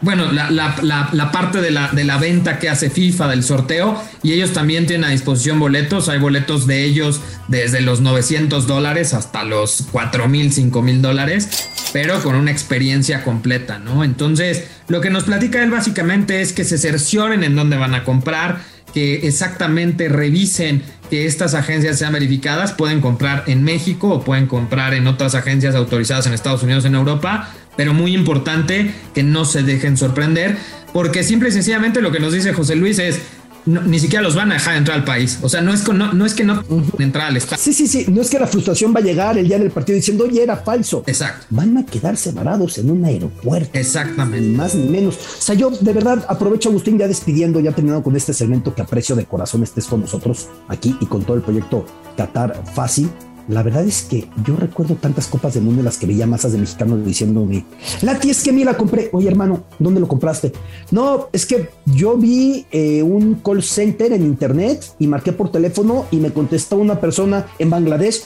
bueno, 0.02 0.32
la, 0.32 1.32
parte 1.32 1.62
de 1.62 1.72
la, 1.72 1.90
de 1.90 2.04
la, 2.04 2.18
venta 2.18 2.60
que 2.60 2.70
hace 2.70 2.90
FIFA 2.90 3.30
del 3.30 3.44
sorteo 3.44 4.00
y 4.22 4.34
ellos 4.34 4.54
también 4.54 4.86
tienen 4.86 5.06
a 5.06 5.10
disposición 5.10 5.60
boletos. 5.60 6.10
Hay 6.10 6.20
boletos 6.20 6.68
de 6.68 6.84
ellos 6.84 7.22
desde 7.48 7.82
los 7.82 8.02
900 8.02 8.68
dólares 8.68 9.14
hasta 9.14 9.44
los 9.44 9.88
4 9.92 10.28
mil, 10.28 10.52
5 10.52 10.82
mil 10.82 11.02
dólares, 11.02 11.70
pero 11.94 12.22
con 12.22 12.36
una 12.36 12.52
experiencia 12.52 13.24
completa, 13.24 13.80
¿no? 13.80 14.04
Entonces, 14.04 14.66
lo 14.88 15.02
que 15.02 15.10
nos 15.10 15.24
platica 15.24 15.64
él 15.64 15.72
básicamente 15.72 16.42
es 16.42 16.54
que 16.54 16.66
se 16.66 16.78
cercioren 16.78 17.44
en 17.44 17.56
dónde 17.56 17.78
van 17.78 17.96
a 17.96 18.04
comprar 18.04 18.60
que 18.94 19.28
exactamente 19.28 20.10
revisen 20.10 20.82
que 21.10 21.26
estas 21.26 21.54
agencias 21.54 21.98
sean 21.98 22.14
verificadas, 22.14 22.74
pueden 22.74 23.02
comprar 23.02 23.44
en 23.48 23.64
México 23.64 24.10
o 24.10 24.24
pueden 24.24 24.48
comprar 24.48 24.94
en 24.94 25.08
otras 25.08 25.36
agencias 25.36 25.76
autorizadas 25.76 26.28
en 26.28 26.34
Estados 26.34 26.64
Unidos, 26.64 26.86
en 26.86 26.96
Europa, 26.96 27.50
pero 27.76 27.94
muy 27.94 28.14
importante 28.14 28.92
que 29.14 29.24
no 29.24 29.46
se 29.46 29.64
dejen 29.64 29.98
sorprender, 29.98 30.58
porque 30.94 31.24
simple 31.24 31.50
y 31.50 31.52
sencillamente 31.52 32.02
lo 32.02 32.12
que 32.12 32.20
nos 32.20 32.34
dice 32.34 32.54
José 32.54 32.76
Luis 32.76 33.00
es, 33.00 33.22
ni 33.68 34.00
siquiera 34.00 34.24
los 34.24 34.36
van 34.36 34.52
a 34.52 34.56
dejar 34.56 34.78
entrar 34.78 34.98
al 34.98 35.04
país. 35.04 35.40
O 35.42 35.50
sea, 35.50 35.62
no 35.62 35.74
es, 35.74 35.88
no, 35.88 36.14
no 36.14 36.26
es 36.26 36.34
que 36.34 36.44
no 36.44 36.64
entrar 37.00 37.28
al 37.28 37.42
Sí, 37.42 37.74
sí, 37.74 37.88
sí. 37.88 38.06
No 38.08 38.22
es 38.22 38.30
que 38.30 38.40
la 38.40 38.48
frustración 38.48 38.94
va 38.96 39.00
a 39.00 39.04
llegar 39.04 39.38
el 39.38 39.48
día 39.48 39.60
del 39.60 39.72
partido 39.72 39.98
diciendo, 39.98 40.24
oye, 40.24 40.42
era 40.42 40.56
falso. 40.58 41.04
Exacto. 41.06 41.46
Van 41.50 41.78
a 41.78 41.86
quedarse 41.86 42.32
varados 42.32 42.78
en 42.78 42.90
un 42.90 43.04
aeropuerto. 43.06 43.78
Exactamente. 43.78 44.48
Ni 44.48 44.56
más 44.56 44.74
ni 44.74 44.90
menos. 44.90 45.16
O 45.16 45.42
sea, 45.42 45.56
yo 45.56 45.70
de 45.70 45.94
verdad 45.94 46.26
aprovecho, 46.28 46.70
Agustín, 46.70 46.98
ya 46.98 47.08
despidiendo, 47.08 47.60
ya 47.60 47.72
terminado 47.72 48.04
con 48.04 48.16
este 48.16 48.34
segmento 48.34 48.74
que 48.74 48.82
aprecio 48.82 49.16
de 49.16 49.26
corazón 49.26 49.64
estés 49.64 49.86
con 49.86 50.02
nosotros 50.02 50.48
aquí 50.68 50.96
y 51.00 51.06
con 51.06 51.24
todo 51.24 51.36
el 51.36 51.44
proyecto 51.44 51.86
Qatar 52.16 52.64
Fácil. 52.74 53.10
La 53.48 53.64
verdad 53.64 53.86
es 53.86 54.04
que 54.04 54.28
yo 54.46 54.56
recuerdo 54.56 54.96
tantas 54.96 55.28
copas 55.28 55.54
del 55.54 55.64
mundo 55.64 55.80
en 55.80 55.86
las 55.86 55.98
que 55.98 56.06
veía 56.06 56.28
masas 56.28 56.52
de 56.52 56.58
mexicanos 56.58 57.06
diciéndome, 57.06 57.66
Lati, 58.02 58.30
es 58.30 58.44
que 58.44 58.52
mí 58.52 58.64
la 58.64 58.76
compré. 58.76 59.10
Oye, 59.14 59.28
hermano, 59.28 59.64
¿dónde 59.80 60.00
lo 60.00 60.08
compraste? 60.08 60.52
No, 60.92 61.30
es 61.32 61.46
que 61.46 61.70
yo 61.86 62.18
vi 62.18 62.66
eh, 62.72 63.02
un 63.04 63.36
call 63.36 63.64
center 63.64 64.12
en 64.12 64.24
internet 64.24 64.86
y 65.00 65.08
marqué 65.08 65.32
por 65.32 65.52
teléfono 65.52 66.06
y 66.12 66.18
me 66.18 66.34
contestó 66.34 66.78
una 66.78 67.00
persona 67.00 67.46
en 67.60 67.70
Bangladesh. 67.70 68.24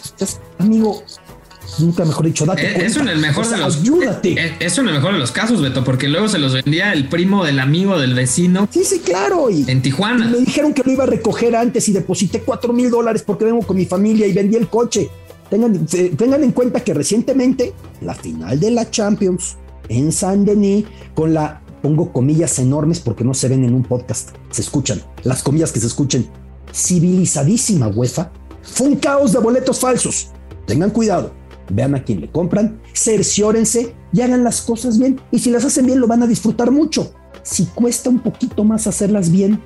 Amigo, 0.58 1.04
nunca 1.80 2.06
mejor 2.06 2.26
dicho, 2.26 2.46
date. 2.46 2.66
Eh, 2.66 2.86
eso 2.86 3.02
en 3.02 3.10
el 3.10 3.20
mejor 3.20 3.48
de 3.48 3.58
los 3.58 3.78
ayúdate. 3.78 4.32
Eh, 4.32 4.56
eso 4.60 4.82
en 4.82 4.90
el 4.90 4.96
mejor 4.96 5.14
de 5.14 5.20
los 5.20 5.32
casos, 5.32 5.62
Beto, 5.62 5.84
porque 5.84 6.08
luego 6.08 6.28
se 6.28 6.40
los 6.40 6.54
vendía 6.54 6.94
el 6.94 7.08
primo 7.08 7.46
del 7.46 7.60
amigo 7.60 8.00
del 8.00 8.14
vecino. 8.14 8.68
Sí, 8.72 8.84
sí, 8.84 9.00
claro. 9.00 9.50
Y, 9.50 9.70
en 9.70 9.82
Tijuana. 9.82 10.28
me 10.28 10.38
dijeron 10.38 10.74
que 10.74 10.84
lo 10.84 10.92
iba 10.92 11.04
a 11.04 11.08
recoger 11.08 11.56
antes 11.56 11.88
y 11.90 11.94
deposité 11.94 12.42
cuatro 12.42 12.74
mil 12.74 12.90
dólares 12.90 13.24
porque 13.26 13.46
vengo 13.46 13.62
con 13.62 13.78
mi 13.78 13.86
familia 13.86 14.28
y 14.28 14.34
vendí 14.34 14.58
el 14.58 14.68
coche. 14.68 15.10
Tengan, 15.50 15.86
tengan 15.86 16.44
en 16.44 16.52
cuenta 16.52 16.82
que 16.82 16.94
recientemente 16.94 17.74
la 18.02 18.16
final 18.16 18.60
de 18.60 18.72
la 18.72 18.90
Champions 18.90 19.58
en 19.90 20.12
San 20.14 20.46
Denis 20.46 20.86
con 21.14 21.34
la 21.34 21.62
pongo 21.82 22.14
comillas 22.14 22.58
enormes 22.60 23.00
porque 23.00 23.24
no 23.24 23.34
se 23.34 23.50
ven 23.50 23.66
en 23.66 23.74
un 23.74 23.84
podcast, 23.84 24.30
se 24.52 24.62
escuchan, 24.62 25.02
las 25.24 25.44
comillas 25.44 25.72
que 25.72 25.80
se 25.80 25.88
escuchen, 25.88 26.28
civilizadísima 26.74 27.88
UEFA, 27.88 28.32
fue 28.62 28.88
un 28.88 28.96
caos 28.98 29.34
de 29.34 29.40
boletos 29.40 29.80
falsos. 29.80 30.30
Tengan 30.68 30.92
cuidado 30.92 31.41
vean 31.72 31.96
a 31.96 32.04
quién 32.04 32.22
le 32.22 32.30
compran, 32.30 32.80
cerciórense 32.94 33.94
y 34.14 34.22
hagan 34.22 34.44
las 34.44 34.62
cosas 34.62 35.00
bien. 35.00 35.20
Y 35.32 35.40
si 35.40 35.52
las 35.52 35.66
hacen 35.66 35.86
bien, 35.86 36.00
lo 36.00 36.08
van 36.08 36.24
a 36.24 36.28
disfrutar 36.28 36.72
mucho. 36.72 37.14
Si 37.44 37.66
cuesta 37.66 38.10
un 38.10 38.20
poquito 38.20 38.64
más 38.64 38.86
hacerlas 38.88 39.32
bien, 39.32 39.60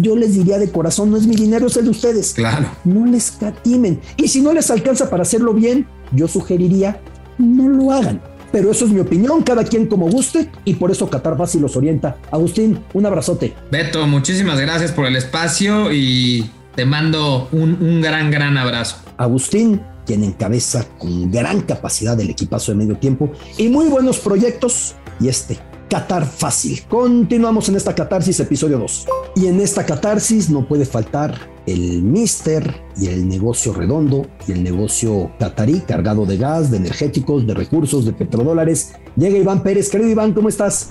yo 0.00 0.16
les 0.16 0.34
diría 0.34 0.58
de 0.58 0.70
corazón, 0.70 1.10
no 1.10 1.16
es 1.16 1.26
mi 1.26 1.36
dinero, 1.36 1.68
es 1.68 1.76
el 1.76 1.84
de 1.84 1.90
ustedes. 1.90 2.34
Claro. 2.34 2.66
No 2.84 3.06
les 3.06 3.30
catimen. 3.30 4.00
Y 4.16 4.28
si 4.28 4.40
no 4.40 4.52
les 4.52 4.70
alcanza 4.70 5.08
para 5.08 5.22
hacerlo 5.22 5.54
bien, 5.54 5.86
yo 6.12 6.26
sugeriría, 6.26 7.00
no 7.38 7.68
lo 7.68 7.92
hagan. 7.92 8.20
Pero 8.52 8.72
eso 8.72 8.84
es 8.84 8.90
mi 8.90 8.98
opinión, 8.98 9.42
cada 9.42 9.62
quien 9.62 9.86
como 9.86 10.10
guste, 10.10 10.50
y 10.64 10.74
por 10.74 10.90
eso 10.90 11.08
Qatar 11.08 11.36
Fácil 11.36 11.62
los 11.62 11.76
orienta. 11.76 12.16
Agustín, 12.32 12.80
un 12.94 13.06
abrazote. 13.06 13.54
Beto, 13.70 14.06
muchísimas 14.08 14.60
gracias 14.60 14.90
por 14.90 15.06
el 15.06 15.14
espacio 15.14 15.92
y 15.92 16.50
te 16.74 16.84
mando 16.84 17.48
un, 17.52 17.80
un 17.80 18.00
gran, 18.00 18.32
gran 18.32 18.58
abrazo. 18.58 18.96
Agustín, 19.18 19.80
quien 20.10 20.24
encabeza 20.24 20.84
con 20.98 21.30
gran 21.30 21.60
capacidad 21.60 22.18
el 22.18 22.30
equipazo 22.30 22.72
de 22.72 22.78
medio 22.78 22.98
tiempo 22.98 23.30
y 23.56 23.68
muy 23.68 23.86
buenos 23.86 24.18
proyectos. 24.18 24.96
Y 25.20 25.28
este, 25.28 25.56
Qatar 25.88 26.26
Fácil. 26.26 26.82
Continuamos 26.88 27.68
en 27.68 27.76
esta 27.76 27.94
catarsis, 27.94 28.40
episodio 28.40 28.80
2. 28.80 29.06
Y 29.36 29.46
en 29.46 29.60
esta 29.60 29.86
catarsis 29.86 30.50
no 30.50 30.66
puede 30.66 30.84
faltar 30.84 31.38
el 31.64 32.02
Mister 32.02 32.82
y 32.96 33.06
el 33.06 33.28
negocio 33.28 33.72
redondo 33.72 34.26
y 34.48 34.50
el 34.50 34.64
negocio 34.64 35.30
catarí 35.38 35.78
cargado 35.78 36.26
de 36.26 36.38
gas, 36.38 36.72
de 36.72 36.78
energéticos, 36.78 37.46
de 37.46 37.54
recursos, 37.54 38.04
de 38.04 38.12
petrodólares. 38.12 38.94
Llega 39.14 39.38
Iván 39.38 39.62
Pérez. 39.62 39.90
Querido 39.90 40.10
Iván, 40.10 40.32
¿cómo 40.32 40.48
estás? 40.48 40.88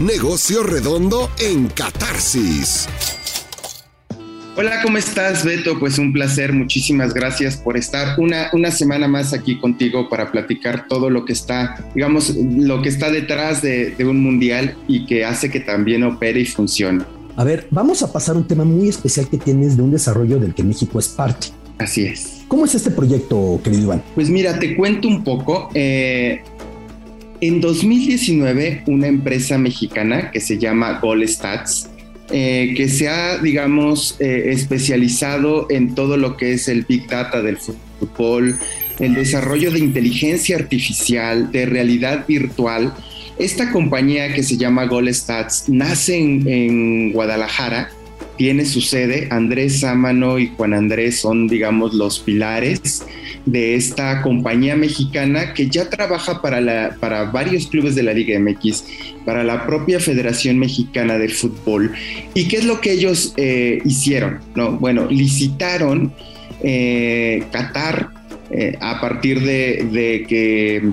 Negocio 0.00 0.64
redondo 0.64 1.30
en 1.38 1.68
catarsis. 1.68 2.88
Hola, 4.60 4.82
¿cómo 4.82 4.98
estás, 4.98 5.44
Beto? 5.44 5.78
Pues 5.78 6.00
un 6.00 6.12
placer, 6.12 6.52
muchísimas 6.52 7.14
gracias 7.14 7.56
por 7.56 7.76
estar 7.76 8.18
una, 8.18 8.50
una 8.52 8.72
semana 8.72 9.06
más 9.06 9.32
aquí 9.32 9.56
contigo 9.56 10.08
para 10.08 10.32
platicar 10.32 10.88
todo 10.88 11.10
lo 11.10 11.24
que 11.24 11.32
está, 11.32 11.88
digamos, 11.94 12.34
lo 12.34 12.82
que 12.82 12.88
está 12.88 13.08
detrás 13.08 13.62
de, 13.62 13.92
de 13.92 14.04
un 14.04 14.20
mundial 14.20 14.76
y 14.88 15.06
que 15.06 15.24
hace 15.24 15.48
que 15.48 15.60
también 15.60 16.02
opere 16.02 16.40
y 16.40 16.44
funcione. 16.44 17.04
A 17.36 17.44
ver, 17.44 17.68
vamos 17.70 18.02
a 18.02 18.12
pasar 18.12 18.34
a 18.34 18.38
un 18.38 18.48
tema 18.48 18.64
muy 18.64 18.88
especial 18.88 19.28
que 19.28 19.38
tienes 19.38 19.76
de 19.76 19.84
un 19.84 19.92
desarrollo 19.92 20.40
del 20.40 20.52
que 20.54 20.64
México 20.64 20.98
es 20.98 21.06
parte. 21.06 21.50
Así 21.78 22.06
es. 22.06 22.40
¿Cómo 22.48 22.64
es 22.64 22.74
este 22.74 22.90
proyecto, 22.90 23.60
querido 23.62 23.84
Iván? 23.84 24.02
Pues 24.16 24.28
mira, 24.28 24.58
te 24.58 24.74
cuento 24.74 25.06
un 25.06 25.22
poco. 25.22 25.70
Eh, 25.74 26.42
en 27.40 27.60
2019, 27.60 28.82
una 28.88 29.06
empresa 29.06 29.56
mexicana 29.56 30.32
que 30.32 30.40
se 30.40 30.58
llama 30.58 30.98
Goal 30.98 31.28
Stats, 31.28 31.90
eh, 32.30 32.74
que 32.76 32.88
se 32.88 33.08
ha, 33.08 33.38
digamos, 33.38 34.16
eh, 34.20 34.50
especializado 34.52 35.66
en 35.70 35.94
todo 35.94 36.16
lo 36.16 36.36
que 36.36 36.52
es 36.52 36.68
el 36.68 36.84
Big 36.84 37.06
Data 37.06 37.40
del 37.40 37.56
fútbol, 37.56 38.58
el 38.98 39.14
desarrollo 39.14 39.70
de 39.70 39.78
inteligencia 39.78 40.56
artificial, 40.56 41.50
de 41.50 41.64
realidad 41.64 42.26
virtual. 42.26 42.92
Esta 43.38 43.70
compañía 43.70 44.34
que 44.34 44.42
se 44.42 44.56
llama 44.56 44.84
Goal 44.86 45.12
Stats 45.14 45.68
nace 45.68 46.18
en, 46.18 47.12
Guadalajara, 47.12 47.90
tiene 48.36 48.66
su 48.66 48.82
sede. 48.82 49.28
Andrés 49.30 49.80
Sámano 49.80 50.38
y 50.38 50.48
Juan 50.48 50.74
Andrés 50.74 51.20
son, 51.20 51.48
digamos, 51.48 51.94
los 51.94 52.18
pilares 52.18 53.04
de 53.52 53.74
esta 53.74 54.22
compañía 54.22 54.76
mexicana 54.76 55.54
que 55.54 55.68
ya 55.68 55.88
trabaja 55.88 56.42
para, 56.42 56.96
para 57.00 57.24
varios 57.24 57.66
clubes 57.66 57.94
de 57.94 58.02
la 58.02 58.12
Liga 58.12 58.38
MX, 58.38 58.84
para 59.24 59.44
la 59.44 59.66
propia 59.66 60.00
Federación 60.00 60.58
Mexicana 60.58 61.18
de 61.18 61.28
Fútbol. 61.28 61.92
¿Y 62.34 62.48
qué 62.48 62.58
es 62.58 62.64
lo 62.64 62.80
que 62.80 62.92
ellos 62.92 63.34
eh, 63.36 63.80
hicieron? 63.84 64.40
¿no? 64.54 64.72
Bueno, 64.72 65.06
licitaron 65.08 66.12
eh, 66.62 67.44
Qatar 67.52 68.08
eh, 68.50 68.76
a 68.80 69.00
partir 69.00 69.42
de, 69.42 70.24
que 70.28 70.90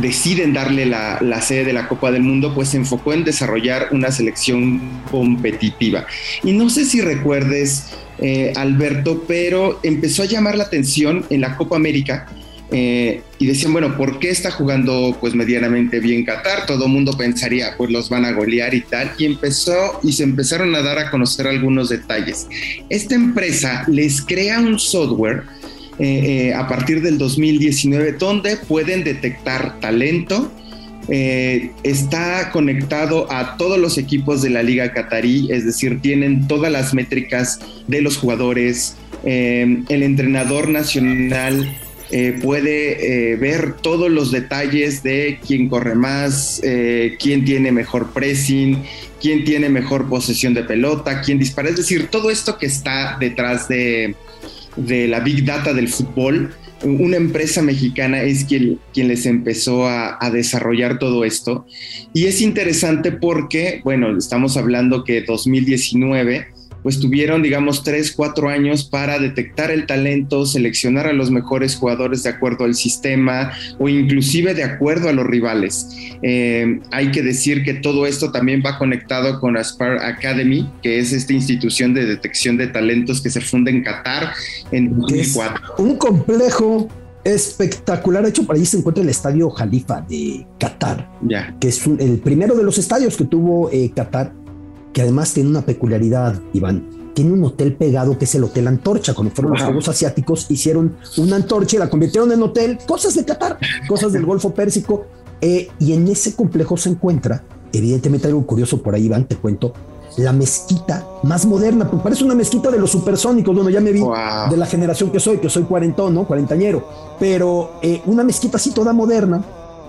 deciden 0.00 0.52
darle 0.52 0.86
la, 0.86 1.42
sede 1.42 1.64
de 1.64 1.72
la 1.72 1.88
Copa 1.88 2.10
del 2.10 2.22
Mundo, 2.22 2.54
pues 2.54 2.70
se 2.70 2.76
enfocó 2.76 3.12
en 3.12 3.24
desarrollar 3.24 3.88
una 3.92 4.10
selección 4.10 4.80
competitiva. 5.10 6.06
Y 6.42 6.52
no 6.52 6.70
sé 6.70 6.84
si 6.84 7.00
recuerdes 7.00 7.90
eh, 8.18 8.52
Alberto, 8.56 9.24
pero 9.26 9.80
empezó 9.82 10.22
a 10.22 10.26
llamar 10.26 10.56
la 10.56 10.64
atención 10.64 11.24
en 11.30 11.40
la 11.40 11.56
Copa 11.56 11.76
América. 11.76 12.26
Eh, 12.72 13.22
y 13.40 13.46
decían, 13.46 13.72
bueno, 13.72 13.96
¿por 13.96 14.20
qué 14.20 14.30
está 14.30 14.52
jugando 14.52 15.16
pues 15.20 15.34
medianamente 15.34 15.98
bien 15.98 16.24
Qatar? 16.24 16.66
Todo 16.66 16.86
el 16.86 16.92
mundo 16.92 17.16
pensaría, 17.16 17.74
pues 17.76 17.90
los 17.90 18.08
van 18.08 18.24
a 18.24 18.32
golear 18.32 18.74
y 18.74 18.82
tal. 18.82 19.10
Y 19.18 19.24
empezó 19.24 19.98
y 20.04 20.12
se 20.12 20.22
empezaron 20.22 20.74
a 20.76 20.82
dar 20.82 20.98
a 20.98 21.10
conocer 21.10 21.48
algunos 21.48 21.88
detalles. 21.88 22.46
Esta 22.88 23.16
empresa 23.16 23.84
les 23.88 24.22
crea 24.22 24.60
un 24.60 24.78
software 24.78 25.42
eh, 26.00 26.54
a 26.54 26.66
partir 26.66 27.02
del 27.02 27.18
2019 27.18 28.12
donde 28.12 28.56
pueden 28.56 29.04
detectar 29.04 29.78
talento, 29.80 30.50
eh, 31.12 31.72
está 31.82 32.50
conectado 32.52 33.30
a 33.32 33.56
todos 33.56 33.78
los 33.78 33.98
equipos 33.98 34.42
de 34.42 34.50
la 34.50 34.62
Liga 34.62 34.92
Qatarí, 34.92 35.48
es 35.50 35.64
decir, 35.64 36.00
tienen 36.00 36.46
todas 36.46 36.70
las 36.70 36.94
métricas 36.94 37.58
de 37.88 38.00
los 38.00 38.16
jugadores. 38.16 38.96
Eh, 39.24 39.82
el 39.88 40.02
entrenador 40.04 40.68
nacional 40.68 41.76
eh, 42.12 42.38
puede 42.40 43.36
ver 43.36 43.74
todos 43.74 44.08
los 44.08 44.30
detalles 44.30 45.02
de 45.02 45.40
quién 45.44 45.68
corre 45.68 45.96
más, 45.96 46.60
quién 47.18 47.44
tiene 47.44 47.72
mejor 47.72 48.12
pressing, 48.12 48.78
quién 49.20 49.44
tiene 49.44 49.68
mejor 49.68 50.08
posesión 50.08 50.54
de 50.54 50.62
pelota, 50.62 51.22
quién 51.22 51.40
dispara. 51.40 51.70
Es 51.70 51.76
decir, 51.76 52.06
todo 52.06 52.30
esto 52.30 52.56
que 52.56 52.66
está 52.66 53.16
detrás 53.18 53.66
de, 53.66 54.14
de 54.76 55.08
la 55.08 55.20
Big 55.20 55.44
Data 55.44 55.72
del 55.74 55.88
fútbol 55.88 56.54
una 56.82 57.16
empresa 57.16 57.62
mexicana 57.62 58.22
es 58.22 58.44
quien, 58.44 58.78
quien 58.94 59.08
les 59.08 59.26
empezó 59.26 59.86
a, 59.86 60.16
a, 60.18 60.30
desarrollar 60.30 60.98
todo 60.98 61.24
esto. 61.24 61.66
Y 62.14 62.24
es 62.24 62.40
interesante 62.40 63.12
porque, 63.12 63.82
bueno, 63.84 64.16
estamos 64.16 64.56
hablando 64.56 65.04
que 65.04 65.22
2019 65.22 66.46
pues 66.82 67.00
tuvieron, 67.00 67.42
digamos, 67.42 67.82
tres, 67.82 68.12
cuatro 68.12 68.48
años 68.48 68.84
para 68.84 69.18
detectar 69.18 69.70
el 69.70 69.86
talento, 69.86 70.46
seleccionar 70.46 71.06
a 71.06 71.12
los 71.12 71.30
mejores 71.30 71.76
jugadores 71.76 72.22
de 72.22 72.30
acuerdo 72.30 72.64
al 72.64 72.74
sistema 72.74 73.52
o 73.78 73.88
inclusive 73.88 74.54
de 74.54 74.64
acuerdo 74.64 75.08
a 75.08 75.12
los 75.12 75.26
rivales. 75.26 75.88
Eh, 76.22 76.80
hay 76.90 77.10
que 77.10 77.22
decir 77.22 77.64
que 77.64 77.74
todo 77.74 78.06
esto 78.06 78.32
también 78.32 78.62
va 78.64 78.78
conectado 78.78 79.40
con 79.40 79.56
Aspire 79.56 80.00
Academy, 80.00 80.70
que 80.82 80.98
es 80.98 81.12
esta 81.12 81.32
institución 81.32 81.94
de 81.94 82.06
detección 82.06 82.56
de 82.56 82.68
talentos 82.68 83.20
que 83.20 83.30
se 83.30 83.40
funda 83.40 83.70
en 83.70 83.82
Qatar 83.82 84.32
en 84.70 84.98
2004. 84.98 85.74
un 85.78 85.96
complejo 85.96 86.88
espectacular. 87.24 88.22
De 88.22 88.30
hecho, 88.30 88.44
por 88.44 88.56
ahí 88.56 88.64
se 88.64 88.78
encuentra 88.78 89.02
el 89.02 89.10
estadio 89.10 89.50
Jalifa 89.50 90.00
de 90.00 90.46
Qatar, 90.58 91.10
ya 91.22 91.54
que 91.60 91.68
es 91.68 91.86
el 91.86 92.18
primero 92.18 92.54
de 92.54 92.62
los 92.62 92.78
estadios 92.78 93.16
que 93.16 93.24
tuvo 93.24 93.70
eh, 93.70 93.92
Qatar 93.94 94.32
que 94.92 95.02
además 95.02 95.32
tiene 95.32 95.50
una 95.50 95.62
peculiaridad, 95.62 96.40
Iván. 96.52 97.12
Tiene 97.14 97.32
un 97.32 97.44
hotel 97.44 97.74
pegado 97.74 98.16
que 98.18 98.24
es 98.24 98.34
el 98.34 98.44
Hotel 98.44 98.68
Antorcha. 98.68 99.14
Cuando 99.14 99.34
fueron 99.34 99.52
los 99.52 99.62
Juegos 99.62 99.88
Asiáticos, 99.88 100.46
hicieron 100.48 100.96
una 101.16 101.36
antorcha 101.36 101.76
y 101.76 101.78
la 101.78 101.90
convirtieron 101.90 102.30
en 102.32 102.42
hotel. 102.42 102.78
Cosas 102.86 103.14
de 103.14 103.24
Qatar, 103.24 103.58
cosas 103.88 104.12
del 104.12 104.24
Golfo 104.24 104.54
Pérsico. 104.54 105.06
Eh, 105.40 105.68
y 105.78 105.92
en 105.92 106.06
ese 106.08 106.34
complejo 106.34 106.76
se 106.76 106.90
encuentra, 106.90 107.42
evidentemente, 107.72 108.28
algo 108.28 108.46
curioso 108.46 108.82
por 108.82 108.94
ahí, 108.94 109.06
Iván, 109.06 109.26
te 109.26 109.36
cuento, 109.36 109.72
la 110.16 110.32
mezquita 110.32 111.06
más 111.22 111.46
moderna, 111.46 111.88
porque 111.88 112.02
parece 112.02 112.24
una 112.24 112.34
mezquita 112.34 112.70
de 112.70 112.78
los 112.78 112.90
supersónicos. 112.90 113.54
Bueno, 113.54 113.70
ya 113.70 113.80
me 113.80 113.92
vi 113.92 114.02
de 114.50 114.56
la 114.56 114.66
generación 114.66 115.10
que 115.10 115.20
soy, 115.20 115.38
que 115.38 115.48
soy 115.48 115.64
cuarentón, 115.64 116.14
¿no? 116.14 116.26
Cuarentañero. 116.26 116.86
Pero 117.18 117.72
eh, 117.82 118.02
una 118.06 118.22
mezquita 118.24 118.56
así 118.56 118.70
toda 118.70 118.92
moderna. 118.92 119.42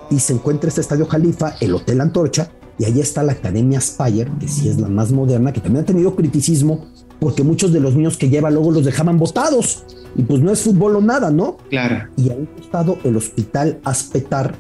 Y 0.10 0.20
se 0.20 0.34
encuentra 0.34 0.68
este 0.68 0.82
estadio 0.82 1.06
Jalifa, 1.06 1.56
el 1.62 1.74
Hotel 1.74 2.02
Antorcha, 2.02 2.52
y 2.80 2.86
ahí 2.86 3.00
está 3.00 3.24
la 3.24 3.34
Academia 3.34 3.80
Spire, 3.80 4.32
que 4.40 4.48
sí 4.48 4.68
es 4.70 4.80
la 4.80 4.88
más 4.88 5.12
moderna, 5.12 5.54
que 5.54 5.62
también 5.62 5.84
ha 5.84 5.86
tenido 5.86 6.16
criticismo 6.16 6.88
porque 7.22 7.44
muchos 7.44 7.72
de 7.72 7.80
los 7.80 7.96
niños 7.96 8.18
que 8.18 8.30
lleva 8.30 8.50
luego 8.50 8.72
los 8.72 8.84
dejaban 8.84 9.20
botados. 9.20 9.84
Y 10.16 10.24
pues 10.24 10.42
no 10.42 10.52
es 10.52 10.62
fútbol 10.62 10.96
o 10.96 11.02
nada, 11.02 11.30
¿no? 11.30 11.58
Claro. 11.70 12.10
Y 12.18 12.32
ahí 12.32 12.50
ha 12.58 12.62
estado 12.62 12.98
el 13.04 13.16
Hospital 13.16 13.80
Aspetar, 13.84 14.56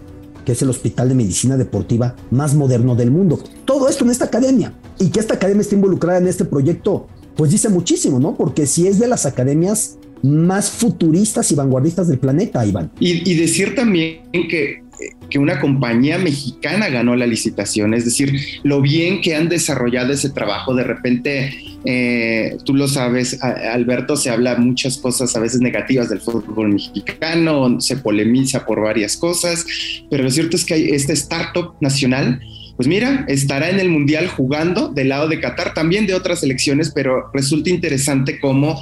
que 0.45 0.51
es 0.51 0.62
el 0.62 0.70
hospital 0.70 1.09
de 1.09 1.16
medicina 1.16 1.57
deportiva 1.57 2.16
más 2.30 2.53
moderno 2.53 2.95
del 2.95 3.09
mundo. 3.09 3.39
Todo 3.66 3.89
esto 3.89 4.05
en 4.05 4.12
esta 4.12 4.26
academia. 4.26 4.76
Y 4.99 5.09
que 5.09 5.20
esta 5.20 5.34
academia 5.34 5.62
esté 5.62 5.76
involucrada 5.76 6.20
en 6.20 6.28
este 6.28 6.45
proyecto, 6.45 7.07
pues 7.36 7.49
dice 7.49 7.68
muchísimo, 7.68 8.20
¿no? 8.20 8.36
Porque 8.36 8.68
si 8.68 8.86
es 8.86 8.99
de 8.99 9.07
las 9.07 9.26
academias 9.26 9.97
más 10.22 10.70
futuristas 10.70 11.51
y 11.51 11.55
vanguardistas 11.55 12.09
del 12.09 12.20
planeta, 12.20 12.64
Iván. 12.64 12.91
Y, 12.99 13.28
y 13.28 13.36
decir 13.38 13.74
también 13.74 14.22
que 14.32 14.84
que 15.30 15.39
una 15.39 15.60
compañía 15.60 16.18
mexicana 16.18 16.89
ganó 16.89 17.16
la 17.16 17.26
licitación, 17.26 17.93
es 17.93 18.06
decir, 18.06 18.34
lo 18.64 18.82
bien 18.82 19.22
que 19.22 19.36
han 19.36 19.49
desarrollado 19.49 20.12
ese 20.14 20.30
trabajo, 20.30 20.76
de 20.76 20.84
repente, 20.84 21.54
eh, 21.86 22.58
tú 22.66 22.74
lo 22.74 22.88
sabes, 22.88 23.41
Alberto, 23.41 24.16
se 24.16 24.30
habla 24.30 24.56
muchas 24.58 24.97
cosas 24.97 25.36
a 25.36 25.39
veces 25.39 25.62
negativas 25.62 26.10
del 26.10 26.20
fútbol 26.20 26.74
mexicano, 26.74 27.80
se 27.80 27.97
polemiza 27.97 28.66
por 28.66 28.82
varias 28.82 29.18
cosas, 29.18 29.66
pero 30.10 30.24
lo 30.24 30.32
cierto 30.32 30.58
es 30.58 30.66
que 30.66 30.74
hay 30.74 30.89
esta 30.89 31.14
startup 31.14 31.76
nacional 31.80 32.41
pues 32.82 32.88
mira, 32.88 33.26
estará 33.28 33.70
en 33.70 33.80
el 33.80 33.89
Mundial 33.89 34.28
jugando 34.28 34.89
del 34.89 35.10
lado 35.10 35.28
de 35.28 35.39
Qatar, 35.39 35.76
también 35.76 36.08
de 36.08 36.16
otras 36.16 36.39
selecciones, 36.39 36.89
pero 36.89 37.30
resulta 37.32 37.70
interesante 37.70 38.39
cómo 38.39 38.82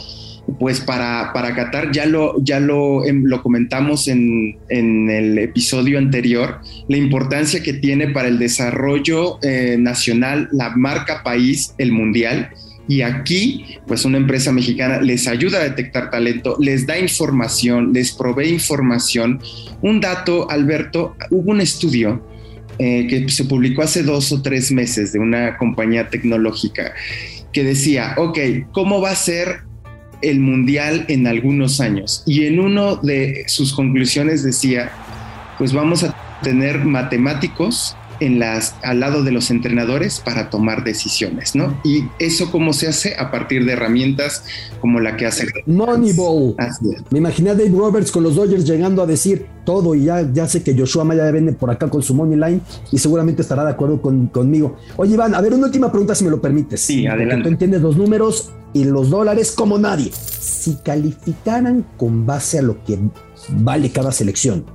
pues 0.60 0.80
para, 0.82 1.32
para 1.34 1.56
Qatar 1.56 1.92
ya 1.92 2.06
lo, 2.06 2.36
ya 2.44 2.60
lo, 2.60 3.06
em, 3.06 3.24
lo 3.26 3.42
comentamos 3.42 4.08
en, 4.08 4.58
el 4.70 5.38
episodio 5.38 5.98
anterior, 5.98 6.60
la 6.88 6.98
importancia 6.98 7.62
que 7.62 7.74
tiene 7.74 8.10
para 8.10 8.28
el 8.28 8.40
desarrollo 8.40 9.40
eh, 9.42 9.78
nacional, 9.80 10.50
la 10.52 10.76
marca 10.76 11.24
país, 11.24 11.74
el 11.78 11.92
mundial. 11.92 12.50
Y 12.88 13.04
aquí, 13.04 13.78
pues 13.86 14.04
una 14.04 14.18
empresa 14.18 14.52
mexicana 14.52 15.00
les 15.00 15.28
ayuda 15.28 15.60
a 15.60 15.64
detectar 15.64 16.10
talento, 16.10 16.58
les 16.60 16.88
da 16.88 16.98
información, 16.98 17.94
les 17.94 18.12
provee 18.12 18.50
información. 18.50 19.40
Un 19.82 20.02
dato, 20.02 20.50
Alberto, 20.50 21.16
hubo 21.30 21.52
un 21.52 21.62
estudio 21.62 22.26
eh, 22.80 23.06
que 23.08 23.30
se 23.30 23.46
publicó 23.46 23.84
hace 23.84 24.02
dos 24.02 24.32
o 24.32 24.42
tres 24.42 24.72
meses 24.72 25.14
de 25.14 25.20
una 25.20 25.58
compañía 25.58 26.10
tecnológica 26.10 26.94
que 27.54 27.64
decía, 27.64 28.16
ok, 28.18 28.40
¿cómo 28.72 29.02
va 29.02 29.12
a 29.12 29.16
ser 29.16 29.69
el 30.22 30.40
Mundial 30.40 31.06
en 31.08 31.28
algunos 31.28 31.80
años. 31.80 32.24
Y 32.26 32.46
en 32.46 32.60
uno 32.60 32.98
de 32.98 33.46
sus 33.48 33.74
conclusiones 33.74 34.44
decía, 34.44 34.92
pues 35.58 35.74
vamos 35.74 36.04
a 36.04 36.16
tener 36.42 36.86
matemáticos, 36.86 37.96
en 38.20 38.40
las, 38.40 38.76
al 38.84 39.00
lado 39.00 39.24
de 39.24 39.32
los 39.32 39.52
entrenadores 39.52 40.20
para 40.20 40.50
tomar 40.50 40.84
decisiones, 40.84 41.56
¿no? 41.56 41.80
Y 41.84 42.04
eso 42.20 42.52
cómo 42.52 42.74
se 42.74 42.88
hace 42.88 43.16
a 43.18 43.32
partir 43.32 43.66
de 43.66 43.74
herramientas 43.74 44.44
como 44.82 45.00
la 45.00 45.18
que 45.18 45.26
hace 45.26 45.48
Moneyball. 45.66 46.56
Me 47.10 47.20
imaginé 47.20 47.52
a 47.52 47.56
Dave 47.56 47.70
Roberts 47.70 48.12
con 48.12 48.24
los 48.24 48.36
Dodgers 48.36 48.66
llegando 48.66 49.02
a 49.02 49.06
decir 49.06 49.46
todo 49.66 49.96
y 49.96 50.06
ya, 50.06 50.28
ya 50.34 50.48
sé 50.48 50.64
que 50.64 50.78
Joshua 50.78 51.04
Maya 51.04 51.30
viene 51.32 51.54
por 51.54 51.70
acá 51.70 51.90
con 51.90 52.02
su 52.02 52.14
money 52.14 52.38
line 52.38 52.62
y 52.92 52.98
seguramente 52.98 53.42
estará 53.42 53.64
de 53.64 53.72
acuerdo 53.72 54.02
conmigo. 54.02 54.78
Oye, 54.98 55.14
Iván, 55.14 55.36
a 55.36 55.42
ver, 55.42 55.54
una 55.54 55.68
última 55.68 55.92
pregunta 55.92 56.16
si 56.16 56.24
me 56.24 56.32
lo 56.32 56.42
permites. 56.42 56.82
Sí, 56.82 57.06
adelante. 57.08 57.44
tú 57.44 57.50
entiendes 57.50 57.82
los 57.82 57.98
números 57.98 58.52
y 58.74 58.84
los 58.84 59.10
dólares 59.10 59.52
como 59.52 59.78
nadie. 59.78 60.12
Si 60.12 60.76
calificaran 60.84 61.86
con 61.98 62.26
base 62.26 62.60
a 62.60 62.62
lo 62.62 62.84
que 62.84 62.98
vale 63.50 63.92
cada 63.92 64.12
selección, 64.12 64.66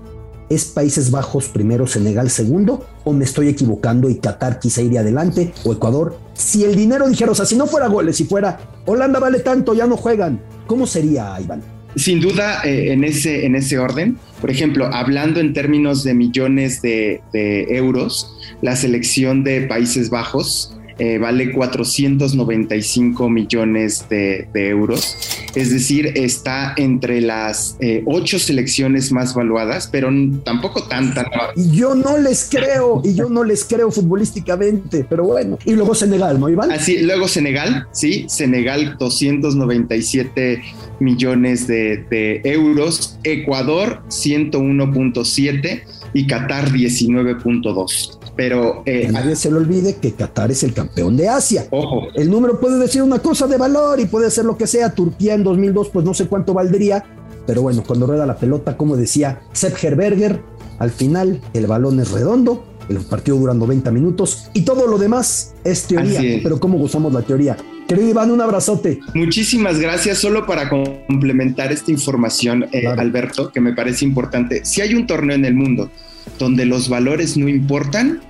¿Es 0.49 0.67
Países 0.67 1.11
Bajos 1.11 1.49
primero, 1.49 1.87
Senegal 1.87 2.31
segundo? 2.31 2.87
¿O 3.05 3.13
me 3.13 3.25
estoy 3.25 3.49
equivocando 3.49 4.11
y 4.11 4.17
Qatar 4.17 4.59
quizá 4.59 4.83
iría 4.83 5.01
adelante? 5.01 5.53
¿O 5.65 5.73
Ecuador? 5.73 6.19
Si 6.35 6.65
el 6.65 6.77
dinero 6.77 7.09
dijera, 7.09 7.33
o 7.33 7.35
sea, 7.35 7.47
si 7.47 7.57
no 7.57 7.67
fuera 7.67 7.87
goles, 7.87 8.17
si 8.17 8.25
fuera 8.25 8.59
Holanda 8.87 9.19
vale 9.19 9.41
tanto, 9.41 9.75
ya 9.75 9.87
no 9.87 9.97
juegan, 9.97 10.41
¿cómo 10.67 10.87
sería, 10.87 11.35
Iván? 11.41 11.63
Sin 11.97 12.21
duda, 12.21 12.63
eh, 12.65 12.93
en, 12.93 13.05
ese, 13.05 13.47
en 13.47 13.55
ese 13.55 13.79
orden, 13.79 14.19
por 14.41 14.51
ejemplo, 14.51 14.87
hablando 14.93 15.39
en 15.39 15.53
términos 15.53 16.03
de 16.03 16.13
millones 16.13 16.83
de, 16.83 17.23
de 17.33 17.77
euros, 17.77 18.37
la 18.63 18.75
selección 18.75 19.45
de 19.45 19.63
Países 19.63 20.11
Bajos 20.11 20.74
eh, 20.99 21.19
vale 21.19 21.53
495 21.53 23.29
millones 23.29 24.07
de, 24.09 24.49
euros. 24.55 25.17
Es 25.55 25.71
decir, 25.71 26.13
está 26.15 26.75
entre 26.77 27.21
las 27.21 27.77
eh, 27.81 28.03
ocho 28.07 28.39
selecciones 28.39 29.13
más 29.13 29.35
valuadas, 29.35 29.89
pero 29.91 30.11
tampoco 30.45 30.85
tanta. 30.85 31.27
Y 31.57 31.77
yo 31.77 31.95
no 31.95 32.19
les 32.19 32.49
creo, 32.51 33.03
y 33.05 33.15
yo 33.15 33.29
no 33.29 33.45
les 33.45 33.65
creo 33.65 33.91
futbolísticamente, 33.91 35.05
pero 35.09 35.25
bueno. 35.25 35.59
Y 35.65 35.73
luego 35.73 35.95
Senegal, 35.95 36.39
¿no, 36.39 36.49
Iván? 36.49 36.71
Así, 36.71 36.99
luego 37.03 37.29
Senegal, 37.29 37.87
sí, 37.93 38.27
Senegal 38.29 38.97
297 38.99 40.63
millones 41.01 41.67
de, 41.67 42.05
de 42.09 42.41
euros, 42.45 43.19
Ecuador 43.25 44.03
101.7 44.09 45.83
y 46.15 46.27
Qatar 46.27 46.71
19.2. 46.71 48.24
Pero 48.37 48.83
eh, 48.87 49.09
nadie 49.11 49.37
se 49.37 49.51
le 49.51 49.59
olvide 49.59 49.97
que 49.97 50.13
Qatar 50.13 50.51
es 50.51 50.63
el 50.63 50.75
campeón 50.75 51.17
de 51.17 51.29
Asia. 51.29 51.67
Ojo. 51.71 52.09
El 52.15 52.31
número 52.31 52.59
puede 52.59 52.79
decir 52.79 53.03
una 53.03 53.21
cosa 53.21 53.47
de 53.47 53.57
valor 53.57 54.01
y 54.01 54.07
puede 54.07 54.31
ser 54.31 54.45
lo 54.45 54.57
que 54.57 54.67
sea. 54.67 54.95
Turquía 54.95 55.35
en 55.35 55.45
2002, 55.45 55.91
pues 55.91 56.05
no 56.05 56.15
sé 56.15 56.27
cuánto 56.27 56.53
valdría. 56.53 57.05
Pero 57.47 57.63
bueno, 57.63 57.85
cuando 57.87 58.07
rueda 58.07 58.27
la 58.27 58.37
pelota, 58.37 58.77
como 58.77 58.97
decía 58.97 59.43
Sepp 59.53 59.83
Herberger, 59.83 60.41
al 60.79 60.91
final 60.91 61.41
el 61.53 61.67
balón 61.67 62.01
es 62.01 62.11
redondo, 62.11 62.65
el 62.89 62.99
partido 62.99 63.37
dura 63.37 63.55
90 63.55 63.91
minutos 63.91 64.51
y 64.53 64.63
todo 64.63 64.87
lo 64.87 64.99
demás 64.99 65.55
es 65.63 65.85
teoría. 65.85 66.21
Pero 66.43 66.59
¿cómo 66.59 66.79
gozamos 66.79 67.13
la 67.13 67.23
teoría? 67.23 67.57
Querido 67.87 68.09
Iván, 68.09 68.31
un 68.31 68.41
abrazote. 68.41 69.01
Muchísimas 69.15 69.79
gracias. 69.79 70.19
Solo 70.19 70.47
para 70.47 70.71
complementar 70.71 71.71
esta 71.71 71.91
información, 71.91 72.67
eh, 72.73 72.87
Alberto, 72.87 73.53
que 73.53 73.61
me 73.61 73.75
parece 73.75 74.07
importante. 74.07 74.65
Si 74.65 74.81
hay 74.81 74.95
un 74.95 75.07
torneo 75.07 75.37
en 75.37 75.45
el 75.45 75.55
mundo 75.55 75.91
donde 76.39 76.67
los 76.67 76.89
valores 76.89 77.37
no 77.37 77.49
importan, 77.49 78.21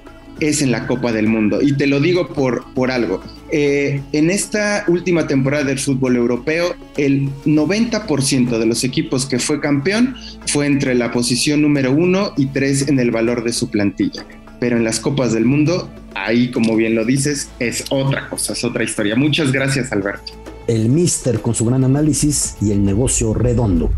es 0.41 0.63
en 0.63 0.71
la 0.71 0.87
Copa 0.87 1.13
del 1.13 1.27
Mundo. 1.27 1.61
Y 1.63 1.77
te 1.77 1.87
lo 1.87 2.01
digo 2.01 2.29
por, 2.29 2.65
por 2.75 2.91
algo. 2.91 3.23
Eh, 3.51 4.03
en 4.13 4.31
esta 4.31 4.85
última 4.89 5.27
temporada 5.27 5.65
del 5.65 5.79
fútbol 5.79 6.17
europeo, 6.17 6.75
el 6.97 7.29
90% 7.45 8.59
de 8.59 8.67
los 8.67 8.85
equipos 8.85 9.27
que 9.27 9.39
fue 9.39 9.61
campeón 9.61 10.17
fue 10.47 10.67
entre 10.67 10.95
la 10.95 11.13
posición 11.13 11.63
número 11.63 11.93
uno 11.93 12.33
y 12.37 12.47
tres 12.47 12.89
en 12.89 12.99
el 12.99 13.11
valor 13.11 13.45
de 13.45 13.53
su 13.53 13.71
plantilla. 13.71 14.25
Pero 14.59 14.77
en 14.77 14.85
las 14.85 14.99
Copas 14.99 15.33
del 15.33 15.45
Mundo, 15.45 15.91
ahí 16.15 16.51
como 16.51 16.75
bien 16.77 16.95
lo 16.95 17.05
dices, 17.05 17.51
es 17.59 17.85
otra 17.91 18.29
cosa, 18.29 18.55
es 18.55 18.65
otra 18.65 18.83
historia. 18.83 19.15
Muchas 19.15 19.53
gracias, 19.53 19.93
Alberto. 19.93 20.33
El 20.67 20.89
Mister 20.89 21.41
con 21.41 21.55
su 21.55 21.67
gran 21.67 21.85
análisis 21.85 22.57
y 22.61 22.73
el 22.73 22.85
negocio 22.85 23.35
redondo 23.35 23.91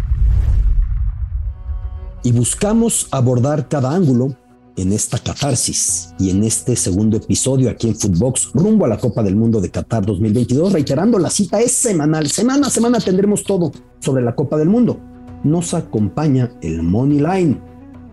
y 2.26 2.32
buscamos 2.32 3.06
abordar 3.12 3.68
cada 3.68 3.94
ángulo 3.94 4.36
en 4.76 4.92
esta 4.92 5.16
catarsis 5.16 6.12
y 6.18 6.30
en 6.30 6.42
este 6.42 6.74
segundo 6.74 7.18
episodio 7.18 7.70
aquí 7.70 7.86
en 7.86 7.94
Footbox 7.94 8.50
rumbo 8.52 8.84
a 8.84 8.88
la 8.88 8.98
Copa 8.98 9.22
del 9.22 9.36
Mundo 9.36 9.60
de 9.60 9.70
Qatar 9.70 10.04
2022. 10.04 10.72
Reiterando, 10.72 11.20
la 11.20 11.30
cita 11.30 11.60
es 11.60 11.70
semanal. 11.70 12.26
Semana 12.26 12.66
a 12.66 12.70
semana 12.70 12.98
tendremos 12.98 13.44
todo 13.44 13.70
sobre 14.00 14.24
la 14.24 14.34
Copa 14.34 14.56
del 14.56 14.68
Mundo. 14.68 14.98
Nos 15.44 15.72
acompaña 15.72 16.50
el 16.62 16.82
Money 16.82 17.20
Line, 17.20 17.60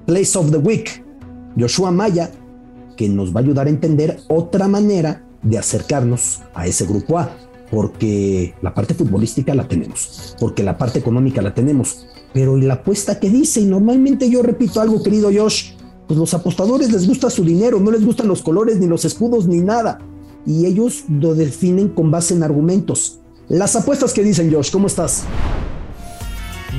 Place 0.05 0.37
of 0.37 0.51
the 0.51 0.57
Week, 0.57 1.03
Joshua 1.57 1.89
Maya, 1.89 2.29
que 2.95 3.09
nos 3.09 3.35
va 3.35 3.39
a 3.39 3.43
ayudar 3.43 3.65
a 3.65 3.71
entender 3.71 4.19
otra 4.27 4.67
manera 4.67 5.25
de 5.41 5.57
acercarnos 5.57 6.41
a 6.53 6.67
ese 6.67 6.85
grupo 6.85 7.17
A, 7.17 7.35
porque 7.73 8.53
la 8.61 8.73
parte 8.75 8.93
futbolística 8.93 9.55
la 9.55 9.67
tenemos, 9.67 10.35
porque 10.39 10.61
la 10.61 10.77
parte 10.77 10.99
económica 10.99 11.41
la 11.41 11.55
tenemos, 11.55 12.05
pero 12.31 12.55
¿y 12.55 12.61
la 12.61 12.75
apuesta 12.75 13.19
que 13.19 13.31
dice? 13.31 13.61
Y 13.61 13.65
normalmente 13.65 14.29
yo 14.29 14.43
repito 14.43 14.79
algo, 14.79 15.01
querido 15.01 15.31
Josh, 15.33 15.71
pues 16.07 16.19
los 16.19 16.35
apostadores 16.35 16.91
les 16.91 17.07
gusta 17.07 17.31
su 17.31 17.43
dinero, 17.43 17.79
no 17.79 17.89
les 17.89 18.05
gustan 18.05 18.27
los 18.27 18.43
colores, 18.43 18.77
ni 18.77 18.85
los 18.85 19.05
escudos, 19.05 19.47
ni 19.47 19.59
nada. 19.61 19.97
Y 20.45 20.67
ellos 20.67 21.05
lo 21.09 21.33
definen 21.33 21.89
con 21.89 22.11
base 22.11 22.35
en 22.35 22.43
argumentos. 22.43 23.19
Las 23.49 23.75
apuestas 23.75 24.13
que 24.13 24.23
dicen, 24.23 24.53
Josh, 24.53 24.71
¿cómo 24.71 24.85
estás? 24.85 25.23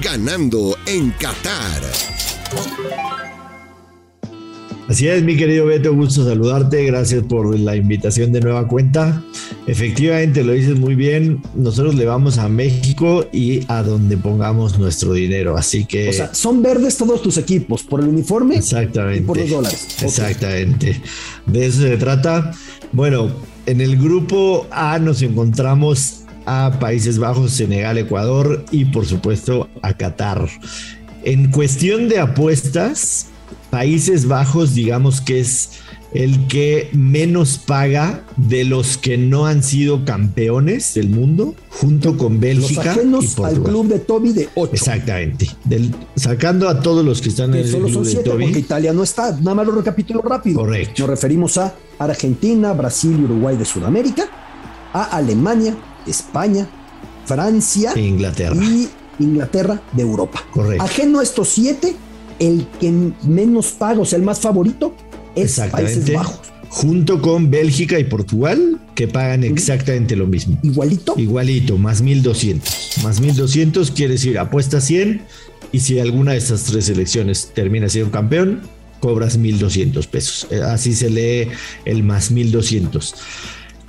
Ganando 0.01 0.77
en 0.87 1.11
Qatar. 1.13 1.83
Así 4.87 5.09
es, 5.09 5.23
mi 5.23 5.35
querido 5.37 5.65
Beto, 5.65 5.95
gusto 5.95 6.25
saludarte. 6.25 6.85
Gracias 6.85 7.25
por 7.25 7.59
la 7.59 7.75
invitación 7.75 8.33
de 8.33 8.41
nueva 8.43 8.69
cuenta. 8.69 9.23
Efectivamente, 9.67 10.45
lo 10.45 10.53
dices 10.53 10.79
muy 10.79 10.95
bien. 10.95 11.41
Nosotros 11.55 11.95
le 11.95 12.05
vamos 12.05 12.37
a 12.37 12.51
México 12.51 13.27
y 13.33 13.65
a 13.69 13.83
donde 13.83 14.19
pongamos 14.19 14.79
nuestro 14.79 15.15
dinero. 15.15 15.57
Así 15.57 15.87
que. 15.87 16.11
O 16.11 16.13
sea, 16.13 16.35
son 16.35 16.63
verdes 16.63 16.99
todos 16.99 17.23
tus 17.23 17.39
equipos, 17.39 17.83
por 17.83 18.01
el 18.01 18.09
uniforme 18.09 18.57
Exactamente. 18.57 19.21
y 19.21 19.23
por 19.23 19.39
los 19.39 19.49
dólares. 19.49 19.87
Exactamente. 20.03 21.01
De 21.47 21.67
eso 21.67 21.81
se 21.81 21.97
trata. 21.97 22.51
Bueno, 22.93 23.31
en 23.65 23.81
el 23.81 23.97
grupo 23.97 24.67
A 24.71 24.99
nos 24.99 25.23
encontramos 25.23 26.25
a 26.45 26.77
Países 26.79 27.19
Bajos, 27.19 27.53
Senegal, 27.53 27.97
Ecuador 27.97 28.67
y 28.71 28.85
por 28.85 29.07
supuesto 29.07 29.71
a 29.81 29.95
Qatar. 29.95 30.47
En 31.23 31.51
cuestión 31.51 32.11
de 32.11 32.19
apuestas, 32.19 33.29
Países 33.75 34.29
Bajos, 34.29 34.77
digamos 34.77 35.21
que 35.21 35.41
es 35.41 35.71
el 36.13 36.47
que 36.47 36.91
menos 36.93 37.59
paga 37.59 38.23
de 38.37 38.63
los 38.63 38.97
que 38.97 39.19
no 39.19 39.47
han 39.47 39.65
sido 39.65 40.05
campeones 40.05 40.95
del 40.95 41.11
mundo, 41.11 41.57
junto 41.71 42.17
con 42.17 42.39
Bélgica. 42.39 42.95
Los 43.05 43.37
al 43.41 43.61
club 43.61 43.89
de 43.89 43.99
Toby 43.99 44.33
de 44.33 44.49
8. 44.55 44.75
Exactamente. 44.75 45.51
sacando 46.15 46.69
a 46.69 46.83
todos 46.83 47.05
los 47.05 47.21
que 47.21 47.31
están 47.31 47.53
en 47.55 47.63
el 47.63 47.69
solo 47.69 47.87
club 47.87 47.95
son 47.95 48.07
siete, 48.07 48.31
de 48.31 48.45
Porque 48.45 48.61
Italia 48.61 48.93
no 48.93 49.03
está. 49.03 49.33
Nada 49.33 49.57
más 49.57 49.67
lo 49.67 49.75
recapitulo 49.75 50.23
rápido. 50.23 50.61
Correcto. 50.61 51.03
Nos 51.03 51.11
referimos 51.11 51.59
a 51.59 51.75
Argentina, 51.99 52.73
Brasil 52.75 53.17
y 53.19 53.25
Uruguay 53.25 53.57
de 53.57 53.65
Sudamérica, 53.65 54.29
a 54.93 55.17
Alemania, 55.17 55.77
España, 56.07 56.69
Francia 57.27 57.91
e 57.97 58.03
Inglaterra. 58.03 58.55
y 58.55 58.89
Inglaterra 59.19 59.83
de 59.91 60.03
Europa. 60.03 60.45
Correcto. 60.53 60.85
Ajeno 60.85 61.19
a 61.19 61.25
estos 61.25 61.49
siete, 61.49 61.97
el 62.39 62.67
que 62.81 62.93
menos 63.23 63.73
paga, 63.73 64.01
o 64.01 64.05
sea, 64.05 64.19
el 64.19 64.25
más 64.25 64.41
favorito, 64.41 64.95
es 65.35 65.61
Países 65.71 66.13
Bajos. 66.13 66.41
Junto 66.69 67.23
con 67.23 67.51
Bélgica 67.51 68.01
y 68.01 68.05
Portugal, 68.05 68.81
que 68.97 69.07
pagan 69.07 69.45
exactamente 69.45 70.17
lo 70.17 70.27
mismo. 70.27 70.59
Igualito. 70.63 71.15
Igualito, 71.17 71.79
más 71.79 72.03
1200. 72.03 72.99
Más 73.05 73.21
1200 73.21 73.93
quiere 73.93 74.15
decir 74.15 74.39
apuesta 74.39 74.81
100 74.81 75.23
y 75.71 75.81
si 75.81 76.01
alguna 76.01 76.33
de 76.33 76.39
estas 76.39 76.65
tres 76.65 76.87
selecciones 76.87 77.53
termina 77.55 77.89
siendo 77.89 78.11
campeón, 78.11 78.63
cobras 79.01 79.37
1200 79.37 80.07
pesos. 80.07 80.47
Eh, 80.51 80.63
así 80.63 80.95
se 80.95 81.11
lee 81.11 81.49
el 81.85 82.03
más 82.03 82.31
1200. 82.31 83.15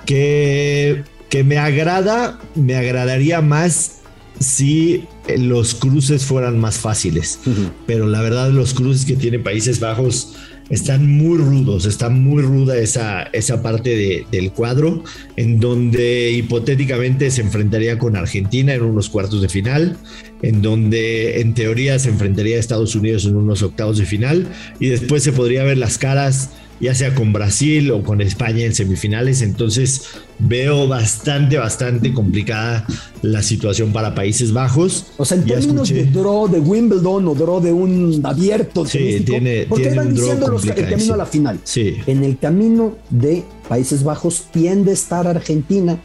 Que, 0.04 1.02
que 1.28 1.42
me 1.42 1.58
agrada, 1.58 2.38
me 2.54 2.76
agradaría 2.76 3.40
más 3.40 3.95
si 4.38 5.04
eh, 5.26 5.38
los 5.38 5.74
cruces 5.74 6.24
fueran 6.24 6.58
más 6.58 6.78
fáciles. 6.78 7.40
Pero 7.86 8.06
la 8.06 8.20
verdad, 8.22 8.50
los 8.50 8.74
cruces 8.74 9.04
que 9.04 9.16
tiene 9.16 9.38
Países 9.38 9.80
Bajos 9.80 10.34
están 10.70 11.06
muy 11.06 11.38
rudos, 11.38 11.86
está 11.86 12.08
muy 12.08 12.42
ruda 12.42 12.76
esa, 12.76 13.22
esa 13.32 13.62
parte 13.62 14.26
del 14.30 14.52
cuadro, 14.52 15.04
en 15.36 15.60
donde 15.60 16.32
hipotéticamente 16.32 17.30
se 17.30 17.42
enfrentaría 17.42 17.98
con 17.98 18.16
Argentina 18.16 18.74
en 18.74 18.82
unos 18.82 19.08
cuartos 19.08 19.42
de 19.42 19.48
final, 19.48 19.96
en 20.42 20.62
donde 20.62 21.40
en 21.40 21.54
teoría 21.54 21.98
se 21.98 22.08
enfrentaría 22.08 22.56
a 22.56 22.60
Estados 22.60 22.96
Unidos 22.96 23.26
en 23.26 23.36
unos 23.36 23.62
octavos 23.62 23.98
de 23.98 24.06
final, 24.06 24.48
y 24.80 24.88
después 24.88 25.22
se 25.22 25.32
podría 25.32 25.62
ver 25.62 25.78
las 25.78 25.98
caras 25.98 26.50
ya 26.80 26.94
sea 26.94 27.14
con 27.14 27.32
Brasil 27.32 27.90
o 27.90 28.02
con 28.02 28.20
España 28.20 28.64
en 28.64 28.74
semifinales. 28.74 29.42
Entonces 29.42 30.02
veo 30.38 30.88
bastante, 30.88 31.56
bastante 31.56 32.12
complicada 32.12 32.86
la 33.22 33.42
situación 33.42 33.92
para 33.92 34.14
Países 34.14 34.52
Bajos. 34.52 35.06
O 35.16 35.24
sea, 35.24 35.38
en 35.38 35.44
términos 35.44 35.88
de 35.88 36.04
draw 36.04 36.48
de 36.48 36.60
Wimbledon 36.60 37.28
o 37.28 37.34
draw 37.34 37.60
de 37.60 37.72
un 37.72 38.20
abierto, 38.24 38.84
sí, 38.86 39.22
tiene, 39.24 39.66
porque 39.68 39.90
van 39.94 40.14
diciendo 40.14 40.48
los, 40.48 40.64
el 40.64 40.88
camino 40.88 41.14
a 41.14 41.16
la 41.16 41.26
final. 41.26 41.60
Sí. 41.64 41.96
En 42.06 42.24
el 42.24 42.38
camino 42.38 42.96
de 43.10 43.44
Países 43.68 44.02
Bajos 44.02 44.46
tiende 44.52 44.90
a 44.90 44.94
estar 44.94 45.26
Argentina, 45.26 45.98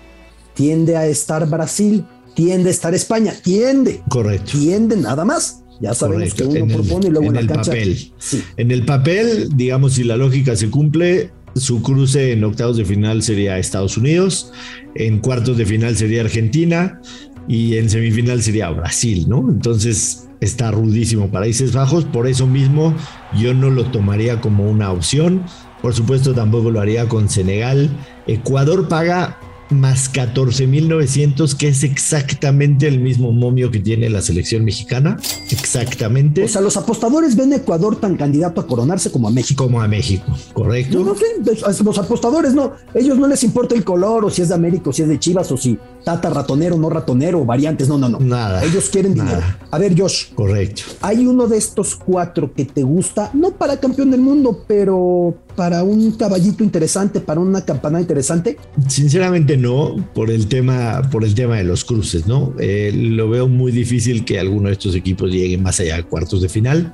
tiende 0.53 0.97
a 0.97 1.05
estar 1.05 1.47
Brasil, 1.49 2.05
tiende 2.33 2.69
a 2.69 2.71
estar 2.71 2.93
España, 2.93 3.33
tiende. 3.43 4.01
Correcto. 4.09 4.51
Tiende 4.57 4.95
nada 4.95 5.25
más. 5.25 5.60
Ya 5.81 5.93
sabemos 5.95 6.33
que 6.35 6.43
uno 6.43 6.67
propone 6.67 7.07
y 7.07 7.09
luego 7.09 7.27
en, 7.27 7.37
el 7.37 7.47
papel. 7.47 8.11
En 8.57 8.71
el 8.71 8.85
papel, 8.85 9.49
digamos, 9.55 9.93
si 9.93 10.03
la 10.03 10.15
lógica 10.15 10.55
se 10.55 10.69
cumple, 10.69 11.31
su 11.55 11.81
cruce 11.81 12.33
en 12.33 12.43
octavos 12.43 12.77
de 12.77 12.85
final 12.85 13.23
sería 13.23 13.57
Estados 13.57 13.97
Unidos, 13.97 14.51
en 14.95 15.19
cuartos 15.19 15.57
de 15.57 15.65
final 15.65 15.95
sería 15.97 16.21
Argentina 16.21 17.01
y 17.47 17.77
en 17.77 17.89
semifinal 17.89 18.41
sería 18.43 18.69
Brasil, 18.69 19.25
¿no? 19.27 19.49
Entonces 19.49 20.27
está 20.39 20.71
rudísimo 20.71 21.29
Países 21.29 21.73
Bajos, 21.73 22.05
por 22.05 22.27
eso 22.27 22.45
mismo 22.47 22.95
yo 23.37 23.53
no 23.53 23.69
lo 23.69 23.85
tomaría 23.85 24.39
como 24.39 24.69
una 24.69 24.91
opción. 24.91 25.43
Por 25.81 25.95
supuesto, 25.95 26.33
tampoco 26.33 26.69
lo 26.69 26.79
haría 26.79 27.07
con 27.07 27.27
Senegal. 27.27 27.89
Ecuador 28.27 28.87
paga 28.87 29.39
más 29.71 30.11
14.900, 30.13 31.55
que 31.55 31.69
es 31.69 31.83
exactamente 31.83 32.87
el 32.87 32.99
mismo 32.99 33.31
momio 33.31 33.71
que 33.71 33.79
tiene 33.79 34.09
la 34.09 34.21
selección 34.21 34.63
mexicana. 34.63 35.17
Exactamente. 35.49 36.43
O 36.43 36.47
sea, 36.47 36.61
los 36.61 36.77
apostadores 36.77 37.35
ven 37.35 37.53
a 37.53 37.57
Ecuador 37.57 37.95
tan 37.99 38.17
candidato 38.17 38.61
a 38.61 38.67
coronarse 38.67 39.11
como 39.11 39.27
a 39.27 39.31
México. 39.31 39.65
Como 39.65 39.81
a 39.81 39.87
México, 39.87 40.25
correcto. 40.53 40.99
No, 40.99 41.05
no 41.05 41.15
sé, 41.15 41.83
los 41.83 41.97
apostadores 41.97 42.53
no, 42.53 42.73
ellos 42.93 43.17
no 43.17 43.27
les 43.27 43.43
importa 43.43 43.75
el 43.75 43.83
color 43.83 44.25
o 44.25 44.29
si 44.29 44.41
es 44.41 44.49
de 44.49 44.55
América 44.55 44.89
o 44.89 44.93
si 44.93 45.03
es 45.03 45.07
de 45.07 45.19
Chivas 45.19 45.51
o 45.51 45.57
si 45.57 45.77
tata 46.03 46.29
ratonero, 46.29 46.77
no 46.77 46.89
ratonero, 46.89 47.45
variantes, 47.45 47.87
no, 47.87 47.97
no, 47.97 48.09
no. 48.09 48.19
Nada. 48.19 48.63
Ellos 48.63 48.89
quieren 48.89 49.13
dinero. 49.13 49.41
A 49.69 49.77
ver, 49.77 49.99
Josh. 49.99 50.33
Correcto. 50.33 50.83
Hay 51.01 51.25
uno 51.25 51.47
de 51.47 51.57
estos 51.57 51.95
cuatro 51.95 52.53
que 52.53 52.65
te 52.65 52.83
gusta, 52.83 53.31
no 53.33 53.51
para 53.51 53.79
campeón 53.79 54.11
del 54.11 54.21
mundo, 54.21 54.63
pero 54.67 55.35
para 55.55 55.83
un 55.83 56.11
caballito 56.13 56.63
interesante, 56.63 57.19
para 57.19 57.39
una 57.39 57.63
campana 57.63 57.99
interesante. 58.01 58.57
Sinceramente 58.87 59.57
no, 59.57 59.95
por 60.13 60.29
el 60.29 60.47
tema, 60.47 61.01
por 61.11 61.23
el 61.23 61.35
tema 61.35 61.57
de 61.57 61.63
los 61.63 61.85
cruces, 61.85 62.27
¿no? 62.27 62.53
Eh, 62.59 62.91
lo 62.93 63.29
veo 63.29 63.47
muy 63.47 63.71
difícil 63.71 64.25
que 64.25 64.39
alguno 64.39 64.67
de 64.67 64.73
estos 64.73 64.95
equipos 64.95 65.31
llegue 65.31 65.57
más 65.57 65.79
allá 65.79 65.97
de 65.97 66.03
cuartos 66.03 66.41
de 66.41 66.49
final. 66.49 66.93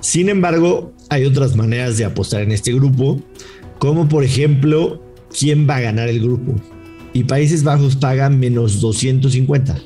Sin 0.00 0.28
embargo, 0.28 0.92
hay 1.08 1.24
otras 1.24 1.56
maneras 1.56 1.96
de 1.96 2.04
apostar 2.04 2.42
en 2.42 2.52
este 2.52 2.74
grupo, 2.74 3.20
como 3.78 4.08
por 4.08 4.22
ejemplo, 4.22 5.02
quién 5.36 5.68
va 5.68 5.76
a 5.76 5.80
ganar 5.80 6.08
el 6.08 6.20
grupo 6.20 6.54
y 7.14 7.24
Países 7.24 7.62
Bajos 7.62 7.96
paga 7.96 8.28
menos 8.28 8.80
250. 8.80 9.78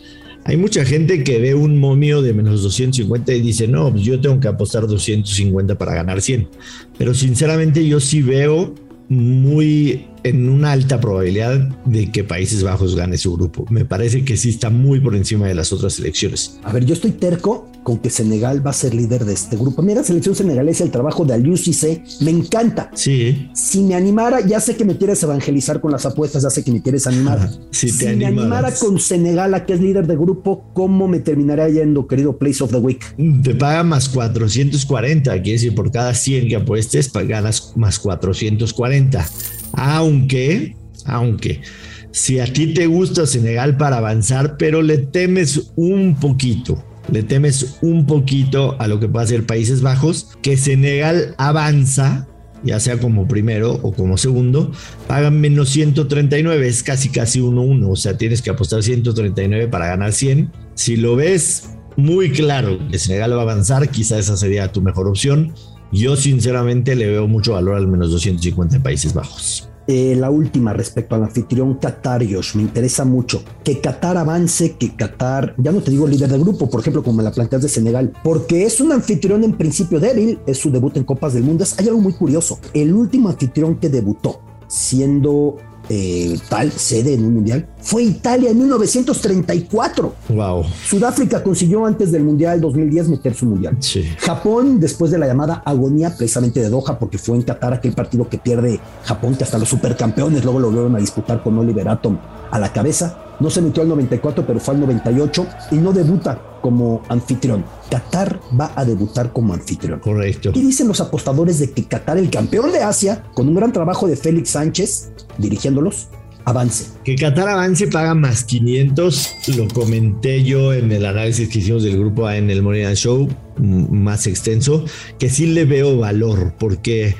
Hay 0.44 0.56
mucha 0.56 0.84
gente 0.84 1.22
que 1.22 1.38
ve 1.38 1.54
un 1.54 1.78
momio 1.78 2.22
de 2.22 2.32
menos 2.32 2.62
250 2.62 3.34
y 3.34 3.42
dice, 3.42 3.68
no, 3.68 3.92
pues 3.92 4.02
yo 4.02 4.18
tengo 4.18 4.40
que 4.40 4.48
apostar 4.48 4.86
250 4.86 5.76
para 5.76 5.94
ganar 5.94 6.22
100. 6.22 6.48
Pero 6.96 7.12
sinceramente 7.12 7.86
yo 7.86 8.00
sí 8.00 8.22
veo 8.22 8.74
muy 9.10 10.06
en 10.22 10.48
una 10.48 10.72
alta 10.72 11.00
probabilidad 11.00 11.58
de 11.84 12.10
que 12.10 12.24
Países 12.24 12.62
Bajos 12.62 12.96
gane 12.96 13.18
su 13.18 13.34
grupo. 13.36 13.66
Me 13.70 13.84
parece 13.84 14.24
que 14.24 14.38
sí 14.38 14.48
está 14.48 14.70
muy 14.70 15.00
por 15.00 15.14
encima 15.14 15.46
de 15.46 15.54
las 15.54 15.72
otras 15.72 15.94
selecciones. 15.94 16.58
A 16.62 16.72
ver, 16.72 16.86
yo 16.86 16.94
estoy 16.94 17.12
terco 17.12 17.70
con 17.82 17.98
que 17.98 18.10
Senegal 18.10 18.64
va 18.66 18.70
a 18.70 18.74
ser 18.74 18.94
líder 18.94 19.24
de 19.24 19.32
este 19.32 19.56
grupo. 19.56 19.82
Mira, 19.82 20.02
selección 20.04 20.34
senegalesa, 20.34 20.84
el 20.84 20.90
trabajo 20.90 21.24
de 21.24 21.34
Aliou 21.34 21.56
Cissé, 21.56 22.02
me 22.20 22.30
encanta. 22.30 22.90
Sí. 22.94 23.48
Si 23.54 23.82
me 23.82 23.94
animara, 23.94 24.40
ya 24.40 24.60
sé 24.60 24.76
que 24.76 24.84
me 24.84 24.96
quieres 24.96 25.22
evangelizar 25.22 25.80
con 25.80 25.92
las 25.92 26.04
apuestas, 26.06 26.42
ya 26.42 26.50
sé 26.50 26.62
que 26.62 26.72
me 26.72 26.82
quieres 26.82 27.06
animar. 27.06 27.50
si 27.70 27.92
me 28.16 28.26
animara 28.26 28.72
con 28.74 28.98
Senegal, 28.98 29.54
a 29.54 29.64
que 29.64 29.74
es 29.74 29.80
líder 29.80 30.06
de 30.06 30.16
grupo, 30.16 30.70
¿cómo 30.74 31.08
me 31.08 31.20
terminaría 31.20 31.68
yendo, 31.68 32.06
querido 32.06 32.38
Place 32.38 32.62
of 32.62 32.70
the 32.70 32.78
Week? 32.78 33.02
Te 33.42 33.54
paga 33.54 33.82
más 33.82 34.08
440, 34.08 35.32
quiere 35.32 35.52
decir, 35.52 35.74
por 35.74 35.90
cada 35.90 36.14
100 36.14 36.48
que 36.48 36.56
apuestes, 36.56 37.10
ganas 37.12 37.72
más 37.76 37.98
440. 37.98 39.26
Aunque, 39.72 40.76
aunque, 41.04 41.62
si 42.10 42.40
a 42.40 42.52
ti 42.52 42.74
te 42.74 42.86
gusta 42.86 43.26
Senegal 43.26 43.76
para 43.76 43.98
avanzar, 43.98 44.56
pero 44.56 44.82
le 44.82 44.98
temes 44.98 45.72
un 45.76 46.16
poquito, 46.16 46.82
le 47.10 47.22
temes 47.22 47.78
un 47.82 48.06
poquito 48.06 48.76
a 48.80 48.88
lo 48.88 49.00
que 49.00 49.08
puede 49.08 49.24
hacer 49.24 49.46
Países 49.46 49.82
Bajos, 49.82 50.28
que 50.42 50.56
Senegal 50.56 51.34
avanza, 51.38 52.26
ya 52.62 52.80
sea 52.80 52.98
como 52.98 53.28
primero 53.28 53.74
o 53.82 53.92
como 53.92 54.16
segundo, 54.16 54.72
pagan 55.06 55.40
menos 55.40 55.70
139, 55.70 56.66
es 56.66 56.82
casi 56.82 57.08
casi 57.08 57.40
1-1, 57.40 57.90
o 57.90 57.96
sea, 57.96 58.18
tienes 58.18 58.42
que 58.42 58.50
apostar 58.50 58.82
139 58.82 59.68
para 59.68 59.86
ganar 59.86 60.12
100. 60.12 60.50
Si 60.74 60.96
lo 60.96 61.16
ves 61.16 61.70
muy 61.96 62.30
claro 62.30 62.78
que 62.90 62.98
Senegal 62.98 63.32
va 63.32 63.38
a 63.38 63.42
avanzar, 63.42 63.88
quizá 63.90 64.18
esa 64.18 64.36
sería 64.36 64.72
tu 64.72 64.82
mejor 64.82 65.08
opción. 65.08 65.54
Yo 65.90 66.16
sinceramente 66.16 66.94
le 66.94 67.06
veo 67.06 67.26
mucho 67.26 67.54
valor 67.54 67.76
al 67.76 67.88
menos 67.88 68.10
250 68.10 68.82
Países 68.82 69.14
Bajos. 69.14 69.68
Eh, 69.90 70.14
la 70.16 70.28
última 70.28 70.74
respecto 70.74 71.14
al 71.14 71.22
anfitrión 71.22 71.76
Qatar, 71.76 72.22
Josh, 72.22 72.56
me 72.56 72.62
interesa 72.62 73.06
mucho 73.06 73.42
que 73.64 73.80
Qatar 73.80 74.18
avance, 74.18 74.76
que 74.76 74.94
Qatar, 74.94 75.54
ya 75.56 75.72
no 75.72 75.80
te 75.80 75.90
digo 75.90 76.06
líder 76.06 76.28
del 76.28 76.42
grupo, 76.42 76.68
por 76.68 76.80
ejemplo, 76.80 77.02
como 77.02 77.16
me 77.16 77.22
la 77.22 77.32
planteas 77.32 77.62
de 77.62 77.70
Senegal, 77.70 78.12
porque 78.22 78.66
es 78.66 78.82
un 78.82 78.92
anfitrión 78.92 79.44
en 79.44 79.54
principio 79.54 79.98
débil, 79.98 80.40
es 80.46 80.58
su 80.58 80.70
debut 80.70 80.94
en 80.98 81.04
Copas 81.04 81.32
del 81.32 81.44
Mundo. 81.44 81.64
Hay 81.78 81.88
algo 81.88 82.02
muy 82.02 82.12
curioso, 82.12 82.58
el 82.74 82.92
último 82.92 83.30
anfitrión 83.30 83.76
que 83.76 83.88
debutó 83.88 84.42
siendo 84.66 85.56
eh, 85.88 86.38
tal 86.48 86.72
sede 86.72 87.14
en 87.14 87.24
un 87.24 87.34
mundial 87.34 87.66
fue 87.80 88.02
Italia 88.02 88.50
en 88.50 88.58
1934. 88.58 90.14
Wow. 90.28 90.64
Sudáfrica 90.84 91.42
consiguió 91.42 91.86
antes 91.86 92.12
del 92.12 92.24
mundial 92.24 92.60
2010 92.60 93.08
meter 93.08 93.34
su 93.34 93.46
mundial. 93.46 93.76
Sí. 93.80 94.04
Japón, 94.18 94.80
después 94.80 95.10
de 95.10 95.18
la 95.18 95.26
llamada 95.26 95.62
agonía 95.64 96.14
precisamente 96.16 96.60
de 96.60 96.68
Doha, 96.68 96.98
porque 96.98 97.18
fue 97.18 97.36
en 97.36 97.42
Qatar 97.42 97.72
aquel 97.72 97.92
partido 97.92 98.28
que 98.28 98.38
pierde 98.38 98.80
Japón, 99.04 99.36
que 99.36 99.44
hasta 99.44 99.58
los 99.58 99.68
supercampeones 99.68 100.44
luego 100.44 100.58
lo 100.58 100.66
volvieron 100.66 100.96
a 100.96 100.98
disputar 100.98 101.42
con 101.42 101.56
Oliver 101.58 101.88
Atom 101.88 102.18
a 102.50 102.58
la 102.58 102.72
cabeza. 102.72 103.27
No 103.40 103.50
se 103.50 103.62
metió 103.62 103.82
al 103.82 103.88
94, 103.88 104.44
pero 104.46 104.58
fue 104.58 104.74
al 104.74 104.80
98 104.80 105.46
y 105.70 105.76
no 105.76 105.92
debuta 105.92 106.58
como 106.60 107.02
anfitrión. 107.08 107.64
Qatar 107.90 108.40
va 108.58 108.72
a 108.74 108.84
debutar 108.84 109.32
como 109.32 109.54
anfitrión. 109.54 110.00
Correcto. 110.00 110.50
Y 110.54 110.60
dicen 110.60 110.88
los 110.88 111.00
apostadores 111.00 111.58
de 111.58 111.70
que 111.70 111.84
Qatar, 111.84 112.18
el 112.18 112.30
campeón 112.30 112.72
de 112.72 112.82
Asia, 112.82 113.24
con 113.34 113.48
un 113.48 113.54
gran 113.54 113.72
trabajo 113.72 114.08
de 114.08 114.16
Félix 114.16 114.50
Sánchez 114.50 115.12
dirigiéndolos, 115.38 116.08
avance. 116.44 116.86
Que 117.04 117.14
Qatar 117.14 117.48
avance 117.48 117.86
paga 117.86 118.14
más 118.14 118.44
500, 118.44 119.30
lo 119.56 119.68
comenté 119.68 120.42
yo 120.42 120.72
en 120.72 120.90
el 120.90 121.06
análisis 121.06 121.48
que 121.48 121.60
hicimos 121.60 121.82
del 121.82 121.98
grupo 121.98 122.26
A 122.26 122.36
en 122.36 122.50
el 122.50 122.62
Morning 122.62 122.94
Show, 122.94 123.28
más 123.58 124.26
extenso, 124.26 124.84
que 125.18 125.30
sí 125.30 125.46
le 125.46 125.64
veo 125.64 125.98
valor, 125.98 126.54
porque 126.58 127.14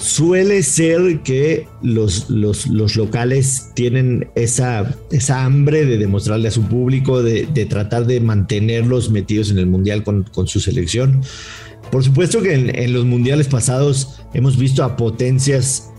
suele 0.00 0.62
ser 0.62 1.20
que 1.22 1.68
los, 1.82 2.30
los, 2.30 2.66
locales 2.96 3.70
tienen 3.74 4.28
esa, 4.34 4.96
esa 5.12 5.44
hambre 5.44 5.84
de 5.84 5.98
demostrarle 5.98 6.48
a 6.48 6.50
su 6.50 6.62
público, 6.62 7.22
de, 7.22 7.46
de 7.52 7.66
tratar 7.66 8.06
de 8.06 8.18
mantenerlos 8.20 9.10
metidos 9.10 9.50
en 9.50 9.58
el 9.58 9.66
mundial 9.66 10.02
con, 10.02 10.22
con 10.22 10.48
su 10.48 10.58
selección. 10.58 11.20
Por 11.92 12.02
supuesto 12.02 12.40
que 12.40 12.54
en, 12.54 12.74
en, 12.74 12.92
los 12.94 13.04
mundiales 13.04 13.48
pasados 13.48 14.22
hemos 14.32 14.56
visto 14.56 14.82
a 14.84 14.96
potencias, 14.96 15.90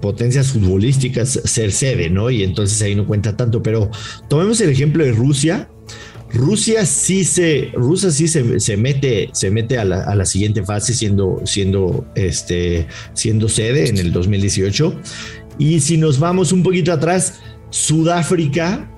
potencias 0.00 0.48
futbolísticas 0.48 1.40
ser 1.44 1.70
sede, 1.70 2.10
¿no? 2.10 2.30
Y 2.30 2.42
entonces 2.42 2.82
ahí 2.82 2.96
no 2.96 3.06
cuenta 3.06 3.36
tanto, 3.36 3.62
pero 3.62 3.90
tomemos 4.28 4.60
el 4.60 4.70
ejemplo 4.70 5.04
de 5.04 5.12
Rusia, 5.12 5.70
Rusia 6.32 6.86
sí 6.86 7.24
se, 7.24 7.70
Rusia 7.74 8.10
sí 8.10 8.28
se, 8.28 8.60
se 8.60 8.76
mete, 8.76 9.30
se 9.32 9.50
mete 9.50 9.78
a 9.78 9.84
la, 9.84 10.02
a 10.04 10.14
la, 10.14 10.24
siguiente 10.24 10.62
fase 10.62 10.94
siendo, 10.94 11.42
siendo, 11.44 12.06
este, 12.14 12.86
siendo 13.14 13.48
sede 13.48 13.88
en 13.88 13.98
el 13.98 14.12
2018. 14.12 14.94
Y 15.58 15.80
si 15.80 15.96
nos 15.96 16.18
vamos 16.18 16.52
un 16.52 16.62
poquito 16.62 16.92
atrás, 16.92 17.40
Sudáfrica, 17.70 18.88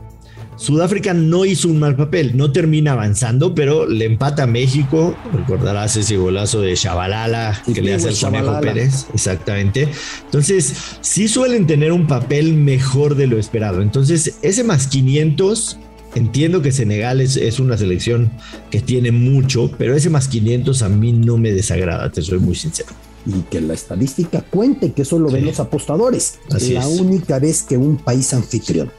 Sudáfrica 0.56 1.14
no 1.14 1.44
hizo 1.44 1.68
un 1.68 1.80
mal 1.80 1.96
papel, 1.96 2.36
no 2.36 2.52
termina 2.52 2.92
avanzando, 2.92 3.54
pero 3.54 3.86
le 3.86 4.04
empata 4.04 4.44
a 4.44 4.46
México. 4.46 5.16
Recordarás 5.32 5.96
ese 5.96 6.16
golazo 6.16 6.60
de 6.60 6.74
Chabalala 6.74 7.60
que 7.74 7.82
le 7.82 7.94
hace 7.94 8.10
al 8.10 8.16
Conejo 8.16 8.60
Pérez. 8.60 9.06
Exactamente. 9.14 9.88
Entonces, 10.26 10.74
sí 11.00 11.26
suelen 11.26 11.66
tener 11.66 11.90
un 11.92 12.06
papel 12.06 12.54
mejor 12.54 13.16
de 13.16 13.26
lo 13.26 13.38
esperado. 13.38 13.82
Entonces, 13.82 14.36
ese 14.42 14.62
más 14.62 14.86
500 14.86 15.78
Entiendo 16.14 16.60
que 16.60 16.72
Senegal 16.72 17.20
es, 17.20 17.36
es, 17.36 17.58
una 17.58 17.78
selección 17.78 18.30
que 18.70 18.80
tiene 18.80 19.12
mucho, 19.12 19.70
pero 19.78 19.96
ese 19.96 20.10
más 20.10 20.28
500 20.28 20.82
a 20.82 20.88
mí 20.88 21.12
no 21.12 21.38
me 21.38 21.52
desagrada, 21.52 22.10
te 22.10 22.20
soy 22.22 22.38
muy 22.38 22.54
sincero. 22.54 22.90
Y 23.24 23.32
que 23.50 23.60
la 23.60 23.74
estadística 23.74 24.42
cuente 24.42 24.92
que 24.92 25.02
eso 25.02 25.18
lo 25.18 25.28
sí. 25.28 25.34
ven 25.34 25.46
los 25.46 25.60
apostadores. 25.60 26.38
Así 26.50 26.74
la 26.74 26.80
es. 26.80 27.00
única 27.00 27.38
vez 27.38 27.62
que 27.62 27.76
un 27.76 27.96
país 27.96 28.34
anfitrión 28.34 28.90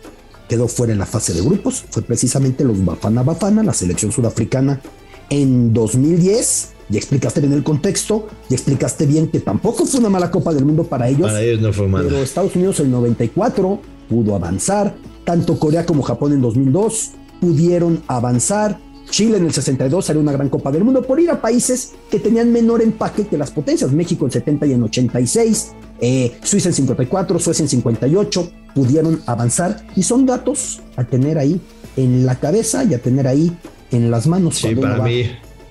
quedó 0.48 0.68
fuera 0.68 0.94
en 0.94 1.00
la 1.00 1.06
fase 1.06 1.34
de 1.34 1.42
grupos 1.42 1.84
fue 1.90 2.04
precisamente 2.04 2.64
los 2.64 2.84
Bafana 2.84 3.24
Bafana, 3.24 3.64
la 3.64 3.74
selección 3.74 4.12
sudafricana, 4.12 4.82
En 5.30 5.74
2010 5.74 6.70
ya 6.90 6.98
explicaste 6.98 7.40
bien 7.42 7.54
el 7.54 7.64
contexto, 7.64 8.28
ya 8.50 8.56
explicaste 8.56 9.06
bien 9.06 9.28
que 9.28 9.40
tampoco 9.40 9.86
fue 9.86 10.00
una 10.00 10.10
mala 10.10 10.30
Copa 10.30 10.54
del 10.54 10.66
Mundo 10.66 10.84
para 10.84 11.08
ellos. 11.08 11.28
Para 11.28 11.42
ellos 11.42 11.62
no 11.62 11.74
fue 11.74 11.88
mala. 11.88 12.10
Pero 12.10 12.22
Estados 12.22 12.56
Unidos 12.56 12.80
en 12.80 12.88
el 12.88 12.92
94 12.92 13.82
pudo 14.10 14.36
avanzar, 14.36 14.96
tanto 15.24 15.60
Corea 15.60 15.86
como 15.86 16.04
Japón 16.04 16.34
en 16.34 16.42
2002 16.42 17.12
pudieron 17.40 18.02
avanzar. 18.08 18.80
Chile 19.10 19.38
en 19.38 19.46
el 19.46 19.54
62 19.54 20.06
salió 20.06 20.22
una 20.22 20.32
gran 20.32 20.50
Copa 20.50 20.72
del 20.72 20.84
Mundo 20.84 21.04
por 21.04 21.20
ir 21.20 21.30
a 21.30 21.42
países 21.42 21.94
que 22.10 22.20
tenían 22.20 22.52
menor 22.52 22.82
empaque 22.82 23.28
que 23.28 23.38
las 23.38 23.52
potencias. 23.52 23.92
México 23.92 24.26
en 24.26 24.32
70 24.32 24.66
y 24.66 24.74
en 24.74 24.84
86, 24.84 25.72
eh, 26.00 26.38
Suiza 26.42 26.70
en 26.70 26.76
54, 26.76 27.38
Suecia 27.38 27.64
en 27.64 27.70
58, 27.70 28.52
pudieron 28.74 29.22
avanzar 29.26 29.86
y 29.96 30.04
son 30.04 30.26
datos 30.26 30.82
a 30.96 31.04
tener 31.04 31.38
ahí 31.38 31.62
en 31.96 32.26
la 32.26 32.40
cabeza 32.40 32.84
y 32.86 32.94
a 32.94 33.00
tener 33.00 33.28
ahí 33.28 33.56
en 33.92 34.10
las 34.10 34.26
manos. 34.26 34.58
Sí, 34.58 34.74
para 34.74 35.04
mí, 35.04 35.26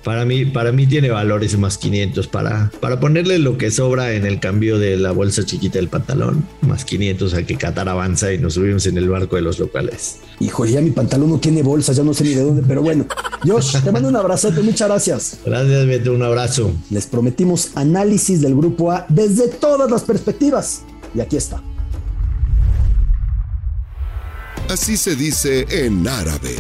para 0.05 0.25
mí, 0.25 0.45
para 0.45 0.73
mí 0.73 0.87
tiene 0.87 1.11
valores 1.11 1.57
más 1.59 1.79
500 1.79 2.27
para, 2.29 2.71
para 2.81 2.99
ponerle 3.01 3.39
lo 3.39 3.57
que 3.57 3.71
sobra 3.71 4.15
en 4.15 4.27
el 4.27 4.41
cambio 4.41 4.79
de 4.79 4.97
la 4.97 5.13
bolsa 5.13 5.45
chiquita 5.45 5.79
del 5.79 5.89
pantalón, 5.89 6.45
más 6.63 6.85
500 6.85 7.35
a 7.35 7.43
que 7.45 7.57
Qatar 7.57 7.89
avanza 7.89 8.33
y 8.33 8.39
nos 8.39 8.55
subimos 8.55 8.87
en 8.87 8.99
el 8.99 9.09
barco 9.09 9.37
de 9.37 9.43
los 9.43 9.59
locales. 9.59 10.19
Hijo, 10.41 10.65
ya 10.67 10.81
mi 10.81 10.91
pantalón 10.91 11.31
no 11.31 11.39
tiene 11.39 11.63
bolsas, 11.63 11.97
ya 11.97 12.03
no 12.03 12.15
sé 12.15 12.25
ni 12.25 12.31
de 12.31 12.43
dónde, 12.43 12.63
pero 12.67 12.83
bueno. 12.83 13.07
Josh, 13.45 13.81
te 13.81 13.93
mando 13.93 14.09
un 14.09 14.17
abrazote, 14.17 14.61
muchas 14.61 14.89
gracias. 14.89 15.39
Gracias, 15.45 15.87
Beto, 15.87 16.13
un 16.13 16.23
abrazo. 16.23 16.73
Les 16.91 17.07
prometimos 17.07 17.71
análisis 17.75 18.41
del 18.41 18.57
grupo 18.57 18.91
A 18.91 19.07
desde 19.09 19.49
todas 19.49 19.91
las 19.91 20.03
perspectivas. 20.03 20.83
Y 21.15 21.21
aquí 21.21 21.37
está. 21.37 21.63
Así 24.69 24.97
se 24.97 25.15
dice 25.17 25.67
en 25.71 26.09
árabe. 26.09 26.57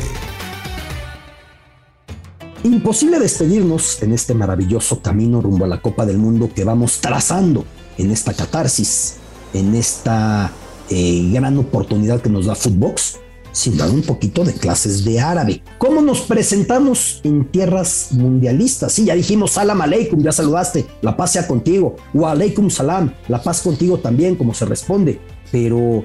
Imposible 2.65 3.19
despedirnos 3.19 4.01
en 4.05 4.13
este 4.13 4.35
maravilloso 4.35 5.03
camino 5.03 5.41
rumbo 5.41 5.65
a 5.65 5.69
la 5.69 5.83
Copa 5.83 6.07
del 6.07 6.19
Mundo 6.19 6.49
que 6.55 6.63
vamos 6.63 7.01
trazando 7.01 7.65
en 7.99 8.13
esta 8.13 8.35
catarsis, 8.35 9.15
en 9.53 9.75
esta 9.75 10.53
eh, 10.89 11.29
gran 11.33 11.59
oportunidad 11.59 12.23
que 12.23 12.31
nos 12.31 12.47
da 12.47 12.55
Footbox, 12.55 13.19
sin 13.51 13.77
dar 13.77 13.91
un 13.91 14.03
poquito 14.03 14.45
de 14.45 14.55
clases 14.55 15.05
de 15.05 15.19
árabe. 15.19 15.61
¿Cómo 15.79 16.03
nos 16.03 16.21
presentamos 16.21 17.21
en 17.25 17.47
tierras 17.47 18.09
mundialistas? 18.13 18.93
Sí, 18.93 19.07
ya 19.07 19.17
dijimos 19.17 19.51
salam 19.51 19.81
aleikum, 19.81 20.23
ya 20.23 20.31
saludaste, 20.31 20.87
la 21.03 21.17
paz 21.17 21.33
sea 21.33 21.49
contigo, 21.49 21.97
wa 22.15 22.31
aleikum 22.31 22.71
salam, 22.71 23.13
la 23.27 23.43
paz 23.43 23.61
contigo 23.61 23.99
también, 23.99 24.37
como 24.37 24.55
se 24.55 24.67
responde, 24.67 25.21
pero 25.51 26.05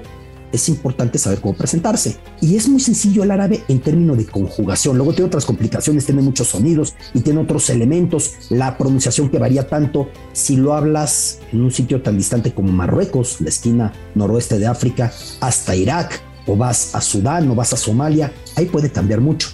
es 0.52 0.68
importante 0.68 1.18
saber 1.18 1.40
cómo 1.40 1.54
presentarse. 1.54 2.16
Y 2.40 2.56
es 2.56 2.68
muy 2.68 2.80
sencillo 2.80 3.22
el 3.22 3.30
árabe 3.30 3.62
en 3.68 3.80
términos 3.80 4.16
de 4.18 4.26
conjugación. 4.26 4.96
Luego 4.96 5.12
tiene 5.12 5.26
otras 5.26 5.44
complicaciones, 5.44 6.06
tiene 6.06 6.22
muchos 6.22 6.48
sonidos 6.48 6.94
y 7.14 7.20
tiene 7.20 7.40
otros 7.40 7.70
elementos. 7.70 8.34
La 8.50 8.76
pronunciación 8.78 9.28
que 9.28 9.38
varía 9.38 9.66
tanto 9.66 10.08
si 10.32 10.56
lo 10.56 10.74
hablas 10.74 11.40
en 11.52 11.62
un 11.62 11.70
sitio 11.70 12.02
tan 12.02 12.16
distante 12.16 12.52
como 12.52 12.72
Marruecos, 12.72 13.40
la 13.40 13.48
esquina 13.48 13.92
noroeste 14.14 14.58
de 14.58 14.66
África, 14.66 15.12
hasta 15.40 15.76
Irak, 15.76 16.22
o 16.46 16.56
vas 16.56 16.94
a 16.94 17.00
Sudán, 17.00 17.50
o 17.50 17.54
vas 17.54 17.72
a 17.72 17.76
Somalia, 17.76 18.32
ahí 18.56 18.66
puede 18.66 18.90
cambiar 18.90 19.20
mucho. 19.20 19.50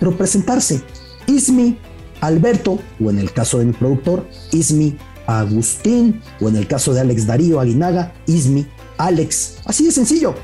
Pero 0.00 0.16
presentarse, 0.16 0.82
Ismi, 1.26 1.78
Alberto, 2.20 2.78
o 3.02 3.10
en 3.10 3.18
el 3.18 3.32
caso 3.32 3.58
de 3.58 3.66
mi 3.66 3.72
productor, 3.72 4.26
Ismi, 4.52 4.96
Agustín, 5.26 6.22
o 6.40 6.48
en 6.48 6.56
el 6.56 6.66
caso 6.66 6.94
de 6.94 7.00
Alex 7.00 7.26
Darío 7.26 7.60
Aguinaga, 7.60 8.14
Ismi, 8.26 8.66
Alex. 8.98 9.56
Así 9.64 9.84
de 9.84 9.92
sencillo. 9.92 10.34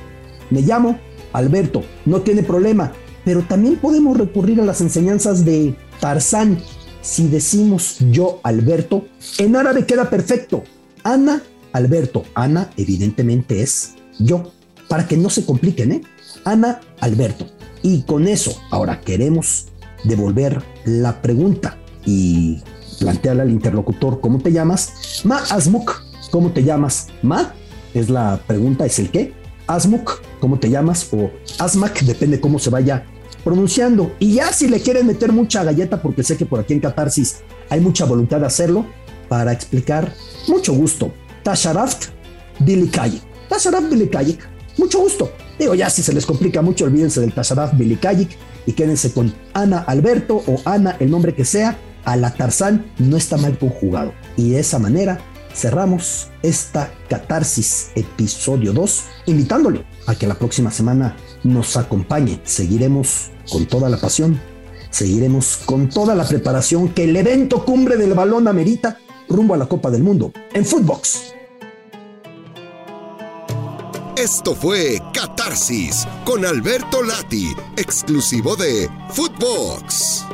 Me 0.50 0.62
llamo 0.62 0.98
Alberto, 1.32 1.82
no 2.04 2.22
tiene 2.22 2.42
problema. 2.42 2.92
Pero 3.24 3.42
también 3.42 3.76
podemos 3.76 4.16
recurrir 4.16 4.60
a 4.60 4.64
las 4.64 4.80
enseñanzas 4.80 5.44
de 5.44 5.74
Tarzán. 6.00 6.58
Si 7.02 7.28
decimos 7.28 7.96
yo 8.10 8.40
Alberto, 8.42 9.06
en 9.38 9.56
árabe 9.56 9.86
queda 9.86 10.08
perfecto. 10.08 10.64
Ana 11.02 11.42
Alberto. 11.72 12.24
Ana 12.34 12.70
evidentemente 12.76 13.62
es 13.62 13.94
yo. 14.18 14.52
Para 14.88 15.06
que 15.08 15.16
no 15.16 15.30
se 15.30 15.44
compliquen, 15.44 15.92
¿eh? 15.92 16.02
Ana 16.44 16.80
Alberto. 17.00 17.46
Y 17.82 18.02
con 18.02 18.28
eso, 18.28 18.58
ahora 18.70 19.00
queremos 19.00 19.66
devolver 20.04 20.62
la 20.84 21.20
pregunta 21.20 21.78
y 22.04 22.62
plantearle 22.98 23.42
al 23.42 23.50
interlocutor, 23.50 24.20
¿cómo 24.20 24.38
te 24.38 24.52
llamas? 24.52 25.22
Ma 25.24 25.38
Asmuk, 25.50 26.02
¿cómo 26.30 26.52
te 26.52 26.62
llamas? 26.62 27.08
Ma 27.22 27.54
es 27.94 28.10
la 28.10 28.40
pregunta, 28.46 28.84
es 28.84 28.98
el 28.98 29.10
qué. 29.10 29.32
Asmuk, 29.66 30.20
¿cómo 30.40 30.58
te 30.58 30.68
llamas? 30.68 31.08
O 31.12 31.30
Asmak, 31.58 32.02
depende 32.02 32.40
cómo 32.40 32.58
se 32.58 32.70
vaya 32.70 33.06
pronunciando. 33.44 34.12
Y 34.18 34.34
ya 34.34 34.52
si 34.52 34.68
le 34.68 34.80
quieren 34.80 35.06
meter 35.06 35.32
mucha 35.32 35.64
galleta, 35.64 36.02
porque 36.02 36.22
sé 36.22 36.36
que 36.36 36.46
por 36.46 36.60
aquí 36.60 36.74
en 36.74 36.80
Catarsis 36.80 37.42
hay 37.70 37.80
mucha 37.80 38.04
voluntad 38.04 38.40
de 38.40 38.46
hacerlo, 38.46 38.84
para 39.28 39.52
explicar, 39.52 40.12
mucho 40.48 40.74
gusto. 40.74 41.12
Tasharaft 41.42 42.08
Bilikayik. 42.60 43.22
Tasharaft 43.48 43.88
Bilikayik, 43.90 44.40
mucho 44.78 44.98
gusto. 45.00 45.32
Digo, 45.58 45.74
ya 45.74 45.88
si 45.88 46.02
se 46.02 46.12
les 46.12 46.26
complica 46.26 46.62
mucho, 46.62 46.84
olvídense 46.84 47.20
del 47.20 47.32
Tasharaft 47.32 47.74
Bilikayik 47.74 48.36
y 48.66 48.72
quédense 48.72 49.12
con 49.12 49.32
Ana 49.52 49.78
Alberto 49.78 50.42
o 50.46 50.60
Ana, 50.64 50.96
el 51.00 51.10
nombre 51.10 51.34
que 51.34 51.44
sea. 51.44 51.78
A 52.04 52.16
la 52.16 52.34
Tarzán 52.34 52.84
no 52.98 53.16
está 53.16 53.38
mal 53.38 53.58
conjugado. 53.58 54.12
Y 54.36 54.50
de 54.50 54.60
esa 54.60 54.78
manera 54.78 55.20
cerramos 55.54 56.28
esta 56.42 56.92
catarsis 57.08 57.90
episodio 57.94 58.72
2, 58.72 59.04
invitándole 59.26 59.84
a 60.06 60.14
que 60.14 60.26
la 60.26 60.34
próxima 60.34 60.70
semana 60.70 61.16
nos 61.42 61.76
acompañe. 61.76 62.40
Seguiremos 62.44 63.30
con 63.50 63.66
toda 63.66 63.88
la 63.88 63.98
pasión, 63.98 64.40
seguiremos 64.90 65.58
con 65.64 65.88
toda 65.88 66.14
la 66.14 66.26
preparación 66.26 66.88
que 66.88 67.04
el 67.04 67.16
evento 67.16 67.64
cumbre 67.64 67.96
del 67.96 68.14
balón 68.14 68.48
amerita 68.48 68.98
rumbo 69.28 69.54
a 69.54 69.56
la 69.56 69.66
Copa 69.66 69.90
del 69.90 70.02
Mundo 70.02 70.32
en 70.52 70.64
Footbox. 70.64 71.34
Esto 74.16 74.54
fue 74.54 75.00
Catarsis 75.12 76.06
con 76.24 76.46
Alberto 76.46 77.02
Lati, 77.02 77.52
exclusivo 77.76 78.54
de 78.56 78.88
Footbox. 79.10 80.24